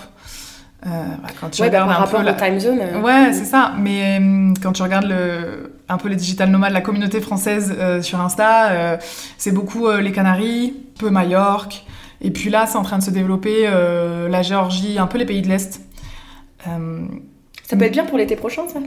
Euh, 0.85 0.89
bah, 0.89 1.29
quand 1.39 1.49
tu 1.49 1.61
ouais, 1.61 1.69
bah, 1.69 1.85
par 1.85 1.97
rapport 1.97 2.23
la... 2.23 2.33
time 2.33 2.59
zone. 2.59 2.79
Ouais, 3.01 3.31
c'est 3.31 3.45
ça. 3.45 3.71
Mais 3.79 4.19
quand 4.61 4.73
tu 4.73 4.83
regardes 4.83 5.07
le, 5.07 5.71
un 5.93 5.97
peu 5.97 6.10
les 6.10 6.15
digital 6.15 6.49
nomades, 6.49 6.73
la 6.73 6.82
communauté 6.82 7.21
française 7.21 7.73
euh, 7.77 8.01
sur 8.01 8.19
Insta, 8.19 8.71
euh, 8.71 8.97
c'est 9.38 9.51
beaucoup 9.51 9.88
euh, 9.88 10.01
les 10.01 10.12
Canaries, 10.12 10.73
peu 10.97 11.10
Majorque. 11.10 11.86
Et 12.21 12.32
puis 12.32 12.49
là, 12.49 12.65
c'est 12.65 12.77
en 12.77 12.84
train 12.84 12.97
de 12.97 13.03
se 13.03 13.12
développer 13.12 13.63
la 13.67 14.41
Géorgie, 14.43 14.97
un 14.97 15.08
peu 15.08 15.17
les 15.17 15.25
pays 15.25 15.41
de 15.41 15.49
l'Est. 15.49 15.82
ça 16.63 17.75
peut 17.75 17.84
être 17.84 17.91
bien 17.91 18.06
pour 18.06 18.17
l'été 18.17 18.38
prochain, 18.38 18.62
ça? 18.69 18.79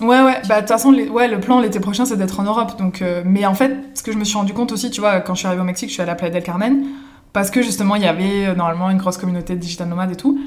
Ouais, 0.00 0.22
ouais. 0.22 0.40
Bah, 0.48 0.54
de 0.54 0.60
toute 0.60 0.68
façon, 0.68 0.94
ouais, 0.94 1.28
le 1.28 1.38
plan 1.38 1.60
l'été 1.60 1.80
prochain, 1.80 2.06
c'est 2.06 2.16
d'être 2.16 2.40
en 2.40 2.44
Europe. 2.44 2.78
Donc, 2.78 3.04
mais 3.26 3.44
en 3.44 3.52
fait, 3.52 3.76
ce 3.92 4.02
que 4.02 4.10
je 4.10 4.16
me 4.16 4.24
suis 4.24 4.38
rendu 4.38 4.54
compte 4.54 4.72
aussi, 4.72 4.90
tu 4.90 5.02
vois, 5.02 5.20
quand 5.20 5.34
je 5.34 5.40
suis 5.40 5.46
arrivée 5.46 5.60
au 5.60 5.66
Mexique, 5.66 5.90
je 5.90 5.92
suis 5.92 6.00
allée 6.00 6.12
à 6.12 6.14
la 6.14 6.16
Playa 6.16 6.32
del 6.32 6.42
Carmen, 6.42 6.86
parce 7.34 7.50
que 7.50 7.60
justement, 7.60 7.94
il 7.96 8.02
y 8.04 8.06
avait 8.06 8.54
normalement 8.54 8.88
une 8.88 8.96
grosse 8.96 9.18
communauté 9.18 9.54
de 9.54 9.60
digital 9.60 9.86
nomades 9.88 10.12
et 10.12 10.16
tout. 10.16 10.40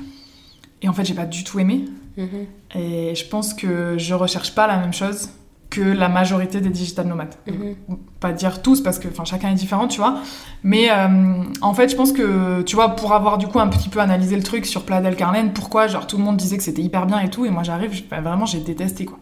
Et 0.81 0.89
en 0.89 0.93
fait, 0.93 1.05
j'ai 1.05 1.13
pas 1.13 1.25
du 1.25 1.43
tout 1.43 1.59
aimé. 1.59 1.85
Mm-hmm. 2.17 2.79
Et 2.79 3.13
je 3.13 3.25
pense 3.27 3.53
que 3.53 3.99
je 3.99 4.15
recherche 4.15 4.55
pas 4.55 4.65
la 4.65 4.77
même 4.77 4.93
chose 4.93 5.29
que 5.75 5.81
la 5.81 6.07
majorité 6.07 6.61
des 6.61 6.69
digital 6.69 7.07
nomades. 7.07 7.35
Mhm. 7.47 7.75
Pas 8.19 8.31
dire 8.31 8.61
tous 8.61 8.81
parce 8.81 8.97
que 8.97 9.07
chacun 9.25 9.49
est 9.49 9.55
différent, 9.55 9.87
tu 9.87 9.99
vois. 9.99 10.19
Mais 10.63 10.89
euh, 10.89 11.43
en 11.61 11.73
fait, 11.73 11.89
je 11.89 11.95
pense 11.95 12.11
que, 12.11 12.61
tu 12.61 12.75
vois, 12.75 12.95
pour 12.95 13.13
avoir 13.13 13.37
du 13.37 13.47
coup 13.47 13.59
un 13.59 13.67
petit 13.67 13.89
peu 13.89 13.99
analysé 13.99 14.35
le 14.35 14.43
truc 14.43 14.65
sur 14.65 14.83
Playa 14.83 15.01
del 15.01 15.15
Carmen, 15.15 15.51
pourquoi 15.51 15.87
genre 15.87 16.07
tout 16.07 16.17
le 16.17 16.23
monde 16.23 16.37
disait 16.37 16.57
que 16.57 16.63
c'était 16.63 16.81
hyper 16.81 17.05
bien 17.05 17.19
et 17.19 17.29
tout, 17.29 17.45
et 17.45 17.49
moi 17.49 17.63
j'arrive, 17.63 18.03
vraiment 18.09 18.45
j'ai 18.45 18.59
détesté 18.59 19.05
quoi. 19.05 19.17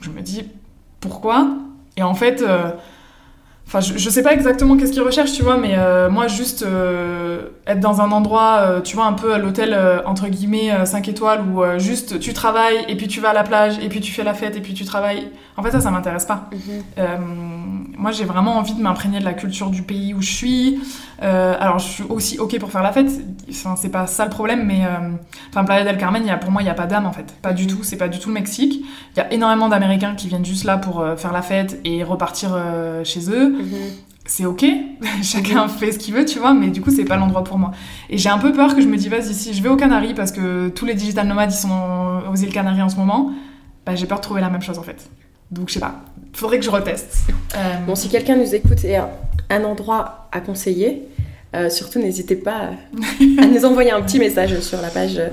je 0.00 0.10
me 0.10 0.20
dis 0.20 0.42
pourquoi? 1.00 1.48
Et 1.96 2.02
en 2.02 2.14
fait, 2.14 2.42
euh, 2.42 2.72
Enfin, 3.66 3.80
je, 3.80 3.98
je, 3.98 4.10
sais 4.10 4.22
pas 4.22 4.32
exactement 4.32 4.76
qu'est-ce 4.76 4.92
qu'ils 4.92 5.02
recherchent, 5.02 5.32
tu 5.32 5.42
vois, 5.42 5.56
mais 5.56 5.74
euh, 5.76 6.08
moi, 6.08 6.28
juste 6.28 6.62
euh, 6.62 7.48
être 7.66 7.80
dans 7.80 8.00
un 8.00 8.12
endroit, 8.12 8.58
euh, 8.60 8.80
tu 8.80 8.94
vois, 8.94 9.06
un 9.06 9.12
peu 9.12 9.34
à 9.34 9.38
l'hôtel, 9.38 9.76
entre 10.06 10.28
guillemets, 10.28 10.86
5 10.86 11.08
étoiles, 11.08 11.40
où 11.40 11.64
juste 11.78 12.20
tu 12.20 12.32
travailles, 12.32 12.84
et 12.86 12.96
puis 12.96 13.08
tu 13.08 13.20
vas 13.20 13.30
à 13.30 13.32
la 13.32 13.42
plage, 13.42 13.80
et 13.80 13.88
puis 13.88 14.00
tu 14.00 14.12
fais 14.12 14.22
la 14.22 14.34
fête, 14.34 14.56
et 14.56 14.60
puis 14.60 14.72
tu 14.72 14.84
travailles. 14.84 15.32
En 15.56 15.62
fait, 15.64 15.72
ça, 15.72 15.80
ça 15.80 15.90
m'intéresse 15.90 16.26
pas. 16.26 16.48
Mhm. 16.52 17.96
moi, 17.98 18.12
j'ai 18.12 18.24
vraiment 18.24 18.56
envie 18.56 18.74
de 18.74 18.82
m'imprégner 18.82 19.18
de 19.18 19.24
la 19.24 19.32
culture 19.32 19.70
du 19.70 19.82
pays 19.82 20.14
où 20.14 20.22
je 20.22 20.30
suis. 20.30 20.80
alors, 21.20 21.80
je 21.80 21.88
suis 21.88 22.04
aussi 22.08 22.38
OK 22.38 22.56
pour 22.60 22.70
faire 22.70 22.84
la 22.84 22.92
fête. 22.92 23.10
Enfin, 23.50 23.74
c'est 23.76 23.88
pas 23.88 24.06
ça 24.06 24.24
le 24.24 24.30
problème, 24.30 24.64
mais... 24.64 24.82
Enfin, 25.50 25.64
Playa 25.64 25.84
del 25.84 25.96
Carmen, 25.96 26.24
y 26.24 26.30
a, 26.30 26.36
pour 26.36 26.52
moi, 26.52 26.62
il 26.62 26.66
y 26.66 26.70
a 26.70 26.74
pas 26.74 26.86
d'âme, 26.86 27.06
en 27.06 27.12
fait. 27.12 27.34
Pas 27.42 27.52
du 27.52 27.64
mhm. 27.64 27.70
tout. 27.70 27.78
C'est 27.82 27.96
pas 27.96 28.08
du 28.08 28.20
tout 28.20 28.28
le 28.28 28.34
Mexique. 28.34 28.84
Il 29.16 29.18
y 29.18 29.22
a 29.22 29.32
énormément 29.32 29.68
d'Américains 29.68 30.14
qui 30.14 30.28
viennent 30.28 30.44
juste 30.44 30.62
là 30.62 30.76
pour 30.76 31.04
faire 31.16 31.32
la 31.32 31.42
fête 31.42 31.80
et 31.84 32.04
repartir 32.04 32.56
chez 33.02 33.28
eux. 33.30 33.55
Mhm. 33.58 33.76
c'est 34.26 34.44
ok, 34.44 34.64
chacun 35.22 35.68
fait 35.68 35.92
ce 35.92 35.98
qu'il 35.98 36.14
veut, 36.14 36.24
tu 36.24 36.38
vois, 36.38 36.52
mais 36.54 36.68
du 36.68 36.80
coup, 36.80 36.90
c'est 36.90 37.04
pas 37.04 37.16
l'endroit 37.16 37.44
pour 37.44 37.58
moi. 37.58 37.70
Et 38.10 38.18
j'ai 38.18 38.28
un 38.28 38.38
peu 38.38 38.52
peur 38.52 38.74
que 38.74 38.80
je 38.82 38.86
me 38.88 38.96
dise, 38.96 39.08
vas-y, 39.08 39.34
si 39.34 39.54
je 39.54 39.62
vais 39.62 39.68
aux 39.68 39.76
Canaries, 39.76 40.14
parce 40.14 40.32
que 40.32 40.68
tous 40.68 40.84
les 40.86 40.94
digital 40.94 41.26
nomades, 41.26 41.52
ils 41.52 41.56
sont 41.56 42.20
aux 42.30 42.36
îles 42.36 42.52
Canaries 42.52 42.82
en 42.82 42.88
ce 42.88 42.96
moment, 42.96 43.32
bah, 43.84 43.94
j'ai 43.94 44.06
peur 44.06 44.18
de 44.18 44.22
trouver 44.22 44.40
la 44.40 44.50
même 44.50 44.62
chose 44.62 44.78
en 44.78 44.82
fait. 44.82 45.08
Donc, 45.50 45.68
je 45.68 45.74
sais 45.74 45.80
pas, 45.80 46.02
faudrait 46.32 46.58
que 46.58 46.64
je 46.64 46.70
reteste. 46.70 47.26
Euh, 47.56 47.74
Bon, 47.86 47.94
si 47.94 48.08
quelqu'un 48.08 48.36
nous 48.36 48.54
écoute 48.54 48.84
et 48.84 48.96
a 48.96 49.10
un 49.48 49.62
endroit 49.62 50.28
à 50.32 50.40
conseiller, 50.40 51.02
euh, 51.54 51.70
surtout 51.70 52.00
n'hésitez 52.00 52.34
pas 52.34 52.56
à, 53.38 53.42
à 53.42 53.46
nous 53.52 53.64
envoyer 53.64 53.92
un 53.92 54.02
petit 54.02 54.18
message 54.18 54.58
sur 54.60 54.82
la 54.82 54.88
page 54.88 55.16
euh, 55.18 55.28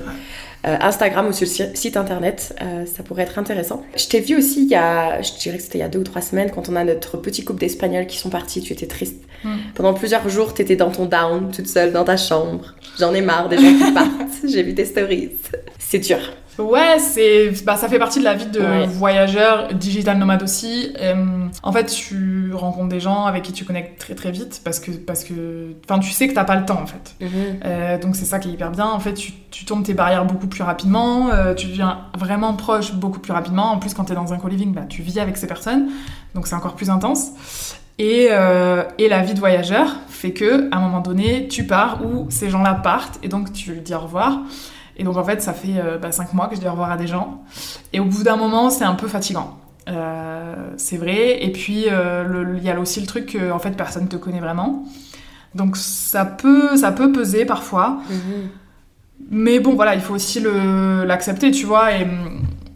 Instagram 0.80 1.28
ou 1.28 1.32
sur 1.32 1.46
le 1.46 1.50
si- 1.50 1.76
site 1.76 1.96
internet. 1.96 2.54
Euh, 2.62 2.84
ça 2.86 3.02
pourrait 3.02 3.22
être 3.24 3.38
intéressant. 3.38 3.82
Je 3.96 4.06
t'ai 4.06 4.20
vu 4.20 4.36
aussi 4.36 4.62
il 4.64 4.68
y 4.70 4.74
a, 4.74 5.20
je 5.22 5.32
dirais 5.38 5.58
que 5.58 5.62
c'était 5.62 5.78
il 5.78 5.82
y 5.82 5.84
a 5.84 5.88
deux 5.88 5.98
ou 6.00 6.04
trois 6.04 6.22
semaines, 6.22 6.50
quand 6.50 6.68
on 6.68 6.76
a 6.76 6.84
notre 6.84 7.16
petit 7.18 7.44
couple 7.44 7.60
d'Espagnols 7.60 8.06
qui 8.06 8.18
sont 8.18 8.30
partis, 8.30 8.60
tu 8.62 8.72
étais 8.72 8.86
triste. 8.86 9.16
Mm. 9.44 9.56
Pendant 9.74 9.94
plusieurs 9.94 10.28
jours, 10.28 10.54
t'étais 10.54 10.76
dans 10.76 10.90
ton 10.90 11.06
down, 11.06 11.50
toute 11.50 11.66
seule 11.68 11.92
dans 11.92 12.04
ta 12.04 12.16
chambre. 12.16 12.74
J'en 12.98 13.12
ai 13.14 13.20
marre 13.20 13.48
des 13.48 13.56
gens 13.58 13.76
qui 13.86 13.92
partent. 13.94 14.10
J'ai 14.46 14.62
vu 14.62 14.74
tes 14.74 14.84
stories. 14.84 15.30
C'est 15.78 15.98
dur. 15.98 16.18
Ouais, 16.58 16.98
c'est, 17.00 17.50
bah, 17.64 17.76
ça 17.76 17.88
fait 17.88 17.98
partie 17.98 18.20
de 18.20 18.24
la 18.24 18.34
vie 18.34 18.46
de 18.46 18.60
Ouais. 18.60 18.86
voyageur, 18.86 19.74
digital 19.74 20.18
nomade 20.18 20.42
aussi. 20.42 20.92
Euh, 21.00 21.46
en 21.62 21.72
fait, 21.72 21.86
tu 21.86 22.52
rencontres 22.54 22.88
des 22.88 23.00
gens 23.00 23.24
avec 23.26 23.42
qui 23.42 23.52
tu 23.52 23.64
connectes 23.64 23.98
très 24.00 24.14
très 24.14 24.30
vite 24.30 24.60
parce 24.64 24.78
que, 24.80 24.92
parce 24.92 25.24
que, 25.24 25.74
enfin, 25.88 25.98
tu 25.98 26.10
sais 26.10 26.28
que 26.28 26.34
t'as 26.34 26.44
pas 26.44 26.56
le 26.56 26.64
temps 26.64 26.80
en 26.80 26.86
fait. 26.86 27.14
Euh, 27.64 27.98
donc 27.98 28.14
c'est 28.16 28.24
ça 28.24 28.38
qui 28.38 28.50
est 28.50 28.52
hyper 28.52 28.70
bien. 28.70 28.86
En 28.86 29.00
fait, 29.00 29.14
tu, 29.14 29.32
tu 29.50 29.64
tombes 29.64 29.84
tes 29.84 29.94
barrières 29.94 30.24
beaucoup 30.24 30.46
plus 30.46 30.62
rapidement, 30.62 31.30
euh, 31.32 31.54
tu 31.54 31.66
deviens 31.66 31.98
vraiment 32.16 32.54
proche 32.54 32.92
beaucoup 32.92 33.18
plus 33.20 33.32
rapidement. 33.32 33.72
En 33.72 33.78
plus, 33.78 33.92
quand 33.94 34.04
tu 34.04 34.12
es 34.12 34.16
dans 34.16 34.32
un 34.32 34.38
co-living, 34.38 34.72
bah, 34.72 34.82
tu 34.88 35.02
vis 35.02 35.18
avec 35.20 35.36
ces 35.36 35.46
personnes, 35.46 35.88
donc 36.34 36.46
c'est 36.46 36.54
encore 36.54 36.74
plus 36.74 36.90
intense. 36.90 37.30
Et, 37.98 38.28
euh, 38.32 38.82
et 38.98 39.08
la 39.08 39.22
vie 39.22 39.34
de 39.34 39.38
voyageur 39.38 39.86
fait 40.08 40.32
que 40.32 40.68
à 40.72 40.78
un 40.78 40.80
moment 40.80 41.00
donné, 41.00 41.46
tu 41.48 41.64
pars 41.64 42.00
ou 42.04 42.26
ces 42.28 42.50
gens-là 42.50 42.74
partent 42.74 43.18
et 43.22 43.28
donc 43.28 43.52
tu 43.52 43.72
dis 43.80 43.94
au 43.94 44.00
revoir. 44.00 44.38
Et 44.96 45.04
donc 45.04 45.16
en 45.16 45.24
fait, 45.24 45.42
ça 45.42 45.52
fait 45.52 45.78
euh, 45.78 45.98
bah, 45.98 46.12
cinq 46.12 46.32
mois 46.32 46.46
que 46.46 46.54
je 46.54 46.60
dis 46.60 46.66
au 46.66 46.70
revoir 46.70 46.90
à 46.90 46.96
des 46.96 47.06
gens. 47.06 47.42
Et 47.92 48.00
au 48.00 48.04
bout 48.04 48.22
d'un 48.22 48.36
moment, 48.36 48.70
c'est 48.70 48.84
un 48.84 48.94
peu 48.94 49.08
fatigant. 49.08 49.58
Euh, 49.88 50.54
c'est 50.76 50.96
vrai. 50.96 51.44
Et 51.44 51.52
puis 51.52 51.86
euh, 51.90 52.54
il 52.56 52.64
y 52.64 52.70
a 52.70 52.78
aussi 52.78 53.00
le 53.00 53.06
truc 53.06 53.26
que 53.26 53.50
en 53.50 53.58
fait 53.58 53.72
personne 53.72 54.08
te 54.08 54.16
connaît 54.16 54.40
vraiment. 54.40 54.84
Donc 55.54 55.76
ça 55.76 56.24
peut, 56.24 56.76
ça 56.76 56.92
peut 56.92 57.12
peser 57.12 57.44
parfois. 57.44 57.98
Mais 59.30 59.60
bon, 59.60 59.74
voilà, 59.74 59.94
il 59.94 60.00
faut 60.00 60.14
aussi 60.14 60.44
l'accepter, 61.04 61.50
tu 61.50 61.64
vois. 61.64 61.92
Et, 61.94 62.06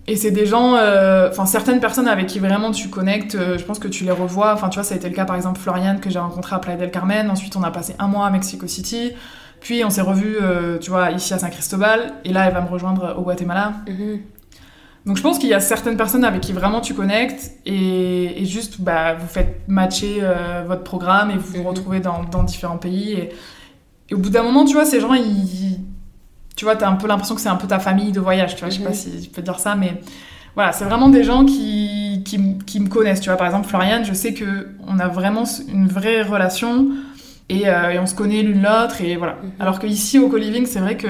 et 0.09 0.17
c'est 0.17 0.31
des 0.31 0.47
gens, 0.47 0.75
euh, 0.75 1.29
enfin 1.31 1.45
certaines 1.45 1.81
personnes 1.81 2.09
avec 2.09 2.27
qui 2.27 2.39
vraiment 2.39 2.71
tu 2.71 2.89
connectes, 2.89 3.35
euh, 3.35 3.59
je 3.59 3.65
pense 3.65 3.79
que 3.79 3.89
tu 3.89 4.05
les 4.05 4.11
revois. 4.11 4.55
Enfin, 4.55 4.71
tu 4.71 4.77
vois, 4.77 4.85
ça 4.85 4.95
a 4.95 4.97
été 4.97 5.09
le 5.09 5.15
cas 5.15 5.27
par 5.27 5.37
exemple 5.37 5.61
Floriane 5.61 6.01
que 6.01 6.09
j'ai 6.09 6.19
rencontré 6.19 6.57
à 6.57 6.59
Playa 6.61 6.79
del 6.79 6.91
Carmen. 6.91 7.31
Ensuite, 7.31 7.57
on 7.57 7.63
a 7.63 7.71
passé 7.71 7.95
un 7.99 8.09
mois 8.09 8.27
à 8.27 8.31
Mexico 8.31 8.67
City. 8.67 9.13
Puis 9.61 9.85
on 9.85 9.91
s'est 9.91 10.01
revus, 10.03 10.37
euh, 10.41 10.79
tu 10.79 10.91
vois, 10.91 11.11
ici 11.11 11.35
à 11.35 11.39
Saint 11.39 11.51
Cristobal. 11.51 12.15
Et 12.25 12.33
là, 12.33 12.47
elle 12.47 12.55
va 12.55 12.61
me 12.61 12.69
rejoindre 12.69 13.17
au 13.19 13.23
Guatemala. 13.23 13.75
Donc 15.07 15.17
je 15.17 15.23
pense 15.23 15.39
qu'il 15.39 15.49
y 15.49 15.55
a 15.55 15.61
certaines 15.61 15.97
personnes 15.97 16.25
avec 16.25 16.43
qui 16.43 16.53
vraiment 16.53 16.81
tu 16.81 16.93
connectes 16.93 17.53
et, 17.65 18.43
et 18.43 18.45
juste 18.45 18.81
bah, 18.81 19.15
vous 19.15 19.27
faites 19.27 19.63
matcher 19.67 20.19
euh, 20.21 20.65
votre 20.67 20.83
programme 20.85 21.31
et 21.31 21.37
vous 21.37 21.47
vous 21.55 21.61
Mhm. 21.61 21.67
retrouvez 21.67 22.01
dans, 22.01 22.25
dans 22.25 22.43
différents 22.43 22.77
pays. 22.77 23.13
Et, 23.13 23.31
et 24.11 24.15
au 24.15 24.19
bout 24.19 24.31
d'un 24.31 24.43
moment, 24.43 24.65
tu 24.65 24.75
vois, 24.75 24.85
ces 24.85 25.01
gens, 25.01 25.15
ils, 25.15 25.79
tu 26.57 26.65
vois, 26.67 26.77
t'as 26.77 26.89
un 26.89 26.97
peu 26.97 27.07
l'impression 27.07 27.35
que 27.37 27.41
c'est 27.41 27.49
un 27.49 27.57
peu 27.57 27.67
ta 27.69 27.79
famille 27.79 28.13
de 28.13 28.21
voyage, 28.21 28.55
tu 28.55 28.61
vois, 28.61 28.69
je 28.71 28.75
sais 28.77 28.81
Mhm. 28.83 28.87
pas 28.89 28.93
si 28.95 29.23
je 29.25 29.31
peux 29.31 29.41
dire 29.43 29.59
ça, 29.59 29.77
mais 29.77 30.01
voilà, 30.55 30.73
c'est 30.73 30.85
vraiment 30.85 31.09
des 31.09 31.23
gens 31.25 31.45
qui, 31.45 32.23
qui 32.25 32.81
me 32.81 32.89
connaissent, 32.89 33.21
tu 33.21 33.31
vois. 33.31 33.39
Par 33.39 33.47
exemple, 33.47 33.67
Floriane, 33.69 34.05
je 34.05 34.13
sais 34.13 34.35
que 34.35 34.69
on 34.87 34.99
a 34.99 35.09
vraiment 35.09 35.45
une 35.73 35.87
vraie 35.89 36.23
relation 36.23 36.89
et, 37.49 37.69
euh, 37.69 37.91
et 37.91 37.99
on 37.99 38.07
se 38.07 38.15
connaît 38.15 38.43
l'une 38.43 38.63
l'autre 38.63 39.01
et 39.01 39.17
voilà. 39.17 39.35
Mhm. 39.43 39.51
Alors 39.61 39.79
qu'ici, 39.79 40.19
au 40.19 40.29
co-living, 40.29 40.67
c'est 40.67 40.81
vrai 40.81 40.97
que 40.97 41.09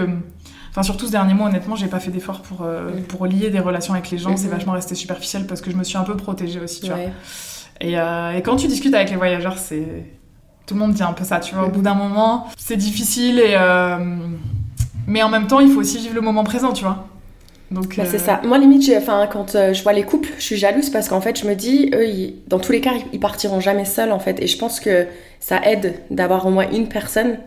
Enfin, 0.71 0.83
surtout 0.83 1.07
ce 1.07 1.11
dernier 1.11 1.35
mois, 1.35 1.49
honnêtement, 1.49 1.75
j'ai 1.75 1.89
pas 1.89 1.99
fait 1.99 2.11
d'effort 2.13 2.43
pour, 2.43 2.63
euh, 2.63 2.91
Mhm. 2.95 3.03
pour 3.05 3.27
lier 3.27 3.51
des 3.51 3.59
relations 3.59 3.95
avec 3.95 4.11
les 4.11 4.19
gens. 4.19 4.37
C'est 4.37 4.45
Mhm. 4.47 4.53
vachement 4.53 4.73
resté 4.75 4.95
superficiel 4.95 5.47
parce 5.47 5.61
que 5.61 5.71
je 5.73 5.77
me 5.77 5.83
suis 5.83 5.97
un 5.97 6.05
peu 6.05 6.15
protégée 6.17 6.61
aussi, 6.61 6.83
tu 6.83 6.89
vois. 6.89 6.99
Et, 7.81 7.99
euh, 7.99 8.33
et 8.37 8.43
quand 8.43 8.55
tu 8.57 8.69
discutes 8.69 8.95
avec 8.95 9.11
les 9.11 9.17
voyageurs, 9.17 9.59
c'est. 9.59 9.83
Tout 10.67 10.75
le 10.75 10.81
monde 10.81 10.93
dit 10.93 11.03
un 11.03 11.15
peu 11.15 11.25
ça, 11.25 11.41
tu 11.41 11.55
vois. 11.55 11.65
Au 11.67 11.71
bout 11.71 11.81
d'un 11.83 11.95
moment, 11.95 12.47
c'est 12.59 12.77
difficile 12.77 13.41
et. 13.41 13.55
euh, 13.57 13.97
Mais 15.07 15.23
en 15.23 15.31
même 15.31 15.47
temps, 15.47 15.59
il 15.59 15.71
faut 15.73 15.81
aussi 15.81 15.99
vivre 15.99 16.15
le 16.15 16.21
moment 16.21 16.45
présent, 16.45 16.73
tu 16.73 16.85
vois. 16.85 17.09
Donc. 17.71 17.97
Bah, 17.97 18.05
c'est 18.05 18.19
ça. 18.19 18.41
Moi, 18.45 18.59
limite, 18.59 18.89
enfin, 18.97 19.27
quand 19.33 19.53
je 19.73 19.83
vois 19.83 19.95
les 19.95 20.03
couples, 20.05 20.29
je 20.39 20.43
suis 20.45 20.57
jalouse 20.59 20.91
parce 20.91 21.09
qu'en 21.09 21.23
fait, 21.23 21.41
je 21.41 21.47
me 21.49 21.55
dis, 21.55 21.91
eux, 21.95 22.07
ils- 22.07 22.35
dans 22.47 22.59
tous 22.61 22.73
les 22.73 22.83
cas, 22.83 22.93
ils- 22.95 23.05
ils 23.15 23.21
partiront 23.21 23.59
jamais 23.61 23.87
seuls, 23.87 24.13
en 24.13 24.19
fait. 24.21 24.41
Et 24.43 24.47
je 24.47 24.59
pense 24.59 24.81
que 24.81 25.07
ça 25.41 25.61
aide 25.65 26.01
d'avoir 26.11 26.47
au 26.47 26.51
moins 26.51 26.71
une 26.71 26.89
personne 26.89 27.39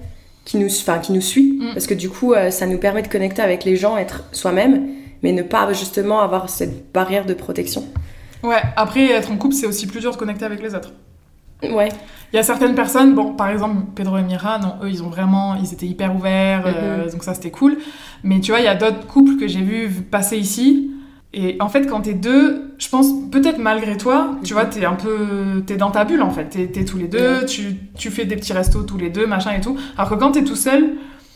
qui 0.46 0.58
nous, 0.58 0.68
enfin, 0.68 1.00
qui 1.00 1.12
nous 1.12 1.22
suit. 1.22 1.58
Mm. 1.60 1.74
Parce 1.74 1.88
que 1.88 1.94
du 1.94 2.10
coup, 2.10 2.34
euh, 2.34 2.50
ça 2.50 2.66
nous 2.66 2.78
permet 2.78 3.02
de 3.02 3.08
connecter 3.08 3.42
avec 3.42 3.64
les 3.64 3.76
gens, 3.76 3.98
être 3.98 4.24
soi-même, 4.32 4.88
mais 5.24 5.32
ne 5.34 5.44
pas 5.44 5.72
justement 5.74 6.22
avoir 6.22 6.50
cette 6.50 6.92
barrière 6.92 7.26
de 7.26 7.34
protection. 7.34 7.86
Ouais, 8.44 8.62
après, 8.76 9.06
être 9.12 9.32
en 9.32 9.38
couple, 9.38 9.54
c'est 9.54 9.68
aussi 9.68 9.86
plus 9.86 10.00
dur 10.00 10.12
de 10.12 10.18
connecter 10.18 10.46
avec 10.46 10.62
les 10.64 10.74
autres. 10.74 10.94
Ouais. 11.62 11.90
Il 12.34 12.38
y 12.38 12.40
a 12.40 12.44
certaines 12.44 12.74
personnes, 12.74 13.14
bon, 13.14 13.34
par 13.34 13.50
exemple, 13.50 13.84
Pedro 13.94 14.18
et 14.18 14.24
Mira, 14.24 14.58
non, 14.58 14.76
eux, 14.84 14.90
ils 14.90 15.04
ont 15.04 15.10
vraiment, 15.10 15.56
ils 15.56 15.72
étaient 15.74 15.86
hyper 15.86 16.16
ouverts, 16.16 16.64
euh, 16.66 17.04
Mhm. 17.06 17.12
donc 17.12 17.24
ça, 17.24 17.36
c'était 17.36 17.52
cool. 17.52 17.78
Mais 18.24 18.40
tu 18.40 18.52
vois, 18.52 18.62
il 18.62 18.66
y 18.66 18.70
a 18.70 18.74
d'autres 18.74 19.06
couples 19.06 19.38
que 19.38 19.48
j'ai 19.48 19.62
vus 19.62 19.90
passer 20.02 20.38
ici. 20.38 20.90
Et 21.34 21.56
en 21.62 21.70
fait, 21.70 21.86
quand 21.88 22.02
t'es 22.02 22.14
deux, 22.14 22.74
je 22.78 22.90
pense, 22.90 23.08
peut-être 23.32 23.58
malgré 23.58 23.96
toi, 23.96 24.36
tu 24.44 24.54
Mhm. 24.54 24.60
vois, 24.60 24.70
t'es 24.70 24.84
un 24.86 24.96
peu, 24.96 25.64
t'es 25.66 25.78
dans 25.78 25.92
ta 25.92 26.04
bulle, 26.04 26.22
en 26.22 26.30
fait. 26.32 26.46
T'es, 26.50 26.68
t'es 26.68 26.84
tous 26.84 26.98
les 26.98 27.08
deux, 27.08 27.46
tu, 27.46 27.76
tu 27.98 28.10
fais 28.12 28.26
des 28.26 28.36
petits 28.36 28.52
restos 28.54 28.84
tous 28.84 28.98
les 28.98 29.10
deux, 29.10 29.26
machin 29.28 29.52
et 29.58 29.62
tout. 29.62 29.78
Alors 29.98 30.10
que 30.10 30.16
quand 30.16 30.34
t'es 30.34 30.44
tout 30.44 30.58
seul, 30.58 30.90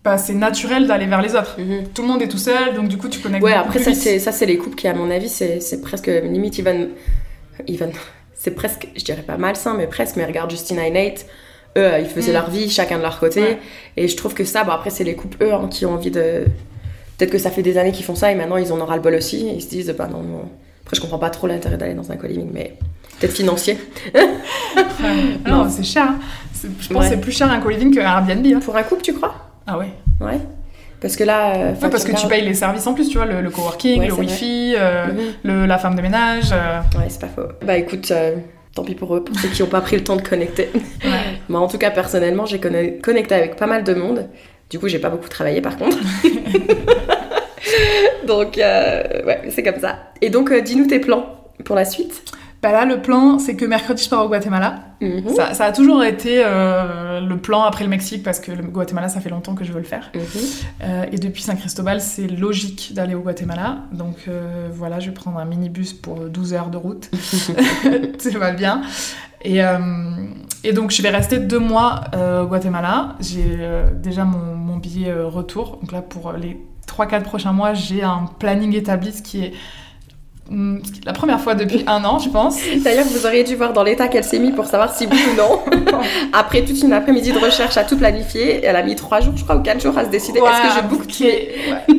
bah, 0.04 0.18
c'est 0.18 0.34
naturel 0.34 0.86
d'aller 0.88 1.06
vers 1.06 1.22
les 1.22 1.34
autres. 1.36 1.58
Tout 1.94 2.02
le 2.02 2.08
monde 2.10 2.22
est 2.22 2.28
tout 2.28 2.38
seul, 2.38 2.76
donc 2.76 2.90
du 2.90 2.98
coup, 2.98 3.08
tu 3.08 3.20
connectes 3.22 3.44
Ouais, 3.44 3.54
après, 3.54 3.80
plus 3.80 3.94
ça, 4.20 4.32
c'est, 4.34 4.46
les 4.46 4.58
couples 4.58 4.76
qui, 4.76 4.88
à 4.90 4.94
mon 4.94 5.10
avis, 5.10 5.30
c'est, 5.30 5.82
presque 5.82 6.08
limite, 6.08 6.58
ils 6.58 6.64
vont, 6.66 6.90
ils 7.66 7.78
vont, 7.80 7.90
c'est 8.34 8.52
presque, 8.52 8.90
je 8.98 9.04
dirais 9.06 9.24
pas 9.26 9.38
malsain, 9.38 9.76
mais 9.78 9.88
presque, 9.88 10.18
mais 10.18 10.26
regarde 10.26 10.52
Justina 10.52 10.86
et 10.88 10.92
Nate, 10.92 11.26
eux, 11.78 11.90
ils 12.02 12.06
faisaient 12.06 12.32
Mm. 12.32 12.36
leur 12.36 12.50
vie, 12.52 12.70
chacun 12.70 12.98
de 12.98 13.02
leur 13.02 13.18
côté, 13.20 13.42
Ouais. 13.42 13.60
et 13.98 14.08
je 14.10 14.16
trouve 14.18 14.34
que 14.34 14.44
ça, 14.44 14.64
bon, 14.66 14.72
après, 14.74 14.90
c'est 14.90 15.04
les 15.06 15.16
couples, 15.16 15.42
eux, 15.44 15.54
hein, 15.54 15.68
qui 15.72 15.86
ont 15.86 15.94
envie 15.94 16.12
de, 16.12 16.44
peut-être 17.18 17.32
que 17.32 17.38
ça 17.38 17.50
fait 17.52 17.62
des 17.62 17.78
années 17.78 17.92
qu'ils 17.92 18.06
font 18.06 18.16
ça, 18.16 18.32
et 18.32 18.36
maintenant, 18.36 18.58
ils 18.58 18.72
en 18.74 18.80
ont 18.80 18.86
ras 18.86 18.96
le 18.96 19.02
bol 19.02 19.14
aussi, 19.16 19.48
et 19.48 19.54
ils 19.54 19.62
se 19.62 19.68
disent, 19.70 19.94
bah 19.98 20.08
non, 20.12 20.22
non. 20.22 20.44
Après, 20.84 20.96
je 20.96 21.02
comprends 21.02 21.18
pas 21.20 21.30
trop 21.30 21.48
l'intérêt 21.48 21.78
d'aller 21.78 21.94
dans 21.96 22.12
un 22.12 22.16
co-living, 22.16 22.50
mais 22.54 22.78
peut-être 23.20 23.34
financier. 23.34 23.78
Non, 25.48 25.68
c'est 25.70 25.84
cher. 25.84 26.08
hein. 26.10 26.20
Je 26.80 26.88
pense 26.88 27.04
Ouais. 27.04 27.10
que 27.10 27.16
c'est 27.16 27.22
plus 27.22 27.32
cher 27.32 27.52
un 27.52 27.60
co-living 27.60 27.94
qu'un 27.94 28.02
Airbnb. 28.06 28.46
hein. 28.48 28.60
Pour 28.64 28.76
un 28.76 28.84
couple, 28.84 29.02
tu 29.02 29.14
crois? 29.14 29.36
Ah 29.68 29.78
ouais. 29.78 29.90
Ouais. 30.20 30.40
Parce 31.02 31.16
que 31.16 31.24
là, 31.24 31.56
euh, 31.56 31.74
Ouais, 31.74 31.90
parce 31.90 32.04
que 32.04 32.14
tu 32.20 32.28
payes 32.28 32.44
les 32.44 32.54
services 32.54 32.88
en 32.88 32.94
plus, 32.94 33.10
tu 33.10 33.18
vois, 33.18 33.26
le, 33.28 33.42
le 33.42 33.50
coworking, 33.50 34.00
Ouais, 34.00 34.08
le 34.08 34.14
wifi, 34.14 34.74
euh, 34.78 35.08
Mhm. 35.08 35.20
le, 35.44 35.66
la 35.66 35.78
femme 35.78 35.96
de 35.96 36.02
ménage. 36.02 36.52
euh, 36.52 36.80
Ouais, 36.98 37.06
c'est 37.10 37.20
pas 37.22 37.28
faux. 37.28 37.48
Bah 37.66 37.78
écoute, 37.78 38.10
euh, 38.12 38.36
tant 38.74 38.84
pis 38.84 38.96
pour 38.96 39.16
eux, 39.16 39.24
pour 39.24 39.38
ceux 39.40 39.50
qui 39.50 39.62
n'ont 39.62 39.68
pas 39.70 39.82
pris 39.82 39.98
le 39.98 40.04
temps 40.04 40.16
de 40.16 40.22
connecter. 40.22 40.70
Moi, 41.50 41.60
en 41.60 41.68
tout 41.68 41.78
cas, 41.78 41.92
personnellement, 41.92 42.46
j'ai 42.46 42.60
conne- 42.60 43.00
connecté 43.04 43.36
avec 43.36 43.56
pas 43.58 43.68
mal 43.68 43.84
de 43.84 43.94
monde. 43.94 44.28
Du 44.70 44.80
coup, 44.80 44.88
j'ai 44.88 45.00
pas 45.00 45.10
beaucoup 45.10 45.30
travaillé 45.30 45.62
par 45.62 45.78
contre. 45.78 45.98
donc, 48.28 48.58
euh, 48.58 49.26
ouais, 49.26 49.42
c'est 49.50 49.64
comme 49.64 49.80
ça. 49.80 50.12
Et 50.22 50.30
donc, 50.30 50.52
euh, 50.52 50.62
dis-nous 50.62 50.88
tes 50.88 51.00
plans 51.00 51.52
pour 51.64 51.76
la 51.76 51.86
suite. 51.86 52.24
Bah 52.62 52.72
là, 52.72 52.86
le 52.86 53.02
plan, 53.02 53.38
c'est 53.38 53.56
que 53.56 53.66
mercredi, 53.66 54.04
je 54.04 54.10
pars 54.10 54.26
au 54.26 54.28
Guatemala. 54.28 54.80
Mhm. 55.02 55.30
Ça, 55.30 55.54
ça 55.54 55.66
a 55.66 55.72
toujours 55.72 56.04
été 56.04 56.42
euh, 56.44 57.20
le 57.20 57.38
plan 57.38 57.64
après 57.64 57.84
le 57.84 57.90
Mexique, 57.90 58.24
parce 58.24 58.40
que 58.40 58.52
le 58.52 58.64
Guatemala, 58.64 59.08
ça 59.08 59.22
fait 59.22 59.30
longtemps 59.30 59.56
que 59.56 59.64
je 59.64 59.72
veux 59.72 59.80
le 59.80 59.86
faire. 59.86 60.12
Mhm. 60.16 60.22
Euh, 60.84 61.06
et 61.12 61.18
depuis 61.18 61.44
Saint 61.44 61.56
Cristobal, 61.56 62.02
c'est 62.02 62.28
logique 62.28 62.94
d'aller 62.94 63.14
au 63.14 63.22
Guatemala. 63.22 63.80
Donc 63.92 64.26
euh, 64.28 64.70
voilà, 64.72 65.00
je 65.00 65.08
vais 65.08 65.14
prendre 65.14 65.38
un 65.38 65.46
minibus 65.46 65.94
pour 65.94 66.16
12 66.22 66.54
heures 66.54 66.70
de 66.70 66.78
route. 66.78 67.12
Ça 68.18 68.40
va 68.40 68.52
bien. 68.52 68.82
Et, 69.44 69.60
et 70.64 70.74
donc, 70.74 70.90
je 70.90 71.04
vais 71.04 71.12
rester 71.12 71.38
deux 71.38 71.60
mois 71.60 72.02
au 72.42 72.48
Guatemala. 72.48 73.16
J'ai 73.20 73.60
déjà 73.94 74.26
mon, 74.26 74.56
mon 74.56 74.78
billet 74.78 75.14
retour. 75.14 75.78
Donc 75.82 75.92
là, 75.92 76.02
pour 76.02 76.34
les 76.34 76.60
3-4 76.88 77.22
prochains 77.22 77.54
mois, 77.54 77.76
j'ai 77.76 78.02
un 78.02 78.26
planning 78.40 78.74
établi, 78.76 79.12
ce 79.12 79.22
qui 79.22 79.44
est 79.44 79.50
hum, 79.50 79.52
ce 79.52 79.52
qui 79.52 79.52
est 79.52 80.35
la 80.52 81.14
première 81.14 81.42
fois 81.42 81.56
depuis 81.56 81.84
un 81.88 82.04
an, 82.04 82.20
je 82.20 82.30
pense. 82.30 82.58
D'ailleurs, 82.84 83.06
vous 83.06 83.26
auriez 83.26 83.44
dû 83.44 83.56
voir 83.56 83.74
dans 83.74 83.84
l'état 83.84 84.08
qu'elle 84.08 84.24
s'est 84.24 84.40
mis 84.40 84.52
pour 84.52 84.66
savoir 84.66 84.96
si 84.96 85.08
oui 85.12 85.18
ou 85.34 85.36
non. 85.36 85.60
Après 86.34 86.64
toute 86.64 86.82
une 86.82 86.94
après-midi 86.94 87.32
de 87.32 87.40
recherche 87.40 87.78
à 87.78 87.84
tout 87.84 87.98
planifier, 87.98 88.64
elle 88.64 88.76
a 88.76 88.84
mis 88.84 88.96
trois 88.96 89.22
jours, 89.22 89.34
je 89.36 89.44
crois, 89.44 89.56
ou 89.56 89.62
quatre 89.62 89.82
jours 89.82 89.98
à 89.98 90.06
se 90.06 90.10
décider. 90.10 90.40
Est-ce 90.40 90.76
que 90.76 90.82
je 90.84 90.88
book 90.88 91.08
qui 91.08 91.28
est- 91.28 91.56
ouais. 91.70 91.96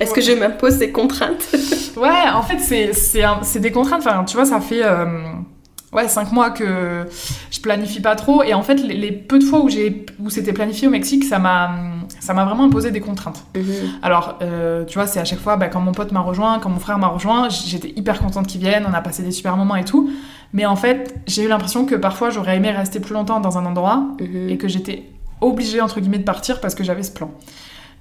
Est-ce 0.00 0.12
que 0.12 0.20
je 0.20 0.32
m'impose 0.32 0.78
ces 0.78 0.90
contraintes 0.90 1.48
Ouais, 1.96 2.28
en 2.32 2.42
fait, 2.42 2.58
c'est, 2.92 3.60
des 3.60 3.72
contraintes. 3.72 4.02
Enfin, 4.06 4.24
tu 4.24 4.36
vois, 4.36 4.44
ça 4.44 4.60
fait 4.60 4.84
euh, 4.84 5.04
ouais, 5.92 6.08
cinq 6.08 6.32
mois 6.32 6.50
que 6.50 7.06
je 7.50 7.60
planifie 7.60 8.00
pas 8.00 8.16
trop. 8.16 8.42
Et 8.42 8.54
en 8.54 8.62
fait, 8.62 8.76
les, 8.76 8.94
les 8.94 9.12
peu 9.12 9.38
de 9.38 9.44
fois 9.44 9.60
où, 9.60 9.68
où 10.20 10.30
c'était 10.30 10.52
planifié 10.52 10.88
au 10.88 10.90
Mexique, 10.90 11.24
ça 11.24 11.38
m'a, 11.38 11.70
ça 12.20 12.34
m'a 12.34 12.44
vraiment 12.44 12.64
imposé 12.64 12.90
des 12.90 13.00
contraintes. 13.00 13.44
Alors, 14.02 14.38
euh, 14.42 14.84
tu 14.84 14.98
vois, 14.98 15.06
c'est 15.06 15.20
à 15.20 15.24
chaque 15.24 15.38
fois, 15.40 15.56
bah, 15.56 15.68
quand 15.68 15.80
mon 15.80 15.92
pote 15.92 16.12
m'a 16.12 16.20
rejoint, 16.20 16.58
quand 16.58 16.70
mon 16.70 16.78
frère 16.80 16.98
m'a 16.98 17.08
rejoint, 17.08 17.48
j'étais 17.48 17.92
hyper 17.96 18.18
contente 18.18 18.46
qu'ils 18.46 18.60
viennent, 18.60 18.86
on 18.88 18.94
a 18.94 19.00
passé 19.00 19.22
des 19.22 19.30
super 19.32 19.56
moments 19.56 19.76
et 19.76 19.84
tout. 19.84 20.10
Mais 20.52 20.64
en 20.66 20.76
fait, 20.76 21.14
j'ai 21.26 21.42
eu 21.44 21.48
l'impression 21.48 21.84
que 21.84 21.94
parfois 21.94 22.30
j'aurais 22.30 22.56
aimé 22.56 22.70
rester 22.70 23.00
plus 23.00 23.12
longtemps 23.14 23.40
dans 23.40 23.58
un 23.58 23.66
endroit 23.66 24.02
Mhm. 24.20 24.48
et 24.48 24.56
que 24.56 24.66
j'étais 24.68 25.04
obligée 25.40 25.80
entre 25.80 26.00
guillemets 26.00 26.18
de 26.18 26.24
partir 26.24 26.60
parce 26.60 26.74
que 26.74 26.82
j'avais 26.84 27.02
ce 27.02 27.12
plan. 27.12 27.30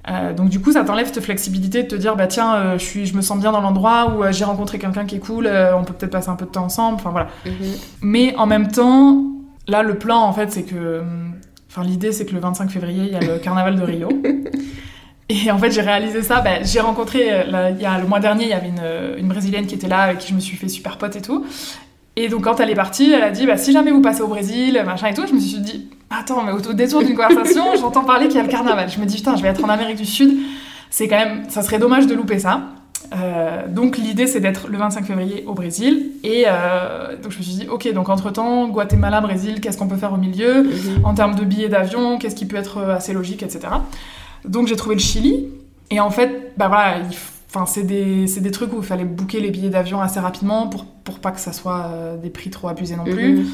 Euh, 0.10 0.34
donc 0.34 0.48
du 0.50 0.62
coup, 0.62 0.72
ça 0.72 0.84
t'enlève 0.86 1.08
cette 1.14 1.22
flexibilité 1.22 1.84
de 1.84 1.88
te 1.90 1.96
dire 1.96 2.16
bah 2.16 2.28
tiens, 2.28 2.56
euh, 2.56 2.78
je 2.78 2.84
suis, 2.86 3.06
je 3.06 3.14
me 3.16 3.22
sens 3.22 3.38
bien 3.40 3.52
dans 3.52 3.60
l'endroit 3.60 4.14
où 4.16 4.24
euh, 4.24 4.32
j'ai 4.32 4.46
rencontré 4.46 4.80
quelqu'un 4.80 5.06
qui 5.06 5.16
est 5.18 5.20
cool, 5.20 5.50
on 5.76 5.84
peut 5.84 5.94
peut-être 5.94 6.12
passer 6.14 6.30
un 6.30 6.36
peu 6.38 6.46
de 6.46 6.52
temps 6.52 6.64
ensemble. 6.64 6.96
Enfin 6.96 7.10
voilà. 7.10 7.28
Mhm. 7.46 7.52
Mais 8.02 8.34
en 8.38 8.46
même 8.46 8.70
temps, 8.70 9.24
là, 9.68 9.84
le 9.84 9.96
plan, 9.98 10.20
en 10.22 10.32
fait, 10.32 10.50
c'est 10.52 10.64
que. 10.64 11.02
Enfin, 11.78 11.88
l'idée, 11.88 12.12
c'est 12.12 12.26
que 12.26 12.34
le 12.34 12.40
25 12.40 12.72
février, 12.72 13.04
il 13.06 13.12
y 13.12 13.16
a 13.16 13.20
le 13.20 13.38
carnaval 13.38 13.76
de 13.76 13.84
Rio. 13.84 14.10
Et 15.30 15.52
en 15.52 15.60
fait, 15.60 15.70
j'ai 15.70 15.82
réalisé 15.82 16.24
ça. 16.24 16.42
bah, 16.42 16.64
j'ai 16.64 16.80
rencontré, 16.80 17.32
euh, 17.32 17.44
là, 17.44 17.70
il 17.70 17.80
y 17.80 17.86
a, 17.86 18.00
le 18.00 18.08
mois 18.08 18.20
dernier, 18.20 18.46
il 18.46 18.50
y 18.50 18.54
avait 18.54 18.70
une, 18.70 18.82
euh, 18.82 19.16
une 19.18 19.28
brésilienne 19.28 19.68
qui 19.68 19.76
était 19.76 19.88
là, 19.88 20.00
avec 20.00 20.18
qui 20.18 20.30
je 20.30 20.34
me 20.34 20.40
suis 20.40 20.58
fait 20.58 20.70
super 20.70 20.98
pote 20.98 21.16
et 21.16 21.22
tout. 21.22 21.46
Et 22.16 22.30
donc, 22.30 22.46
quand 22.46 22.60
elle 22.60 22.72
est 22.72 22.76
partie, 22.76 23.12
elle 23.12 23.22
a 23.22 23.30
dit 23.30 23.46
bah, 23.46 23.58
si 23.58 23.74
jamais 23.74 23.92
vous 23.92 24.02
passez 24.02 24.22
au 24.22 24.28
Brésil, 24.28 24.82
machin 24.88 25.10
et 25.10 25.14
tout, 25.14 25.28
je 25.28 25.34
me 25.34 25.40
suis 25.40 25.60
dit 25.60 25.88
attends, 26.10 26.44
mais 26.44 26.52
au, 26.52 26.58
au 26.58 26.74
détour 26.74 27.04
d'une 27.04 27.16
conversation, 27.16 27.64
j'entends 27.80 28.06
parler 28.06 28.26
qu'il 28.28 28.38
y 28.38 28.40
a 28.40 28.44
le 28.44 28.50
carnaval. 28.50 28.90
Je 28.90 29.00
me 29.00 29.06
dis 29.06 29.18
putain, 29.18 29.36
je 29.36 29.44
vais 29.44 29.50
être 29.50 29.64
en 29.64 29.70
Amérique 29.70 29.98
du 29.98 30.06
Sud. 30.06 30.36
C'est 30.90 31.08
quand 31.08 31.18
même. 31.18 31.44
Ça 31.50 31.62
serait 31.62 31.78
dommage 31.78 32.08
de 32.08 32.16
louper 32.16 32.40
ça. 32.40 32.62
Euh, 33.14 33.68
donc 33.68 33.98
l'idée 33.98 34.28
c'est 34.28 34.40
d'être 34.40 34.68
le 34.68 34.78
25 34.78 35.06
février 35.06 35.44
au 35.48 35.54
Brésil 35.54 36.12
et 36.24 36.46
euh, 36.48 37.16
donc 37.16 37.32
je 37.32 37.38
me 37.38 37.44
suis 37.44 37.54
dit 37.54 37.68
ok 37.70 37.94
donc 37.94 38.10
entre 38.10 38.32
temps 38.32 38.68
Guatemala 38.68 39.22
Brésil 39.22 39.62
qu'est-ce 39.62 39.78
qu'on 39.78 39.88
peut 39.88 39.96
faire 39.98 40.12
au 40.14 40.18
milieu? 40.18 40.64
Mhm. 40.64 41.06
en 41.06 41.14
termes 41.14 41.36
de 41.36 41.46
billets 41.46 41.70
d'avion 41.70 42.18
qu'est-ce 42.18 42.36
qui 42.36 42.46
peut 42.46 42.58
être 42.58 42.80
euh, 42.80 42.96
assez 42.96 43.14
logique 43.14 43.44
etc 43.44 43.68
donc 44.46 44.68
j'ai 44.68 44.76
trouvé 44.76 44.96
le 44.96 45.02
Chili 45.02 45.46
et 45.90 46.00
en 46.02 46.10
fait 46.10 46.54
bah 46.58 46.68
voilà 46.68 46.98
Enfin, 47.50 47.66
c'est 47.66 47.84
des, 47.84 48.28
c'est 48.28 48.42
des 48.42 48.52
trucs 48.52 48.74
où 48.74 48.78
il 48.80 48.84
fallait 48.84 49.06
booker 49.06 49.40
les 49.40 49.52
billets 49.52 49.70
d'avion 49.70 50.02
assez 50.02 50.20
rapidement 50.20 50.68
pour, 50.68 50.86
pour 50.86 51.20
pas 51.20 51.32
que 51.32 51.40
ça 51.40 51.54
soit 51.54 51.92
euh, 51.94 52.18
des 52.18 52.30
prix 52.30 52.50
trop 52.50 52.68
abusés 52.68 52.98
non 52.98 53.06
plus. 53.06 53.38
Mhm. 53.38 53.46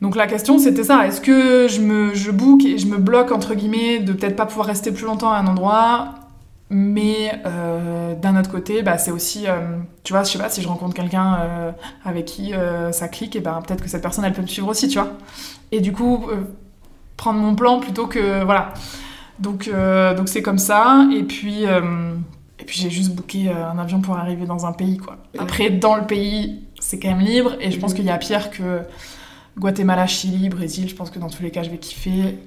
Donc 0.00 0.16
la 0.16 0.26
question 0.26 0.58
c'était 0.58 0.82
ça, 0.82 1.06
est-ce 1.06 1.20
que 1.20 1.68
je 1.68 1.80
me 1.80 2.14
je 2.14 2.30
book 2.32 2.64
et 2.64 2.78
je 2.78 2.86
me 2.86 2.96
bloque 2.96 3.30
entre 3.30 3.54
guillemets 3.54 4.00
de 4.00 4.12
peut-être 4.12 4.34
pas 4.34 4.46
pouvoir 4.46 4.66
rester 4.66 4.90
plus 4.90 5.04
longtemps 5.04 5.30
à 5.30 5.36
un 5.36 5.46
endroit, 5.46 6.14
mais 6.74 7.40
euh, 7.44 8.14
d'un 8.14 8.36
autre 8.40 8.50
côté, 8.50 8.82
bah, 8.82 8.96
c'est 8.96 9.10
aussi, 9.10 9.44
euh, 9.46 9.76
tu 10.04 10.14
vois, 10.14 10.24
je 10.24 10.30
sais 10.32 10.38
pas, 10.38 10.48
si 10.48 10.62
je 10.62 10.68
rencontre 10.68 10.94
quelqu'un 10.94 11.36
euh, 11.40 11.72
avec 12.04 12.24
qui 12.24 12.52
ça 12.92 13.08
clique, 13.08 13.36
et 13.36 13.40
ben 13.40 13.60
peut-être 13.64 13.82
que 13.82 13.88
cette 13.90 14.02
personne 14.02 14.24
elle 14.24 14.32
peut 14.32 14.42
me 14.42 14.46
suivre 14.46 14.68
aussi, 14.68 14.88
tu 14.88 14.98
vois. 14.98 15.12
Et 15.70 15.80
du 15.80 15.92
coup, 15.92 16.26
prendre 17.16 17.38
mon 17.38 17.54
plan 17.54 17.78
plutôt 17.78 18.06
que 18.06 18.42
voilà. 18.42 18.72
Donc 19.38 19.70
donc 20.16 20.28
c'est 20.28 20.42
comme 20.42 20.58
ça, 20.58 21.06
et 21.14 21.22
puis 21.22 21.64
et 21.64 22.64
puis 22.64 22.78
j'ai 22.80 22.90
juste 22.90 23.14
booké 23.14 23.50
un 23.50 23.78
avion 23.78 24.00
pour 24.00 24.16
arriver 24.16 24.46
dans 24.46 24.66
un 24.66 24.72
pays 24.72 24.96
quoi. 24.96 25.18
Après 25.38 25.70
dans 25.70 25.96
le 25.96 26.06
pays 26.06 26.62
c'est 26.80 26.98
quand 26.98 27.08
même 27.08 27.20
libre, 27.20 27.52
et 27.60 27.70
je 27.70 27.78
pense 27.78 27.90
Mhm. 27.92 27.96
qu'il 27.96 28.06
y 28.06 28.10
a 28.10 28.18
pire 28.18 28.50
que 28.50 28.80
Guatemala, 29.58 30.06
Chili, 30.06 30.48
Brésil, 30.48 30.88
je 30.88 30.94
pense 30.94 31.10
que 31.10 31.18
dans 31.18 31.28
tous 31.28 31.42
les 31.42 31.50
cas, 31.50 31.62
je 31.62 31.68
vais 31.70 31.76
kiffer. 31.76 32.38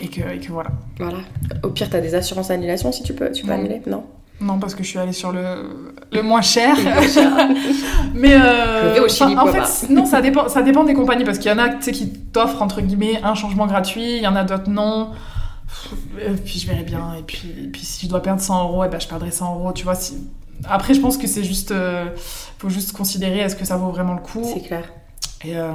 Euh, 0.00 0.04
et, 0.04 0.08
que, 0.08 0.20
et 0.34 0.38
que 0.38 0.52
voilà. 0.52 0.70
Voilà. 0.98 1.18
Au 1.62 1.68
pire, 1.70 1.88
t'as 1.90 2.00
des 2.00 2.14
assurances 2.14 2.50
annulation 2.50 2.92
si 2.92 3.02
tu 3.02 3.12
peux, 3.14 3.30
tu 3.32 3.42
peux 3.42 3.48
Non. 3.48 3.54
annuler 3.58 3.82
Non. 3.86 4.04
Non, 4.42 4.58
parce 4.58 4.74
que 4.74 4.82
je 4.82 4.88
suis 4.88 4.98
allée 4.98 5.12
sur 5.12 5.32
le, 5.32 5.92
le 6.12 6.22
moins 6.22 6.40
cher. 6.40 6.74
Le 6.74 6.82
moins 6.84 7.02
cher. 7.06 7.48
Mais 8.14 8.32
euh, 8.34 8.88
Je 8.88 8.94
vais 8.94 9.00
au 9.00 9.08
Chili, 9.08 9.36
en 9.36 9.46
fait, 9.46 9.90
non, 9.90 10.06
ça 10.06 10.22
dépend, 10.22 10.48
ça 10.48 10.62
dépend 10.62 10.84
des 10.84 10.94
compagnies 10.94 11.24
parce 11.24 11.38
qu'il 11.38 11.50
y 11.50 11.54
en 11.54 11.58
a 11.58 11.68
tu 11.68 11.92
qui 11.92 12.10
t'offrent 12.10 12.62
entre 12.62 12.80
guillemets 12.80 13.20
un 13.22 13.34
changement 13.34 13.66
gratuit, 13.66 14.16
il 14.16 14.22
y 14.22 14.26
en 14.26 14.36
a 14.36 14.44
d'autres 14.44 14.70
non. 14.70 15.10
Et 16.26 16.30
puis 16.32 16.58
je 16.58 16.66
verrai 16.66 16.84
bien. 16.84 17.14
Et 17.18 17.22
puis, 17.22 17.52
et 17.64 17.68
puis 17.68 17.82
si 17.82 18.06
je 18.06 18.10
dois 18.10 18.22
perdre 18.22 18.40
100 18.40 18.64
euros, 18.64 18.84
eh 18.84 18.88
ben, 18.88 18.98
je 18.98 19.08
perdrai 19.08 19.30
100 19.30 19.54
euros. 19.56 19.72
Tu 19.74 19.84
vois, 19.84 19.94
si... 19.94 20.16
Après, 20.68 20.94
je 20.94 21.00
pense 21.00 21.16
que 21.18 21.26
c'est 21.26 21.44
juste. 21.44 21.70
euh, 21.70 22.06
faut 22.58 22.70
juste 22.70 22.92
considérer 22.92 23.40
est-ce 23.40 23.56
que 23.56 23.64
ça 23.66 23.76
vaut 23.76 23.90
vraiment 23.90 24.14
le 24.14 24.20
coup? 24.20 24.42
C'est 24.42 24.60
clair. 24.60 24.84
Et, 25.44 25.56
euh, 25.56 25.72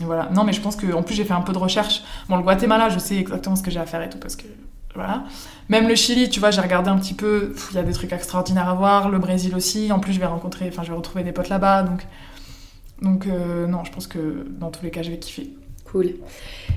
et 0.00 0.04
voilà. 0.04 0.28
Non, 0.30 0.44
mais 0.44 0.52
je 0.52 0.60
pense 0.60 0.76
que 0.76 0.92
en 0.92 1.02
plus 1.02 1.14
j'ai 1.14 1.24
fait 1.24 1.32
un 1.32 1.40
peu 1.40 1.52
de 1.52 1.58
recherche. 1.58 2.02
Bon, 2.28 2.36
le 2.36 2.42
Guatemala, 2.42 2.88
je 2.88 2.98
sais 2.98 3.16
exactement 3.16 3.56
ce 3.56 3.62
que 3.62 3.70
j'ai 3.70 3.80
à 3.80 3.86
faire 3.86 4.02
et 4.02 4.10
tout 4.10 4.18
parce 4.18 4.36
que 4.36 4.46
voilà. 4.94 5.24
Même 5.68 5.88
le 5.88 5.94
Chili, 5.94 6.28
tu 6.28 6.40
vois, 6.40 6.50
j'ai 6.50 6.60
regardé 6.60 6.90
un 6.90 6.98
petit 6.98 7.14
peu. 7.14 7.54
Il 7.70 7.76
y 7.76 7.78
a 7.78 7.82
des 7.82 7.92
trucs 7.92 8.12
extraordinaires 8.12 8.68
à 8.68 8.74
voir. 8.74 9.08
Le 9.08 9.18
Brésil 9.18 9.54
aussi. 9.54 9.90
En 9.92 10.00
plus, 10.00 10.12
je 10.12 10.20
vais 10.20 10.26
rencontrer, 10.26 10.68
enfin, 10.68 10.82
je 10.82 10.90
vais 10.90 10.96
retrouver 10.96 11.24
des 11.24 11.32
potes 11.32 11.48
là-bas. 11.48 11.82
Donc, 11.84 12.06
donc 13.00 13.26
euh, 13.26 13.66
non, 13.66 13.84
je 13.84 13.92
pense 13.92 14.06
que 14.06 14.46
dans 14.58 14.70
tous 14.70 14.84
les 14.84 14.90
cas, 14.90 15.02
je 15.02 15.10
vais 15.10 15.18
kiffer. 15.18 15.50
Cool. 15.90 16.14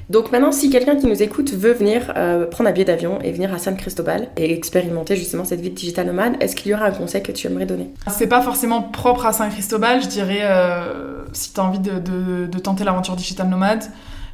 Donc 0.10 0.32
maintenant, 0.32 0.52
si 0.52 0.70
quelqu'un 0.70 0.96
qui 0.96 1.06
nous 1.06 1.22
écoute 1.24 1.52
veut 1.54 1.72
venir 1.74 2.12
euh, 2.18 2.46
prendre 2.46 2.70
un 2.70 2.74
billet 2.74 2.86
d'avion 2.86 3.20
et 3.22 3.32
venir 3.32 3.54
à 3.54 3.58
San 3.58 3.76
Cristobal 3.78 4.28
et 4.38 4.52
expérimenter 4.54 5.16
justement 5.16 5.46
cette 5.46 5.62
vie 5.62 5.70
de 5.70 5.76
digital 5.76 6.08
nomade, 6.08 6.36
est-ce 6.42 6.56
qu'il 6.56 6.72
y 6.72 6.74
aura 6.74 6.86
un 6.86 6.92
conseil 6.92 7.22
que 7.24 7.32
tu 7.32 7.48
aimerais 7.48 7.66
donner? 7.66 7.90
C'est 8.08 8.28
pas 8.28 8.42
forcément 8.42 8.82
propre 8.82 9.26
à 9.26 9.32
Saint 9.34 9.50
Cristobal, 9.50 10.02
je 10.04 10.08
dirais. 10.08 10.40
euh, 10.42 11.24
si 11.32 11.54
t'as 11.54 11.62
envie 11.64 11.80
de, 11.80 12.00
de- 12.00 12.48
de 12.48 12.60
tenter 12.60 12.84
l'aventure 12.84 13.16
digital 13.16 13.48
nomade, 13.48 13.84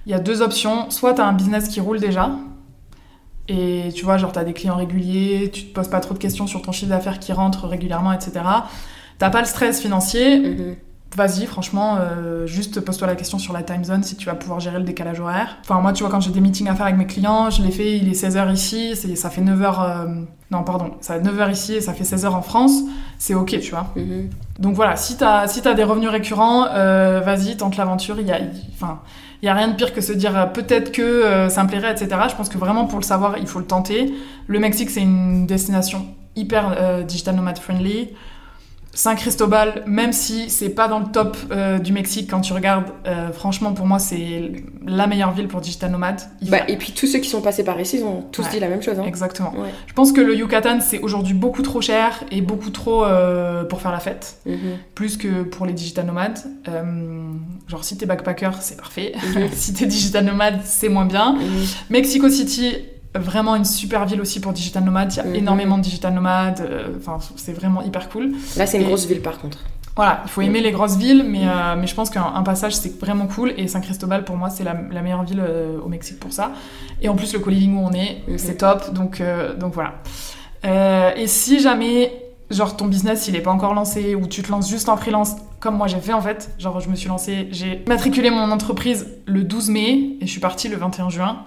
il 0.05 0.11
y 0.11 0.15
a 0.15 0.19
deux 0.19 0.41
options. 0.41 0.89
Soit 0.89 1.13
t'as 1.15 1.25
un 1.25 1.34
business 1.34 1.67
qui 1.67 1.80
roule 1.82 1.99
déjà. 1.99 2.32
Et 3.47 3.89
tu 3.95 4.05
vois, 4.05 4.17
genre 4.17 4.32
t'as 4.32 4.43
des 4.43 4.53
clients 4.53 4.75
réguliers, 4.75 5.49
tu 5.51 5.65
te 5.65 5.73
poses 5.73 5.88
pas 5.88 5.99
trop 5.99 6.13
de 6.13 6.19
questions 6.19 6.45
sur 6.47 6.61
ton 6.61 6.71
chiffre 6.71 6.89
d'affaires 6.91 7.19
qui 7.19 7.34
rentre 7.34 7.67
régulièrement, 7.67 8.13
etc. 8.13 8.32
T'as 9.17 9.30
pas 9.30 9.39
le 9.41 9.47
stress 9.47 9.82
financier, 9.82 10.39
Mhm. 10.39 10.75
Vas-y, 11.16 11.45
franchement, 11.45 11.97
euh, 11.99 12.45
juste 12.45 12.80
pose-toi 12.82 13.07
la 13.07 13.16
question 13.16 13.39
sur 13.39 13.53
la 13.53 13.64
time 13.64 13.84
zone 13.84 14.03
si 14.03 14.16
tu 14.16 14.26
vas 14.28 14.36
pouvoir 14.36 14.60
gérer 14.60 14.78
le 14.78 14.84
décalage 14.86 15.20
horaire. 15.20 15.57
Enfin, 15.62 15.80
moi, 15.82 15.93
tu 15.93 16.03
vois, 16.03 16.12
quand 16.12 16.22
j'ai 16.22 16.32
des 16.32 16.41
meetings 16.41 16.68
à 16.70 16.76
faire 16.76 16.86
avec 16.86 16.97
mes 16.97 17.07
clients, 17.07 17.49
je 17.49 17.62
les 17.62 17.72
fais, 17.72 17.97
il 17.97 18.07
est 18.10 18.14
16h 18.14 18.51
ici, 18.51 18.95
c'est- 18.95 19.16
ça 19.16 19.30
fait 19.30 19.41
9h. 19.41 20.07
non, 20.51 20.64
pardon, 20.64 20.91
ça 21.01 21.14
fait 21.16 21.22
9h 21.22 21.51
ici 21.51 21.76
et 21.76 21.82
ça 21.82 21.93
fait 21.93 22.03
16h 22.03 22.34
en 22.34 22.41
France, 22.41 22.74
c'est 23.20 23.36
ok, 23.36 23.60
tu 23.60 23.70
vois. 23.72 23.88
Mhm. 23.95 24.30
Donc 24.57 24.74
voilà, 24.76 24.95
si 24.95 25.16
t'as 25.16 25.47
si 25.47 25.62
des 25.62 25.84
revenus 25.84 26.10
récurrents, 26.10 26.66
euh, 26.74 27.22
vas-y, 27.24 27.55
tente 27.55 27.78
l'aventure. 27.78 28.20
Il 28.20 28.26
y 28.28 28.32
a, 28.32 28.39
enfin, 28.74 28.99
il 29.41 29.45
y 29.45 29.49
a 29.49 29.53
rien 29.53 29.68
de 29.68 29.76
pire 29.76 29.93
que 29.93 30.01
se 30.01 30.12
dire 30.12 30.36
euh, 30.38 30.45
peut-être 30.47 30.91
que 30.91 31.01
euh, 31.01 31.49
ça 31.49 31.64
me 31.64 31.70
plairait, 31.70 31.91
etc. 31.91 32.07
Je 32.30 32.36
pense 32.36 32.49
que 32.49 32.57
vraiment 32.57 32.86
pour 32.88 32.97
le 32.99 33.03
savoir, 33.03 33.38
il 33.38 33.45
faut 33.47 33.60
le 33.60 33.66
tenter. 33.66 34.12
Le 34.47 34.60
Mexique, 34.60 34.89
c'est 34.89 35.01
une 35.01 35.45
destination 35.45 36.05
hyper 36.36 36.76
euh, 36.78 37.03
digital 37.03 37.36
nomad 37.36 37.57
friendly. 37.60 38.10
Saint 39.00 39.16
Cristobal, 39.16 39.84
même 39.88 40.12
si 40.12 40.50
c'est 40.50 40.68
pas 40.68 40.89
dans 40.89 41.00
le 41.00 41.06
top 41.06 41.38
euh, 41.52 41.80
du 41.80 41.93
Mexique 41.93 42.30
quand 42.30 42.41
tu 42.41 42.52
regardes, 42.52 42.88
euh, 43.08 43.32
franchement 43.32 43.72
pour 43.72 43.86
moi 43.86 43.97
c'est 43.97 44.52
la 44.86 45.08
meilleure 45.08 45.32
ville 45.32 45.47
pour 45.47 45.62
digital 45.62 45.89
nomade. 45.89 46.20
Bah, 46.50 46.58
et 46.68 46.76
puis 46.76 46.91
tous 46.91 47.08
ceux 47.08 47.20
qui 47.20 47.30
sont 47.30 47.39
passés 47.39 47.64
par 47.64 47.80
ici, 47.80 48.00
ils 48.00 48.04
ont 48.04 48.24
tous 48.34 48.41
Ouais. 48.43 48.50
dit 48.52 48.60
la 48.60 48.68
même 48.68 48.82
chose. 48.82 49.00
hein. 49.00 49.06
Exactement. 49.08 49.54
Ouais. 49.54 49.70
Je 49.88 49.93
pense 49.93 50.12
que 50.12 50.20
le 50.20 50.36
Yucatan 50.36 50.80
c'est 50.82 51.00
aujourd'hui 51.00 51.34
beaucoup 51.34 51.62
trop 51.62 51.80
cher 51.80 52.26
et 52.30 52.41
beaucoup 52.41 52.72
trop 52.72 53.06
euh, 53.06 53.64
pour 53.64 53.80
faire 53.80 53.93
la 53.93 54.00
fête 54.02 54.36
Mhm. 54.45 54.58
plus 54.95 55.16
que 55.16 55.43
pour 55.43 55.66
les 55.66 55.72
digital 55.72 56.06
nomades. 56.06 56.39
Genre 57.70 57.84
si 57.86 57.95
t'es 57.97 58.06
backpacker, 58.06 58.50
c'est 58.60 58.76
parfait. 58.76 59.14
Mhm. 59.16 59.47
si 59.54 59.74
t'es 59.74 59.86
digital 59.86 60.26
nomade, 60.26 60.60
c'est 60.66 60.89
moins 60.89 61.06
bien. 61.06 61.36
Mhm. 61.36 61.66
Mexico 61.89 62.28
City, 62.30 62.74
vraiment 63.16 63.55
une 63.55 63.66
super 63.66 64.05
ville 64.05 64.22
aussi 64.22 64.39
pour 64.39 64.53
digital 64.53 64.84
nomades. 64.84 65.12
Il 65.14 65.18
y 65.18 65.20
a 65.20 65.24
Mhm. 65.24 65.36
énormément 65.36 65.78
de 65.78 65.84
digital 65.84 66.14
nomades. 66.14 66.62
euh, 66.62 66.88
Enfin, 66.97 67.18
c'est 67.36 67.53
vraiment 67.53 67.82
hyper 67.82 68.10
cool. 68.10 68.32
Là, 68.57 68.66
c'est 68.68 68.78
une 68.78 68.84
Et- 68.84 68.88
grosse 68.88 69.05
ville 69.07 69.22
par 69.22 69.39
contre. 69.39 69.60
Voilà, 69.95 70.22
il 70.26 70.30
faut 70.30 70.41
aimer 70.41 70.62
les 70.62 70.72
grosses 70.72 70.95
villes, 70.95 71.26
mais, 71.28 71.45
euh, 71.45 71.76
mais 71.78 71.86
je 71.86 71.93
pense 71.93 72.10
qu'un 72.10 72.24
un 72.34 72.43
passage 72.43 72.74
c'est 72.76 72.97
vraiment 72.99 73.28
cool. 73.28 73.53
Et 73.57 73.68
Saint 73.68 73.82
Cristobal 73.82 74.24
pour 74.24 74.38
moi 74.38 74.49
c'est 74.49 74.64
la, 74.64 74.74
la 74.91 75.01
meilleure 75.01 75.24
ville 75.24 75.41
euh, 75.45 75.78
au 75.84 75.89
Mexique 75.89 76.20
pour 76.20 76.32
ça. 76.32 76.51
Et 77.01 77.10
en 77.10 77.16
plus 77.16 77.34
le 77.34 77.39
co-living 77.39 77.76
où 77.76 77.86
on 77.86 77.91
est, 77.91 78.22
Mhm. 78.28 78.38
c'est 78.38 78.55
top. 78.57 78.93
Donc, 78.93 79.22
donc 79.60 79.74
voilà. 79.74 79.95
Et 81.16 81.28
si 81.28 81.60
jamais 81.60 82.14
genre 82.49 82.76
ton 82.78 82.86
business 82.88 83.28
il 83.28 83.36
est 83.36 83.41
pas 83.41 83.51
encore 83.51 83.74
lancé 83.74 84.16
ou 84.16 84.26
tu 84.28 84.41
te 84.41 84.49
lances 84.51 84.70
juste 84.70 84.89
en 84.89 84.97
freelance 84.97 85.36
comme 85.60 85.76
moi 85.76 85.88
j'ai 85.88 85.99
fait 85.99 86.14
en 86.14 86.22
fait, 86.22 86.49
genre 86.57 86.80
je 86.80 86.89
me 86.89 86.95
suis 86.95 87.07
lancée, 87.10 87.47
j'ai 87.51 87.84
matriculé 87.88 88.30
mon 88.30 88.49
entreprise 88.51 89.07
le 89.26 89.43
12 89.43 89.70
mai 89.70 90.16
et 90.22 90.26
je 90.26 90.32
suis 90.32 90.39
partie 90.39 90.68
le 90.70 90.78
21 90.78 91.10
juin. 91.10 91.43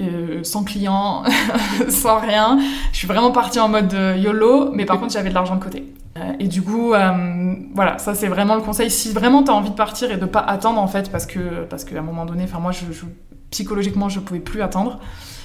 Euh, 0.00 0.40
sans 0.44 0.64
client, 0.64 1.22
sans 1.88 2.18
rien. 2.20 2.58
Je 2.92 2.96
suis 2.98 3.06
vraiment 3.08 3.30
partie 3.32 3.60
en 3.60 3.68
mode 3.68 3.92
euh, 3.94 4.16
YOLO, 4.16 4.70
mais 4.72 4.84
par 4.84 4.98
contre 5.00 5.12
j'avais 5.12 5.28
de 5.30 5.34
l'argent 5.34 5.56
de 5.56 5.62
côté. 5.62 5.92
Euh, 6.16 6.32
et 6.40 6.48
du 6.48 6.62
coup, 6.62 6.92
euh, 6.92 7.54
voilà, 7.74 7.98
ça 7.98 8.14
c'est 8.14 8.26
vraiment 8.28 8.54
le 8.56 8.62
conseil. 8.62 8.90
Si 8.90 9.12
vraiment 9.12 9.42
tu 9.44 9.50
as 9.50 9.54
envie 9.54 9.70
de 9.70 9.74
partir 9.76 10.10
et 10.10 10.16
de 10.16 10.26
pas 10.26 10.40
attendre 10.40 10.80
en 10.80 10.88
fait, 10.88 11.10
parce 11.10 11.26
que 11.26 11.64
parce 11.68 11.84
qu'à 11.84 11.98
un 11.98 12.02
moment 12.02 12.24
donné, 12.26 12.44
enfin 12.44 12.58
moi 12.58 12.72
je, 12.72 12.80
je- 12.92 13.04
psychologiquement 13.50 14.08
je 14.08 14.20
pouvais 14.20 14.40
plus 14.40 14.62
attendre. 14.62 14.98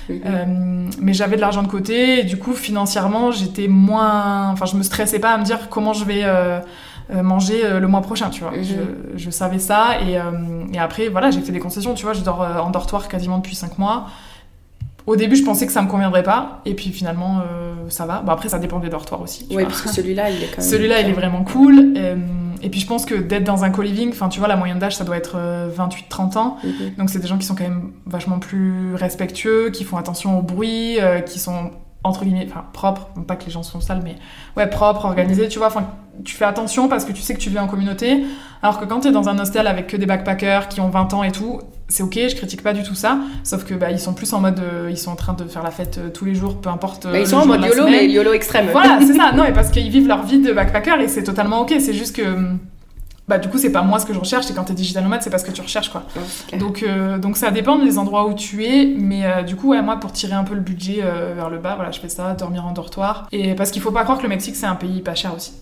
Mhm. 0.10 0.22
Euh, 0.26 0.90
mais 1.02 1.14
j'avais 1.14 1.36
de 1.36 1.42
l'argent 1.42 1.64
de 1.64 1.68
côté 1.68 2.20
et 2.20 2.24
du 2.24 2.38
coup 2.38 2.54
financièrement 2.54 3.32
j'étais 3.32 3.68
moins 3.68 4.50
enfin 4.52 4.66
je 4.68 4.76
me 4.78 4.84
stressais 4.84 5.18
pas 5.18 5.32
à 5.32 5.38
me 5.40 5.44
dire 5.44 5.68
comment 5.70 5.94
je 5.94 6.06
vais 6.06 6.22
euh, 6.24 6.60
manger 7.24 7.80
le 7.80 7.88
mois 7.88 8.02
prochain 8.02 8.30
tu 8.30 8.42
vois 8.44 8.52
Mhm. 8.52 8.64
je, 8.64 9.18
je 9.18 9.30
savais 9.32 9.58
ça 9.58 10.00
et, 10.06 10.20
et 10.74 10.78
après 10.80 11.08
voilà 11.08 11.32
j'ai 11.32 11.42
fait 11.42 11.52
des 11.52 11.60
concessions 11.60 11.96
tu 11.96 12.04
vois 12.04 12.14
je 12.14 12.22
dors 12.22 12.40
en 12.42 12.70
dortoir 12.70 13.08
quasiment 13.08 13.38
depuis 13.38 13.56
5 13.56 13.80
mois 13.80 14.06
au 15.08 15.16
début 15.16 15.36
je 15.36 15.44
pensais 15.44 15.66
que 15.66 15.72
ça 15.72 15.82
me 15.82 15.88
conviendrait 15.88 16.24
pas 16.24 16.62
et 16.66 16.74
puis 16.74 16.92
finalement 16.92 17.40
euh, 17.40 17.74
ça 17.90 18.06
va 18.06 18.22
bon 18.22 18.32
après 18.32 18.50
ça 18.50 18.60
dépend 18.60 18.80
des 18.80 18.90
dortoirs 18.90 19.22
aussi 19.22 19.48
tu 19.48 19.56
Oui, 19.56 19.64
parce 19.64 19.82
que 19.82 19.90
celui-là, 19.90 20.30
il 20.30 20.44
est 20.44 20.48
quand 20.48 20.62
même. 20.62 20.70
Celui-là, 20.70 21.02
il 21.02 21.10
est 21.10 21.14
vraiment 21.14 21.44
cool. 21.44 21.94
Euh, 21.98 22.16
et 22.62 22.70
puis, 22.70 22.80
je 22.80 22.88
pense 22.88 23.06
que 23.06 23.16
d'être 23.16 23.44
dans 23.44 23.64
un 23.64 23.70
co-living, 23.70 24.10
enfin, 24.10 24.30
tu 24.30 24.40
vois, 24.40 24.48
la 24.48 24.56
moyenne 24.56 24.80
d'âge, 24.80 24.96
ça 24.96 25.04
doit 25.04 25.18
être 25.18 25.38
28-30 25.76 26.38
ans. 26.38 26.58
Mhm. 26.64 26.96
Donc, 26.98 27.10
c'est 27.10 27.20
des 27.20 27.28
gens 27.28 27.38
qui 27.38 27.46
sont 27.46 27.56
quand 27.56 27.64
même 27.64 27.92
vachement 28.06 28.40
plus 28.40 28.96
respectueux, 28.96 29.70
qui 29.70 29.84
font 29.84 29.98
attention 29.98 30.40
au 30.40 30.42
bruit, 30.42 31.00
euh, 31.00 31.20
qui 31.20 31.40
sont 31.40 31.72
entre 32.04 32.24
guillemets, 32.24 32.46
enfin 32.48 32.66
propre, 32.72 33.10
non 33.18 33.24
pas 33.24 33.36
que 33.36 33.46
les 33.46 33.52
gens 33.52 33.64
sont 33.64 33.82
sales, 33.82 34.02
mais 34.04 34.16
ouais, 34.56 34.70
propre, 34.70 35.06
organisé, 35.06 35.48
tu 35.48 35.58
vois, 35.58 35.70
enfin, 35.70 35.88
tu 36.24 36.36
fais 36.36 36.46
attention 36.46 36.88
parce 36.88 37.04
que 37.04 37.12
tu 37.12 37.24
sais 37.24 37.34
que 37.34 37.40
tu 37.40 37.50
vis 37.50 37.58
en 37.58 37.66
communauté, 37.66 38.24
alors 38.62 38.80
que 38.80 38.86
quand 38.86 39.00
t'es 39.00 39.12
dans 39.12 39.28
un 39.28 39.40
hostel 39.40 39.66
avec 39.66 39.88
que 39.88 39.98
des 39.98 40.06
backpackers 40.06 40.68
qui 40.68 40.82
ont 40.82 40.90
20 40.90 41.16
ans 41.16 41.24
et 41.24 41.32
tout, 41.32 41.62
c'est 41.88 42.04
ok, 42.04 42.18
je 42.30 42.36
critique 42.36 42.64
pas 42.64 42.74
du 42.74 42.84
tout 42.84 42.96
ça, 42.96 43.20
sauf 43.44 43.64
que 43.64 43.74
bah, 43.76 43.92
ils 43.92 44.00
sont 44.00 44.14
plus 44.14 44.32
en 44.34 44.40
mode, 44.42 44.60
euh, 44.60 44.88
ils 44.90 44.98
sont 44.98 45.12
en 45.12 45.16
train 45.16 45.34
de 45.34 45.44
faire 45.46 45.64
la 45.64 45.72
fête 45.72 45.98
euh, 46.00 46.10
tous 46.10 46.26
les 46.26 46.34
jours, 46.36 46.58
peu 46.60 46.70
importe. 46.70 47.06
euh, 47.06 47.12
Bah, 47.12 47.18
ils 47.20 47.22
le 47.22 47.28
sont 47.28 47.38
en 47.38 47.46
mode 47.46 47.62
YOLO, 47.64 47.88
mais 47.90 48.10
YOLO 48.10 48.34
extrême. 48.34 48.68
Voilà, 48.72 49.00
c'est 49.06 49.14
ça, 49.14 49.32
non, 49.34 49.44
mais 49.44 49.54
parce 49.54 49.70
qu'ils 49.70 49.90
vivent 49.92 50.08
leur 50.08 50.24
vie 50.24 50.40
de 50.40 50.52
backpacker 50.52 51.00
et 51.02 51.08
c'est 51.08 51.24
totalement 51.24 51.60
ok, 51.62 51.76
c'est 51.80 51.94
juste 51.94 52.16
que. 52.16 52.24
hum, 52.24 52.60
Bah, 53.28 53.38
du 53.40 53.50
coup, 53.50 53.58
c'est 53.58 53.72
pas 53.72 53.82
moi 53.82 53.98
ce 54.00 54.06
que 54.06 54.14
je 54.14 54.20
recherche, 54.20 54.50
et 54.52 54.54
quand 54.54 54.66
t'es 54.66 54.74
digital 54.76 55.04
nomade, 55.04 55.22
c'est 55.24 55.32
pas 55.32 55.40
ce 55.40 55.46
que 55.46 55.52
tu 55.52 55.62
recherches, 55.62 55.90
quoi. 55.90 56.04
Donc, 56.60 56.84
euh, 56.84 57.18
donc 57.18 57.38
ça 57.38 57.50
dépend 57.52 57.78
des 57.80 57.98
endroits 57.98 58.28
où 58.28 58.34
tu 58.36 58.64
es, 58.66 58.94
mais 58.98 59.26
euh, 59.26 59.42
du 59.42 59.56
coup, 59.56 59.70
ouais, 59.70 59.82
moi, 59.82 60.00
pour 60.00 60.12
tirer 60.12 60.34
un 60.34 60.44
peu 60.44 60.54
le 60.54 60.62
budget 60.62 61.00
euh, 61.04 61.34
vers 61.36 61.50
le 61.50 61.58
bas, 61.58 61.74
voilà, 61.76 61.90
je 61.92 62.00
fais 62.00 62.10
ça, 62.10 62.34
dormir 62.34 62.66
en 62.68 62.72
dortoir. 62.72 63.28
Et 63.32 63.56
parce 63.56 63.72
qu'il 63.72 63.82
faut 63.82 63.92
pas 63.92 64.04
croire 64.04 64.18
que 64.20 64.24
le 64.24 64.30
Mexique, 64.30 64.56
c'est 64.56 64.68
un 64.68 64.76
pays 64.76 65.02
pas 65.02 65.16
cher 65.16 65.34
aussi. 65.36 65.54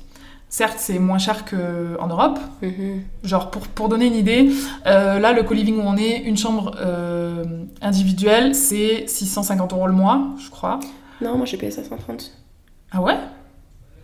Certes, 0.53 0.75
c'est 0.77 0.99
moins 0.99 1.17
cher 1.17 1.45
qu'en 1.45 2.05
Europe. 2.05 2.39
Mhm. 2.61 3.01
Genre, 3.23 3.49
pour, 3.49 3.67
pour 3.69 3.89
donner 3.89 4.05
une 4.05 4.13
idée, 4.13 4.51
euh, 4.85 5.17
là, 5.17 5.33
le 5.33 5.41
co-living 5.41 5.77
où 5.77 5.81
on 5.81 5.97
est, 5.97 6.17
une 6.19 6.37
chambre 6.37 6.75
euh, 6.79 7.43
individuelle, 7.81 8.53
c'est 8.53 9.05
650 9.07 9.73
euros 9.73 9.87
le 9.87 9.93
mois, 9.93 10.27
je 10.37 10.51
crois. 10.51 10.79
Non, 11.21 11.37
moi 11.37 11.47
j'ai 11.47 11.57
payé 11.57 11.71
530. 11.71 12.37
Ah 12.91 13.01
ouais? 13.01 13.15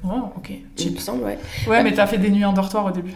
Oh, 0.04 0.10
ok. 0.38 0.50
Il 0.50 0.64
Cheap. 0.76 0.96
me 0.96 1.00
semble, 1.00 1.24
ouais. 1.24 1.38
Ouais, 1.68 1.84
mais 1.84 1.94
t'as 1.94 2.08
fait 2.08 2.18
des 2.18 2.32
nuits 2.32 2.46
en 2.46 2.54
dortoir 2.54 2.84
au 2.88 2.92
début. 2.92 3.14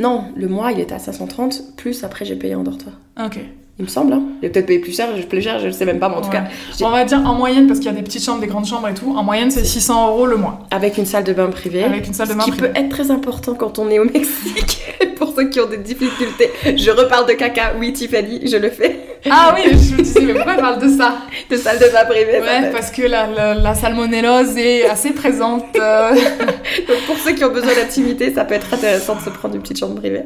Non, 0.00 0.24
le 0.34 0.48
mois 0.48 0.72
il 0.72 0.80
était 0.80 0.94
à 0.94 0.98
530, 0.98 1.76
plus 1.76 2.02
après 2.02 2.24
j'ai 2.24 2.34
payé 2.34 2.56
en 2.56 2.64
dortoir. 2.64 2.96
Ah, 3.14 3.26
Ok. 3.26 3.38
Il 3.78 3.84
me 3.86 3.88
semble, 3.88 4.12
hein. 4.12 4.22
J'ai 4.40 4.50
peut-être 4.50 4.66
payé 4.66 4.78
plus 4.78 4.94
cher, 4.94 5.08
plus 5.28 5.42
cher, 5.42 5.58
je 5.58 5.66
le 5.66 5.72
sais 5.72 5.84
même 5.84 5.98
pas, 5.98 6.08
mais 6.08 6.14
en 6.14 6.20
tout 6.20 6.30
cas, 6.30 6.44
On 6.82 6.90
va 6.90 7.04
dire 7.04 7.18
en 7.18 7.34
moyenne, 7.34 7.66
parce 7.66 7.80
qu'il 7.80 7.88
y 7.90 7.92
a 7.92 7.96
des 7.96 8.02
petites 8.02 8.22
chambres, 8.24 8.40
des 8.40 8.46
grandes 8.46 8.66
chambres 8.66 8.86
et 8.88 8.94
tout, 8.94 9.12
en 9.16 9.24
moyenne, 9.24 9.50
c'est 9.50 9.64
600 9.64 10.10
euros 10.10 10.26
le 10.26 10.36
mois. 10.36 10.60
avec 10.70 10.96
une 10.96 11.06
salle 11.06 11.24
de 11.24 11.32
bain 11.32 11.48
privée. 11.48 11.82
Avec 11.82 12.06
une 12.06 12.14
salle 12.14 12.28
de 12.28 12.34
bain 12.34 12.40
Ce 12.40 12.44
qui 12.44 12.50
privée. 12.52 12.68
peut 12.72 12.78
être 12.78 12.88
très 12.88 13.10
important 13.10 13.54
quand 13.54 13.80
on 13.80 13.88
est 13.90 13.98
au 13.98 14.04
Mexique. 14.04 14.80
Pour 15.16 15.34
ceux 15.34 15.48
qui 15.48 15.58
ont 15.60 15.66
des 15.68 15.78
difficultés. 15.78 16.50
Je 16.76 16.90
reparle 16.92 17.26
de 17.28 17.32
caca, 17.32 17.74
oui 17.80 17.92
Tiffany, 17.92 18.46
je 18.46 18.56
le 18.58 18.70
fais. 18.70 19.13
Ah 19.30 19.54
oui, 19.54 19.62
je 19.72 19.96
me 19.96 20.02
disais, 20.02 20.20
mais 20.20 20.34
pourquoi 20.34 20.54
elle 20.54 20.60
parle 20.60 20.80
de 20.82 20.88
ça? 20.88 21.16
De 21.50 21.56
salle 21.56 21.78
de 21.78 21.92
bain 21.92 22.04
privée. 22.04 22.40
Ouais, 22.40 22.70
parce 22.70 22.90
que 22.90 23.02
la, 23.02 23.26
la, 23.26 23.54
la 23.54 23.74
salmonellose 23.74 24.56
est 24.58 24.84
assez 24.86 25.12
présente. 25.12 25.64
euh. 25.76 26.14
Donc 26.88 26.96
pour 27.06 27.16
ceux 27.18 27.32
qui 27.32 27.44
ont 27.44 27.52
besoin 27.52 27.74
d'intimité, 27.74 28.32
ça 28.34 28.44
peut 28.44 28.54
être 28.54 28.72
intéressant 28.74 29.16
de 29.16 29.20
se 29.20 29.30
prendre 29.30 29.54
une 29.54 29.62
petite 29.62 29.78
chambre 29.78 29.94
privée. 29.96 30.22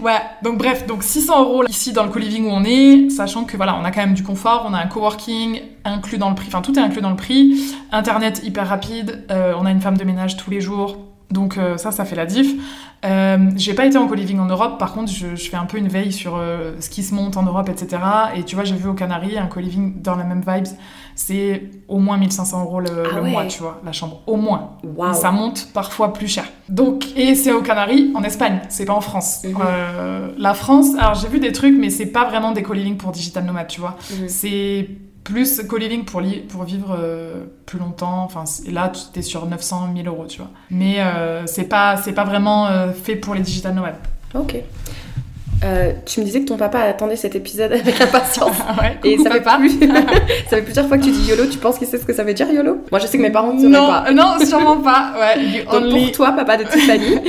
Ouais, 0.00 0.20
donc 0.42 0.58
bref, 0.58 0.86
donc 0.86 1.02
600 1.02 1.42
euros 1.42 1.64
ici 1.68 1.92
dans 1.92 2.04
le 2.04 2.10
co-living 2.10 2.46
où 2.46 2.50
on 2.50 2.64
est, 2.64 3.10
sachant 3.10 3.44
que 3.44 3.56
voilà, 3.56 3.76
on 3.80 3.84
a 3.84 3.90
quand 3.90 4.00
même 4.00 4.14
du 4.14 4.22
confort, 4.22 4.66
on 4.68 4.74
a 4.74 4.78
un 4.78 4.86
coworking 4.86 5.60
inclus 5.84 6.18
dans 6.18 6.28
le 6.28 6.34
prix, 6.34 6.46
enfin 6.48 6.62
tout 6.62 6.78
est 6.78 6.82
inclus 6.82 7.00
dans 7.00 7.10
le 7.10 7.16
prix, 7.16 7.74
internet 7.92 8.42
hyper 8.44 8.68
rapide, 8.68 9.24
euh, 9.30 9.52
on 9.58 9.66
a 9.66 9.70
une 9.70 9.80
femme 9.80 9.96
de 9.96 10.04
ménage 10.04 10.36
tous 10.36 10.50
les 10.50 10.60
jours, 10.60 10.98
donc 11.30 11.58
euh, 11.58 11.76
ça, 11.76 11.90
ça 11.90 12.04
fait 12.04 12.16
la 12.16 12.26
diff. 12.26 12.54
Euh, 13.04 13.50
j'ai 13.56 13.74
pas 13.74 13.84
été 13.86 13.98
en 13.98 14.06
co-living 14.08 14.38
en 14.38 14.46
Europe, 14.46 14.78
par 14.78 14.92
contre, 14.92 15.12
je, 15.12 15.36
je 15.36 15.50
fais 15.50 15.56
un 15.56 15.66
peu 15.66 15.76
une 15.76 15.88
veille 15.88 16.12
sur 16.12 16.36
euh, 16.36 16.72
ce 16.80 16.88
qui 16.88 17.02
se 17.02 17.14
monte 17.14 17.36
en 17.36 17.42
Europe, 17.42 17.68
etc. 17.68 18.02
Et 18.36 18.42
tu 18.42 18.54
vois, 18.54 18.64
j'ai 18.64 18.74
vu 18.74 18.88
aux 18.88 18.94
Canaries 18.94 19.38
un 19.38 19.46
co-living 19.46 20.00
dans 20.02 20.16
la 20.16 20.24
même 20.24 20.42
vibes, 20.46 20.66
c'est 21.14 21.70
au 21.88 21.98
moins 21.98 22.16
1500 22.16 22.62
euros 22.62 22.80
le, 22.80 22.88
Ah 23.10 23.16
le 23.16 23.22
ouais. 23.22 23.30
mois, 23.30 23.44
tu 23.46 23.60
vois, 23.60 23.80
la 23.84 23.92
chambre, 23.92 24.22
au 24.26 24.36
moins. 24.36 24.78
Et 24.84 25.14
ça 25.14 25.30
monte 25.30 25.68
parfois 25.72 26.12
plus 26.12 26.28
cher. 26.28 26.44
Donc, 26.68 27.04
et 27.16 27.34
c'est 27.34 27.52
aux 27.52 27.62
Canaries, 27.62 28.12
en 28.14 28.22
Espagne, 28.22 28.60
c'est 28.68 28.84
pas 28.86 28.94
en 28.94 29.00
France. 29.00 29.42
Mhm. 29.44 30.34
La 30.38 30.54
France, 30.54 30.94
alors 30.98 31.14
j'ai 31.14 31.28
vu 31.28 31.38
des 31.38 31.52
trucs, 31.52 31.76
mais 31.78 31.90
c'est 31.90 32.06
pas 32.06 32.24
vraiment 32.24 32.52
des 32.52 32.62
co-living 32.62 32.96
pour 32.96 33.12
digital 33.12 33.44
nomade, 33.44 33.68
tu 33.68 33.80
vois. 33.80 33.96
Mhm. 34.10 34.28
C'est 34.28 34.88
plus 35.26 35.60
co-living 35.68 36.04
pour, 36.04 36.22
pour 36.48 36.62
vivre 36.62 36.96
euh, 36.98 37.44
plus 37.66 37.78
longtemps. 37.80 38.22
Enfin, 38.22 38.44
là, 38.70 38.92
tu 39.12 39.18
es 39.18 39.22
sur 39.22 39.44
900 39.46 39.88
000 39.96 40.06
euros, 40.06 40.26
tu 40.28 40.38
vois. 40.38 40.50
Mais 40.70 41.00
euh, 41.00 41.42
c'est 41.46 41.64
pas, 41.64 41.96
pas 42.14 42.24
vraiment 42.24 42.68
euh, 42.68 42.92
fait 42.92 43.16
pour 43.16 43.34
les 43.34 43.40
digital 43.40 43.74
nomades. 43.74 43.96
Ok. 44.34 44.56
Euh, 45.64 45.94
tu 46.04 46.20
me 46.20 46.24
disais 46.26 46.40
que 46.42 46.44
ton 46.46 46.58
papa 46.58 46.80
attendait 46.80 47.16
cet 47.16 47.34
épisode 47.34 47.72
avec 47.72 48.00
impatience. 48.00 48.56
ouais, 48.80 48.98
Et 49.02 49.18
ça 49.18 49.30
fait, 49.30 49.40
plus... 49.58 49.70
ça 50.50 50.56
fait 50.58 50.62
plusieurs 50.62 50.86
fois 50.86 50.98
que 50.98 51.04
tu 51.04 51.10
dis 51.10 51.28
YOLO, 51.28 51.46
tu 51.46 51.58
penses 51.58 51.78
qu'il 51.78 51.88
sait 51.88 51.98
ce 51.98 52.04
que 52.04 52.12
ça 52.12 52.22
veut 52.24 52.34
dire 52.34 52.48
YOLO? 52.52 52.84
Moi 52.92 53.00
je 53.00 53.06
sais 53.06 53.16
que 53.16 53.22
mes 53.22 53.30
parents 53.30 53.54
ne 53.54 53.58
sauraient 53.60 53.72
Non, 53.72 53.86
pas. 53.88 54.12
non, 54.12 54.46
sûrement 54.46 54.76
pas. 54.76 55.14
Ouais, 55.18 55.64
Donc 55.64 55.82
only, 55.82 56.02
pour 56.08 56.12
toi, 56.12 56.32
papa 56.32 56.58
de 56.58 56.64
Tiffany, 56.64 57.20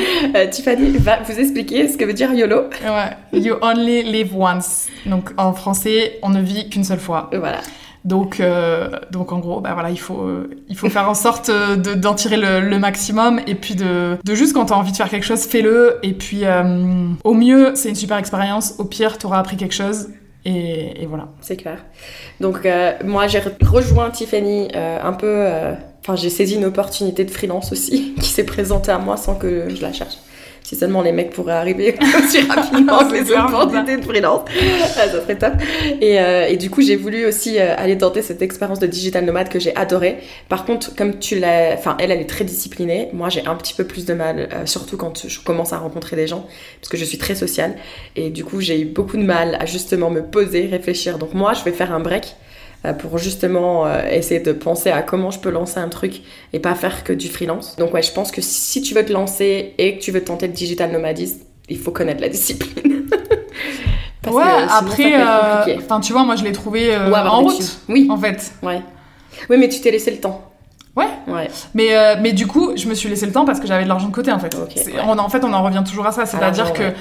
Tiffany 0.51 0.97
va 0.97 1.19
vous 1.23 1.39
expliquer 1.39 1.87
ce 1.87 1.97
que 1.97 2.03
veut 2.03 2.13
dire 2.13 2.31
YOLO. 2.33 2.63
ouais, 2.83 3.39
you 3.41 3.55
only 3.61 4.03
live 4.03 4.35
once. 4.35 4.87
Donc 5.05 5.31
en 5.37 5.53
français, 5.53 6.19
on 6.21 6.29
ne 6.29 6.41
vit 6.41 6.69
qu'une 6.69 6.83
seule 6.83 6.99
fois. 6.99 7.29
Voilà. 7.31 7.59
Donc, 8.05 8.39
euh, 8.39 8.89
donc 9.11 9.31
en 9.33 9.39
gros, 9.39 9.59
bah 9.59 9.73
voilà, 9.73 9.89
il 9.89 9.99
faut, 9.99 10.21
euh, 10.21 10.49
il 10.69 10.77
faut 10.77 10.89
faire 10.89 11.09
en 11.09 11.13
sorte 11.13 11.49
euh, 11.49 11.75
de- 11.75 11.93
d'en 11.93 12.13
tirer 12.13 12.37
le, 12.37 12.61
le 12.61 12.79
maximum 12.79 13.41
et 13.47 13.55
puis 13.55 13.75
de, 13.75 14.17
de 14.23 14.35
juste 14.35 14.53
quand 14.53 14.65
t'as 14.65 14.75
envie 14.75 14.91
de 14.91 14.97
faire 14.97 15.09
quelque 15.09 15.25
chose, 15.25 15.43
fais-le. 15.45 15.97
Et 16.03 16.13
puis 16.13 16.45
euh, 16.45 17.07
au 17.23 17.33
mieux, 17.33 17.75
c'est 17.75 17.89
une 17.89 17.95
super 17.95 18.17
expérience. 18.17 18.75
Au 18.77 18.85
pire, 18.85 19.17
t'auras 19.17 19.39
appris 19.39 19.57
quelque 19.57 19.73
chose. 19.75 20.09
Et, 20.45 21.03
et 21.03 21.05
voilà. 21.05 21.27
C'est 21.41 21.57
clair. 21.57 21.83
Donc 22.39 22.65
euh, 22.65 22.93
moi 23.03 23.27
j'ai 23.27 23.39
re- 23.39 23.65
rejoint 23.67 24.09
Tiffany 24.11 24.69
un 24.75 25.13
peu... 25.13 25.45
Enfin 26.01 26.15
j'ai 26.15 26.29
saisi 26.29 26.55
une 26.55 26.63
opportunité 26.63 27.25
de 27.25 27.31
freelance 27.31 27.73
aussi 27.73 28.13
qui 28.21 28.29
s'est 28.29 28.45
présentée 28.45 28.91
à 28.91 28.97
moi 28.99 29.17
sans 29.17 29.35
que 29.35 29.67
je 29.75 29.81
la 29.81 29.91
cherche. 29.91 30.15
Si 30.67 30.75
seulement 30.75 31.01
les 31.01 31.13
mecs 31.13 31.29
pourraient 31.29 31.53
arriver 31.53 31.95
aussi 32.19 32.41
rapidement 32.41 33.07
que 33.07 33.13
les 33.13 33.31
opportunités 33.31 33.95
de 33.95 34.03
freelance, 34.03 34.41
Ah, 34.97 35.07
ça 35.07 35.21
serait 35.21 35.37
top. 35.37 35.53
Et, 36.01 36.19
euh, 36.19 36.45
et 36.49 36.57
du 36.57 36.69
coup 36.69 36.81
j'ai 36.81 36.97
voulu 36.97 37.25
aussi 37.25 37.57
euh, 37.57 37.73
aller 37.77 37.97
tenter 37.97 38.21
cette 38.21 38.41
expérience 38.41 38.79
de 38.79 38.85
digital 38.85 39.23
nomade 39.23 39.47
que 39.47 39.61
j'ai 39.61 39.73
adorée. 39.77 40.17
Par 40.49 40.65
contre 40.65 40.93
comme 40.93 41.19
tu 41.19 41.39
l'as... 41.39 41.73
Enfin 41.75 41.95
elle 42.01 42.11
elle 42.11 42.19
est 42.19 42.29
très 42.29 42.43
disciplinée. 42.43 43.07
Moi 43.13 43.29
j'ai 43.29 43.47
un 43.47 43.55
petit 43.55 43.73
peu 43.73 43.85
plus 43.85 44.03
de 44.03 44.13
mal, 44.13 44.49
euh, 44.51 44.65
surtout 44.65 44.97
quand 44.97 45.25
je 45.25 45.39
commence 45.39 45.71
à 45.71 45.77
rencontrer 45.77 46.17
des 46.17 46.27
gens 46.27 46.45
parce 46.81 46.89
que 46.89 46.97
je 46.97 47.05
suis 47.05 47.17
très 47.17 47.35
sociale. 47.35 47.77
Et 48.17 48.29
du 48.29 48.43
coup, 48.43 48.59
j'ai 48.59 48.81
eu 48.81 48.85
beaucoup 48.85 49.15
de 49.15 49.23
mal 49.23 49.55
à 49.61 49.65
justement 49.65 50.09
me 50.09 50.21
poser, 50.21 50.65
réfléchir. 50.65 51.17
Donc 51.17 51.33
moi, 51.33 51.53
je 51.53 51.63
vais 51.63 51.71
faire 51.71 51.93
un 51.93 52.01
break 52.01 52.35
pour 52.99 53.17
justement 53.17 53.85
euh, 53.85 54.01
essayer 54.09 54.39
de 54.39 54.51
penser 54.51 54.89
à 54.91 55.01
comment 55.01 55.31
je 55.31 55.39
peux 55.39 55.49
lancer 55.49 55.79
un 55.79 55.89
truc 55.89 56.21
et 56.53 56.59
pas 56.59 56.75
faire 56.75 57.03
que 57.03 57.13
du 57.13 57.27
freelance. 57.27 57.75
Donc 57.77 57.93
ouais, 57.93 58.01
je 58.01 58.11
pense 58.11 58.31
que 58.31 58.41
si 58.41 58.81
tu 58.81 58.93
veux 58.93 59.05
te 59.05 59.11
lancer 59.11 59.73
et 59.77 59.97
que 59.97 60.01
tu 60.01 60.11
veux 60.11 60.23
tenter 60.23 60.47
le 60.47 60.53
digital 60.53 60.91
nomadisme, 60.91 61.39
il 61.69 61.77
faut 61.77 61.91
connaître 61.91 62.21
la 62.21 62.29
discipline. 62.29 63.05
Parce 64.21 64.35
ouais, 64.35 64.43
que 64.43 64.49
sinon, 64.49 64.71
après, 64.71 65.21
euh, 65.21 65.77
enfin, 65.77 65.99
tu 65.99 66.11
vois, 66.13 66.23
moi 66.23 66.35
je 66.35 66.43
l'ai 66.43 66.51
trouvé 66.51 66.93
euh, 66.93 67.09
Ou 67.09 67.15
avoir 67.15 67.35
en 67.35 67.41
route. 67.43 67.79
Oui, 67.87 68.07
en 68.09 68.17
fait. 68.17 68.51
ouais. 68.63 68.81
Oui, 69.49 69.57
mais 69.57 69.69
tu 69.69 69.79
t'es 69.79 69.91
laissé 69.91 70.11
le 70.11 70.17
temps. 70.17 70.47
Ouais. 70.97 71.05
Ouais. 71.27 71.47
Mais, 71.75 71.95
euh, 71.95 72.15
mais 72.19 72.33
du 72.33 72.47
coup, 72.47 72.71
je 72.75 72.89
me 72.89 72.95
suis 72.95 73.07
laissé 73.07 73.27
le 73.27 73.31
temps 73.31 73.45
parce 73.45 73.59
que 73.59 73.67
j'avais 73.67 73.83
de 73.83 73.87
l'argent 73.87 74.07
de 74.07 74.13
côté, 74.13 74.31
en 74.31 74.39
fait. 74.39 74.55
Ouais. 74.55 74.93
on, 75.07 75.17
en 75.19 75.29
fait, 75.29 75.43
on 75.43 75.53
en 75.53 75.61
revient 75.63 75.83
toujours 75.87 76.07
à 76.07 76.11
ça. 76.11 76.25
C'est-à-dire 76.25 76.73
que 76.73 76.79
ouais. 76.79 76.85
euh, 76.87 76.91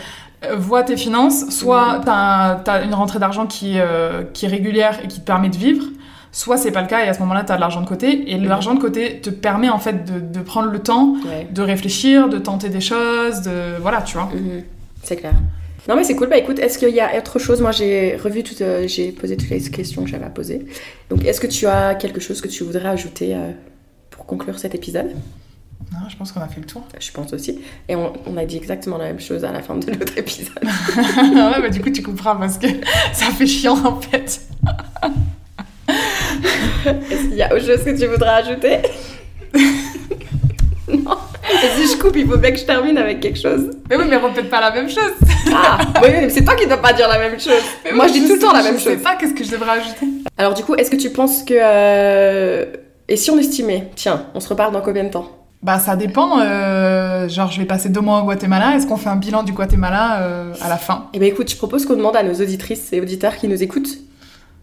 vois 0.56 0.82
tes 0.82 0.96
finances, 0.96 1.48
soit 1.50 2.00
t'as 2.04 2.60
as 2.66 2.82
une 2.82 2.94
rentrée 2.94 3.18
d'argent 3.18 3.46
qui, 3.46 3.74
euh, 3.78 4.22
qui 4.32 4.44
est 4.46 4.48
régulière 4.48 4.98
et 5.04 5.08
qui 5.08 5.20
te 5.20 5.24
permet 5.24 5.48
de 5.48 5.56
vivre, 5.56 5.84
soit 6.32 6.56
c'est 6.56 6.70
pas 6.70 6.82
le 6.82 6.88
cas 6.88 7.04
et 7.04 7.08
à 7.08 7.14
ce 7.14 7.20
moment-là, 7.20 7.44
t'as 7.44 7.56
de 7.56 7.60
l'argent 7.60 7.80
de 7.80 7.86
côté. 7.88 8.30
Et 8.30 8.38
l'argent 8.38 8.74
de 8.74 8.80
côté 8.80 9.20
te 9.20 9.30
permet, 9.30 9.68
en 9.68 9.78
fait, 9.78 10.04
de, 10.04 10.20
de 10.20 10.40
prendre 10.44 10.70
le 10.70 10.78
temps 10.80 11.14
Ouais. 11.26 11.46
de 11.50 11.62
réfléchir, 11.62 12.28
de 12.28 12.38
tenter 12.38 12.68
des 12.68 12.80
choses, 12.80 13.42
de... 13.42 13.78
Voilà, 13.80 14.02
tu 14.02 14.14
vois. 14.18 14.28
Mhm. 14.34 14.62
C'est 15.02 15.16
clair. 15.16 15.32
Non 15.88 15.94
mais 15.94 16.02
c'est 16.02 16.16
cool. 16.16 16.28
Bah 16.28 16.36
écoute, 16.36 16.58
est-ce 16.58 16.78
qu'il 16.78 16.88
y 16.94 16.98
a 16.98 17.16
autre 17.16 17.38
chose? 17.38 17.60
Moi 17.60 17.70
j'ai 17.70 18.16
revu 18.16 18.42
tout, 18.42 18.56
euh, 18.60 18.88
j'ai 18.88 19.12
posé 19.12 19.36
toutes 19.36 19.50
les 19.50 19.60
questions 19.60 20.02
que 20.02 20.10
j'avais 20.10 20.24
à 20.24 20.30
poser. 20.30 20.66
Donc 21.10 21.24
est-ce 21.24 21.40
que 21.40 21.46
tu 21.46 21.64
as 21.68 21.94
quelque 21.94 22.18
chose 22.18 22.40
que 22.40 22.48
tu 22.48 22.64
voudrais 22.64 22.88
ajouter 22.88 23.32
euh, 23.36 23.52
pour 24.10 24.26
conclure 24.26 24.58
cet 24.58 24.74
épisode? 24.74 25.12
Non, 25.92 26.08
je 26.08 26.16
pense 26.16 26.32
qu'on 26.32 26.40
a 26.40 26.48
fait 26.48 26.60
le 26.60 26.66
tour. 26.66 26.82
Je 26.98 27.10
pense 27.12 27.32
aussi. 27.32 27.60
Et 27.88 27.94
on, 27.96 28.12
on 28.26 28.36
a 28.36 28.44
dit 28.44 28.56
exactement 28.56 28.98
la 28.98 29.04
même 29.06 29.20
chose 29.20 29.44
à 29.44 29.52
la 29.52 29.62
fin 29.62 29.76
de 29.76 29.86
l'autre 29.90 30.12
épisode. 30.16 30.52
ouais, 30.62 31.60
bah 31.60 31.68
du 31.70 31.80
coup, 31.80 31.90
tu 31.90 32.02
comprends 32.02 32.36
parce 32.36 32.58
que 32.58 32.66
ça 33.12 33.26
fait 33.26 33.46
chiant, 33.46 33.78
en 33.84 34.00
fait. 34.00 34.40
Est-ce 36.86 37.22
qu'il 37.28 37.34
y 37.36 37.42
a 37.42 37.54
autre 37.54 37.64
chose 37.64 37.82
que 37.84 37.98
tu 37.98 38.06
voudrais 38.06 38.28
ajouter? 38.44 38.78
Non. 40.88 41.16
Et 41.64 41.68
si 41.80 41.92
je 41.92 41.96
coupe, 42.00 42.16
il 42.16 42.26
faut 42.26 42.36
bien 42.38 42.50
que 42.50 42.58
je 42.58 42.64
termine 42.64 42.98
avec 42.98 43.20
quelque 43.20 43.38
chose. 43.40 43.70
Mais 43.88 43.96
oui, 43.96 44.04
mais 44.08 44.16
répète 44.16 44.50
pas 44.50 44.60
la 44.60 44.70
même 44.72 44.88
chose. 44.88 45.12
Ah, 45.52 45.78
oui, 46.02 46.08
mais 46.12 46.28
c'est 46.30 46.44
toi 46.44 46.54
qui 46.54 46.66
dois 46.66 46.76
pas 46.78 46.92
dire 46.92 47.08
la 47.08 47.18
même 47.18 47.38
chose. 47.40 47.62
Mais 47.84 47.92
Moi, 47.92 48.08
je 48.08 48.12
dis 48.14 48.26
tout 48.26 48.34
le 48.34 48.38
temps 48.40 48.52
la 48.52 48.62
même 48.62 48.74
Je 48.78 48.82
sais 48.82 48.94
chose. 48.94 49.02
pas 49.02 49.16
qu'est-ce 49.16 49.34
que 49.34 49.44
je 49.44 49.50
devrais 49.52 49.70
ajouter. 49.78 50.06
Alors 50.36 50.54
du 50.54 50.62
coup, 50.64 50.74
est-ce 50.74 50.90
que 50.90 50.96
tu 50.96 51.10
penses 51.10 51.42
que... 51.44 51.54
euh, 51.56 52.66
Et 53.08 53.16
si 53.16 53.30
on 53.30 53.38
estimait 53.38 53.88
Tiens, 53.94 54.26
on 54.34 54.40
se 54.40 54.48
reparle 54.48 54.72
dans 54.72 54.80
combien 54.80 55.04
de 55.04 55.10
temps? 55.10 55.30
Bah 55.62 55.78
ça 55.78 55.96
dépend, 55.96 56.38
euh, 56.40 57.28
genre 57.28 57.50
je 57.50 57.58
vais 57.58 57.66
passer 57.66 57.88
deux 57.88 58.00
mois 58.00 58.20
au 58.20 58.24
Guatemala, 58.24 58.76
est-ce 58.76 58.86
qu'on 58.86 58.96
fait 58.96 59.08
un 59.08 59.16
bilan 59.16 59.42
du 59.42 59.52
Guatemala 59.52 60.20
euh, 60.20 60.52
à 60.60 60.68
la 60.68 60.76
fin? 60.76 61.06
Eh 61.12 61.18
bien 61.18 61.28
écoute, 61.28 61.50
je 61.50 61.56
propose 61.56 61.86
qu'on 61.86 61.96
demande 61.96 62.14
à 62.14 62.22
nos 62.22 62.34
auditrices 62.34 62.92
et 62.92 63.00
auditeurs 63.00 63.36
qui 63.36 63.48
nous 63.48 63.62
écoutent, 63.62 63.98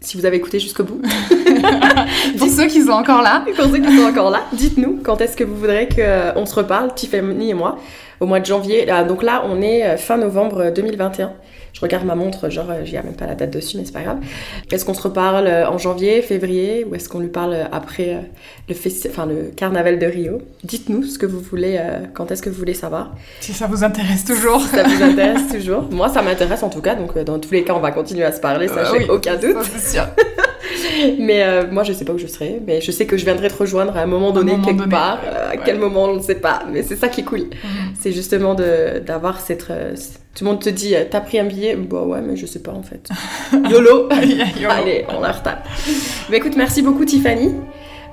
si 0.00 0.16
vous 0.16 0.24
avez 0.24 0.36
écouté 0.36 0.60
jusqu'au 0.60 0.84
bout, 0.84 1.02
Pour 2.38 2.48
ceux 2.48 2.66
qui 2.66 2.82
sont 2.82 2.92
encore 2.92 3.22
là, 3.22 3.44
pour 3.56 3.66
ceux 3.66 3.78
qui 3.78 3.96
sont 3.96 4.06
encore 4.06 4.30
là, 4.30 4.42
dites-nous 4.52 5.00
quand 5.02 5.20
est-ce 5.20 5.36
que 5.36 5.44
vous 5.44 5.56
voudrez 5.56 5.88
qu'on 5.88 6.46
se 6.46 6.54
reparle, 6.54 6.94
Tiffany 6.94 7.50
et 7.50 7.54
moi. 7.54 7.78
au 8.20 8.26
mois 8.26 8.40
de 8.40 8.46
janvier. 8.46 8.86
Donc 9.08 9.22
là, 9.22 9.42
on 9.46 9.60
est 9.60 9.84
euh, 9.84 9.96
fin 9.96 10.16
novembre 10.16 10.70
2021. 10.74 11.32
Je 11.74 11.80
regarde 11.80 12.06
ma 12.06 12.14
montre, 12.14 12.48
genre, 12.48 12.70
euh, 12.70 12.84
j'y 12.84 12.96
a 12.96 13.02
même 13.02 13.14
pas 13.14 13.26
la 13.26 13.34
date 13.34 13.50
dessus, 13.50 13.76
mais 13.76 13.84
c'est 13.84 13.92
pas 13.92 14.02
grave. 14.02 14.18
Est-ce 14.72 14.84
qu'on 14.84 14.94
se 14.94 15.02
reparle 15.02 15.46
euh, 15.46 15.68
en 15.68 15.76
janvier, 15.76 16.22
février, 16.22 16.84
ou 16.84 16.94
est-ce 16.94 17.08
qu'on 17.08 17.18
lui 17.18 17.28
parle 17.28 17.56
après 17.72 18.24
le, 18.68 18.74
enfin, 19.08 19.26
le 19.26 19.50
carnaval 19.54 19.98
de 19.98 20.06
Rio? 20.06 20.40
Dites-nous 20.62 21.02
ce 21.02 21.18
que 21.18 21.26
vous 21.26 21.40
voulez, 21.40 21.80
quand 22.14 22.30
est-ce 22.30 22.42
que 22.42 22.48
vous 22.48 22.56
voulez 22.56 22.74
savoir. 22.74 23.14
Si 23.40 23.52
ça 23.52 23.66
vous 23.66 23.84
intéresse 23.84 24.24
toujours. 24.24 24.60
Si 24.62 24.68
ça 24.68 24.84
vous 24.84 25.02
intéresse 25.02 25.48
toujours. 25.52 25.88
Moi, 25.90 26.08
ça 26.08 26.22
m'intéresse 26.22 26.62
en 26.62 26.70
tout 26.70 26.80
cas, 26.80 26.94
donc 26.94 27.18
dans 27.18 27.38
tous 27.38 27.52
les 27.52 27.64
cas, 27.64 27.74
on 27.74 27.80
va 27.80 27.90
continuer 27.90 28.24
à 28.24 28.32
se 28.32 28.40
parler, 28.40 28.68
ça, 28.68 28.84
j'ai 28.96 29.08
aucun 29.08 29.36
doute. 29.36 29.56
c'est 29.62 29.96
sûr. 29.96 30.06
mais 31.18 31.42
euh, 31.42 31.64
moi, 31.70 31.82
je 31.82 31.92
sais 31.92 32.04
pas 32.04 32.12
où 32.12 32.18
je 32.18 32.26
serai, 32.26 32.60
mais 32.66 32.80
je 32.80 32.90
sais 32.90 33.06
que 33.06 33.16
je 33.16 33.24
viendrai 33.24 33.48
te 33.48 33.56
rejoindre 33.56 33.96
à 33.96 34.00
un 34.00 34.06
moment 34.06 34.32
donné, 34.32 34.56
quelque 34.64 34.88
part. 34.88 35.20
Euh, 35.24 35.52
à 35.52 35.56
quel 35.56 35.78
moment, 35.78 36.04
on 36.04 36.16
ne 36.16 36.22
sait 36.22 36.36
pas. 36.36 36.64
Mais 36.70 36.82
c'est 36.82 36.96
ça 36.96 37.08
qui 37.08 37.20
est 37.22 37.24
cool. 37.24 37.40
Mhm. 37.40 37.94
C'est 37.98 38.12
justement 38.12 38.54
d'avoir 38.54 39.40
cette. 39.40 39.66
Euh, 39.70 39.94
tout 40.34 40.44
le 40.44 40.50
monde 40.50 40.60
te 40.60 40.68
dit, 40.68 40.94
t'as 41.10 41.20
pris 41.20 41.38
un 41.38 41.44
billet 41.44 41.76
Bah 41.76 42.02
ouais, 42.02 42.20
mais 42.20 42.34
je 42.36 42.46
sais 42.46 42.58
pas 42.58 42.72
en 42.72 42.82
fait. 42.82 43.08
YOLO, 43.70 44.08
Allez, 44.10 45.04
on 45.08 45.20
la 45.20 45.32
retape. 45.32 45.66
Mais 46.28 46.38
écoute, 46.38 46.56
merci 46.56 46.82
beaucoup 46.82 47.04
Tiffany. 47.04 47.52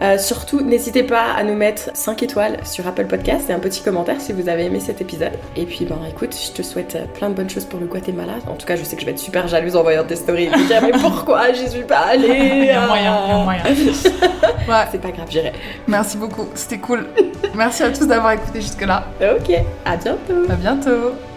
Euh, 0.01 0.17
surtout, 0.17 0.61
n'hésitez 0.61 1.03
pas 1.03 1.31
à 1.37 1.43
nous 1.43 1.53
mettre 1.53 1.91
5 1.93 2.23
étoiles 2.23 2.57
sur 2.63 2.87
Apple 2.87 3.05
Podcast 3.05 3.49
et 3.49 3.53
un 3.53 3.59
petit 3.59 3.81
commentaire 3.81 4.19
si 4.19 4.33
vous 4.33 4.49
avez 4.49 4.65
aimé 4.65 4.79
cet 4.79 4.99
épisode. 5.01 5.33
Et 5.55 5.65
puis, 5.65 5.85
ben 5.85 5.99
écoute, 6.09 6.35
je 6.35 6.51
te 6.51 6.63
souhaite 6.63 6.95
euh, 6.95 7.05
plein 7.05 7.29
de 7.29 7.35
bonnes 7.35 7.49
choses 7.49 7.65
pour 7.65 7.79
le 7.79 7.85
Guatemala. 7.85 8.33
En 8.47 8.55
tout 8.55 8.65
cas, 8.65 8.75
je 8.75 8.83
sais 8.83 8.95
que 8.95 9.01
je 9.01 9.05
vais 9.05 9.11
être 9.11 9.19
super 9.19 9.47
jalouse 9.47 9.75
en 9.75 9.83
voyant 9.83 10.03
tes 10.03 10.15
stories 10.15 10.45
et 10.45 10.49
dire, 10.67 10.81
mais 10.81 10.91
pourquoi 10.91 11.53
j'y 11.53 11.69
suis 11.69 11.83
pas 11.83 11.99
allée 11.99 12.27
Il 12.27 12.65
y 12.65 12.69
a 12.69 12.87
moyen, 12.87 13.19
il 13.25 13.29
y 13.29 13.33
a 13.33 13.43
moyen. 13.43 13.63
ouais. 13.65 14.87
C'est 14.91 15.01
pas 15.01 15.11
grave, 15.11 15.27
j'irai. 15.29 15.53
Merci 15.87 16.17
beaucoup, 16.17 16.47
c'était 16.55 16.79
cool. 16.79 17.05
Merci 17.53 17.83
à 17.83 17.91
tous 17.91 18.07
d'avoir 18.07 18.31
écouté 18.31 18.61
jusque-là. 18.61 19.05
Ok, 19.21 19.53
à 19.85 19.97
bientôt. 19.97 20.49
À 20.49 20.55
bientôt. 20.55 21.30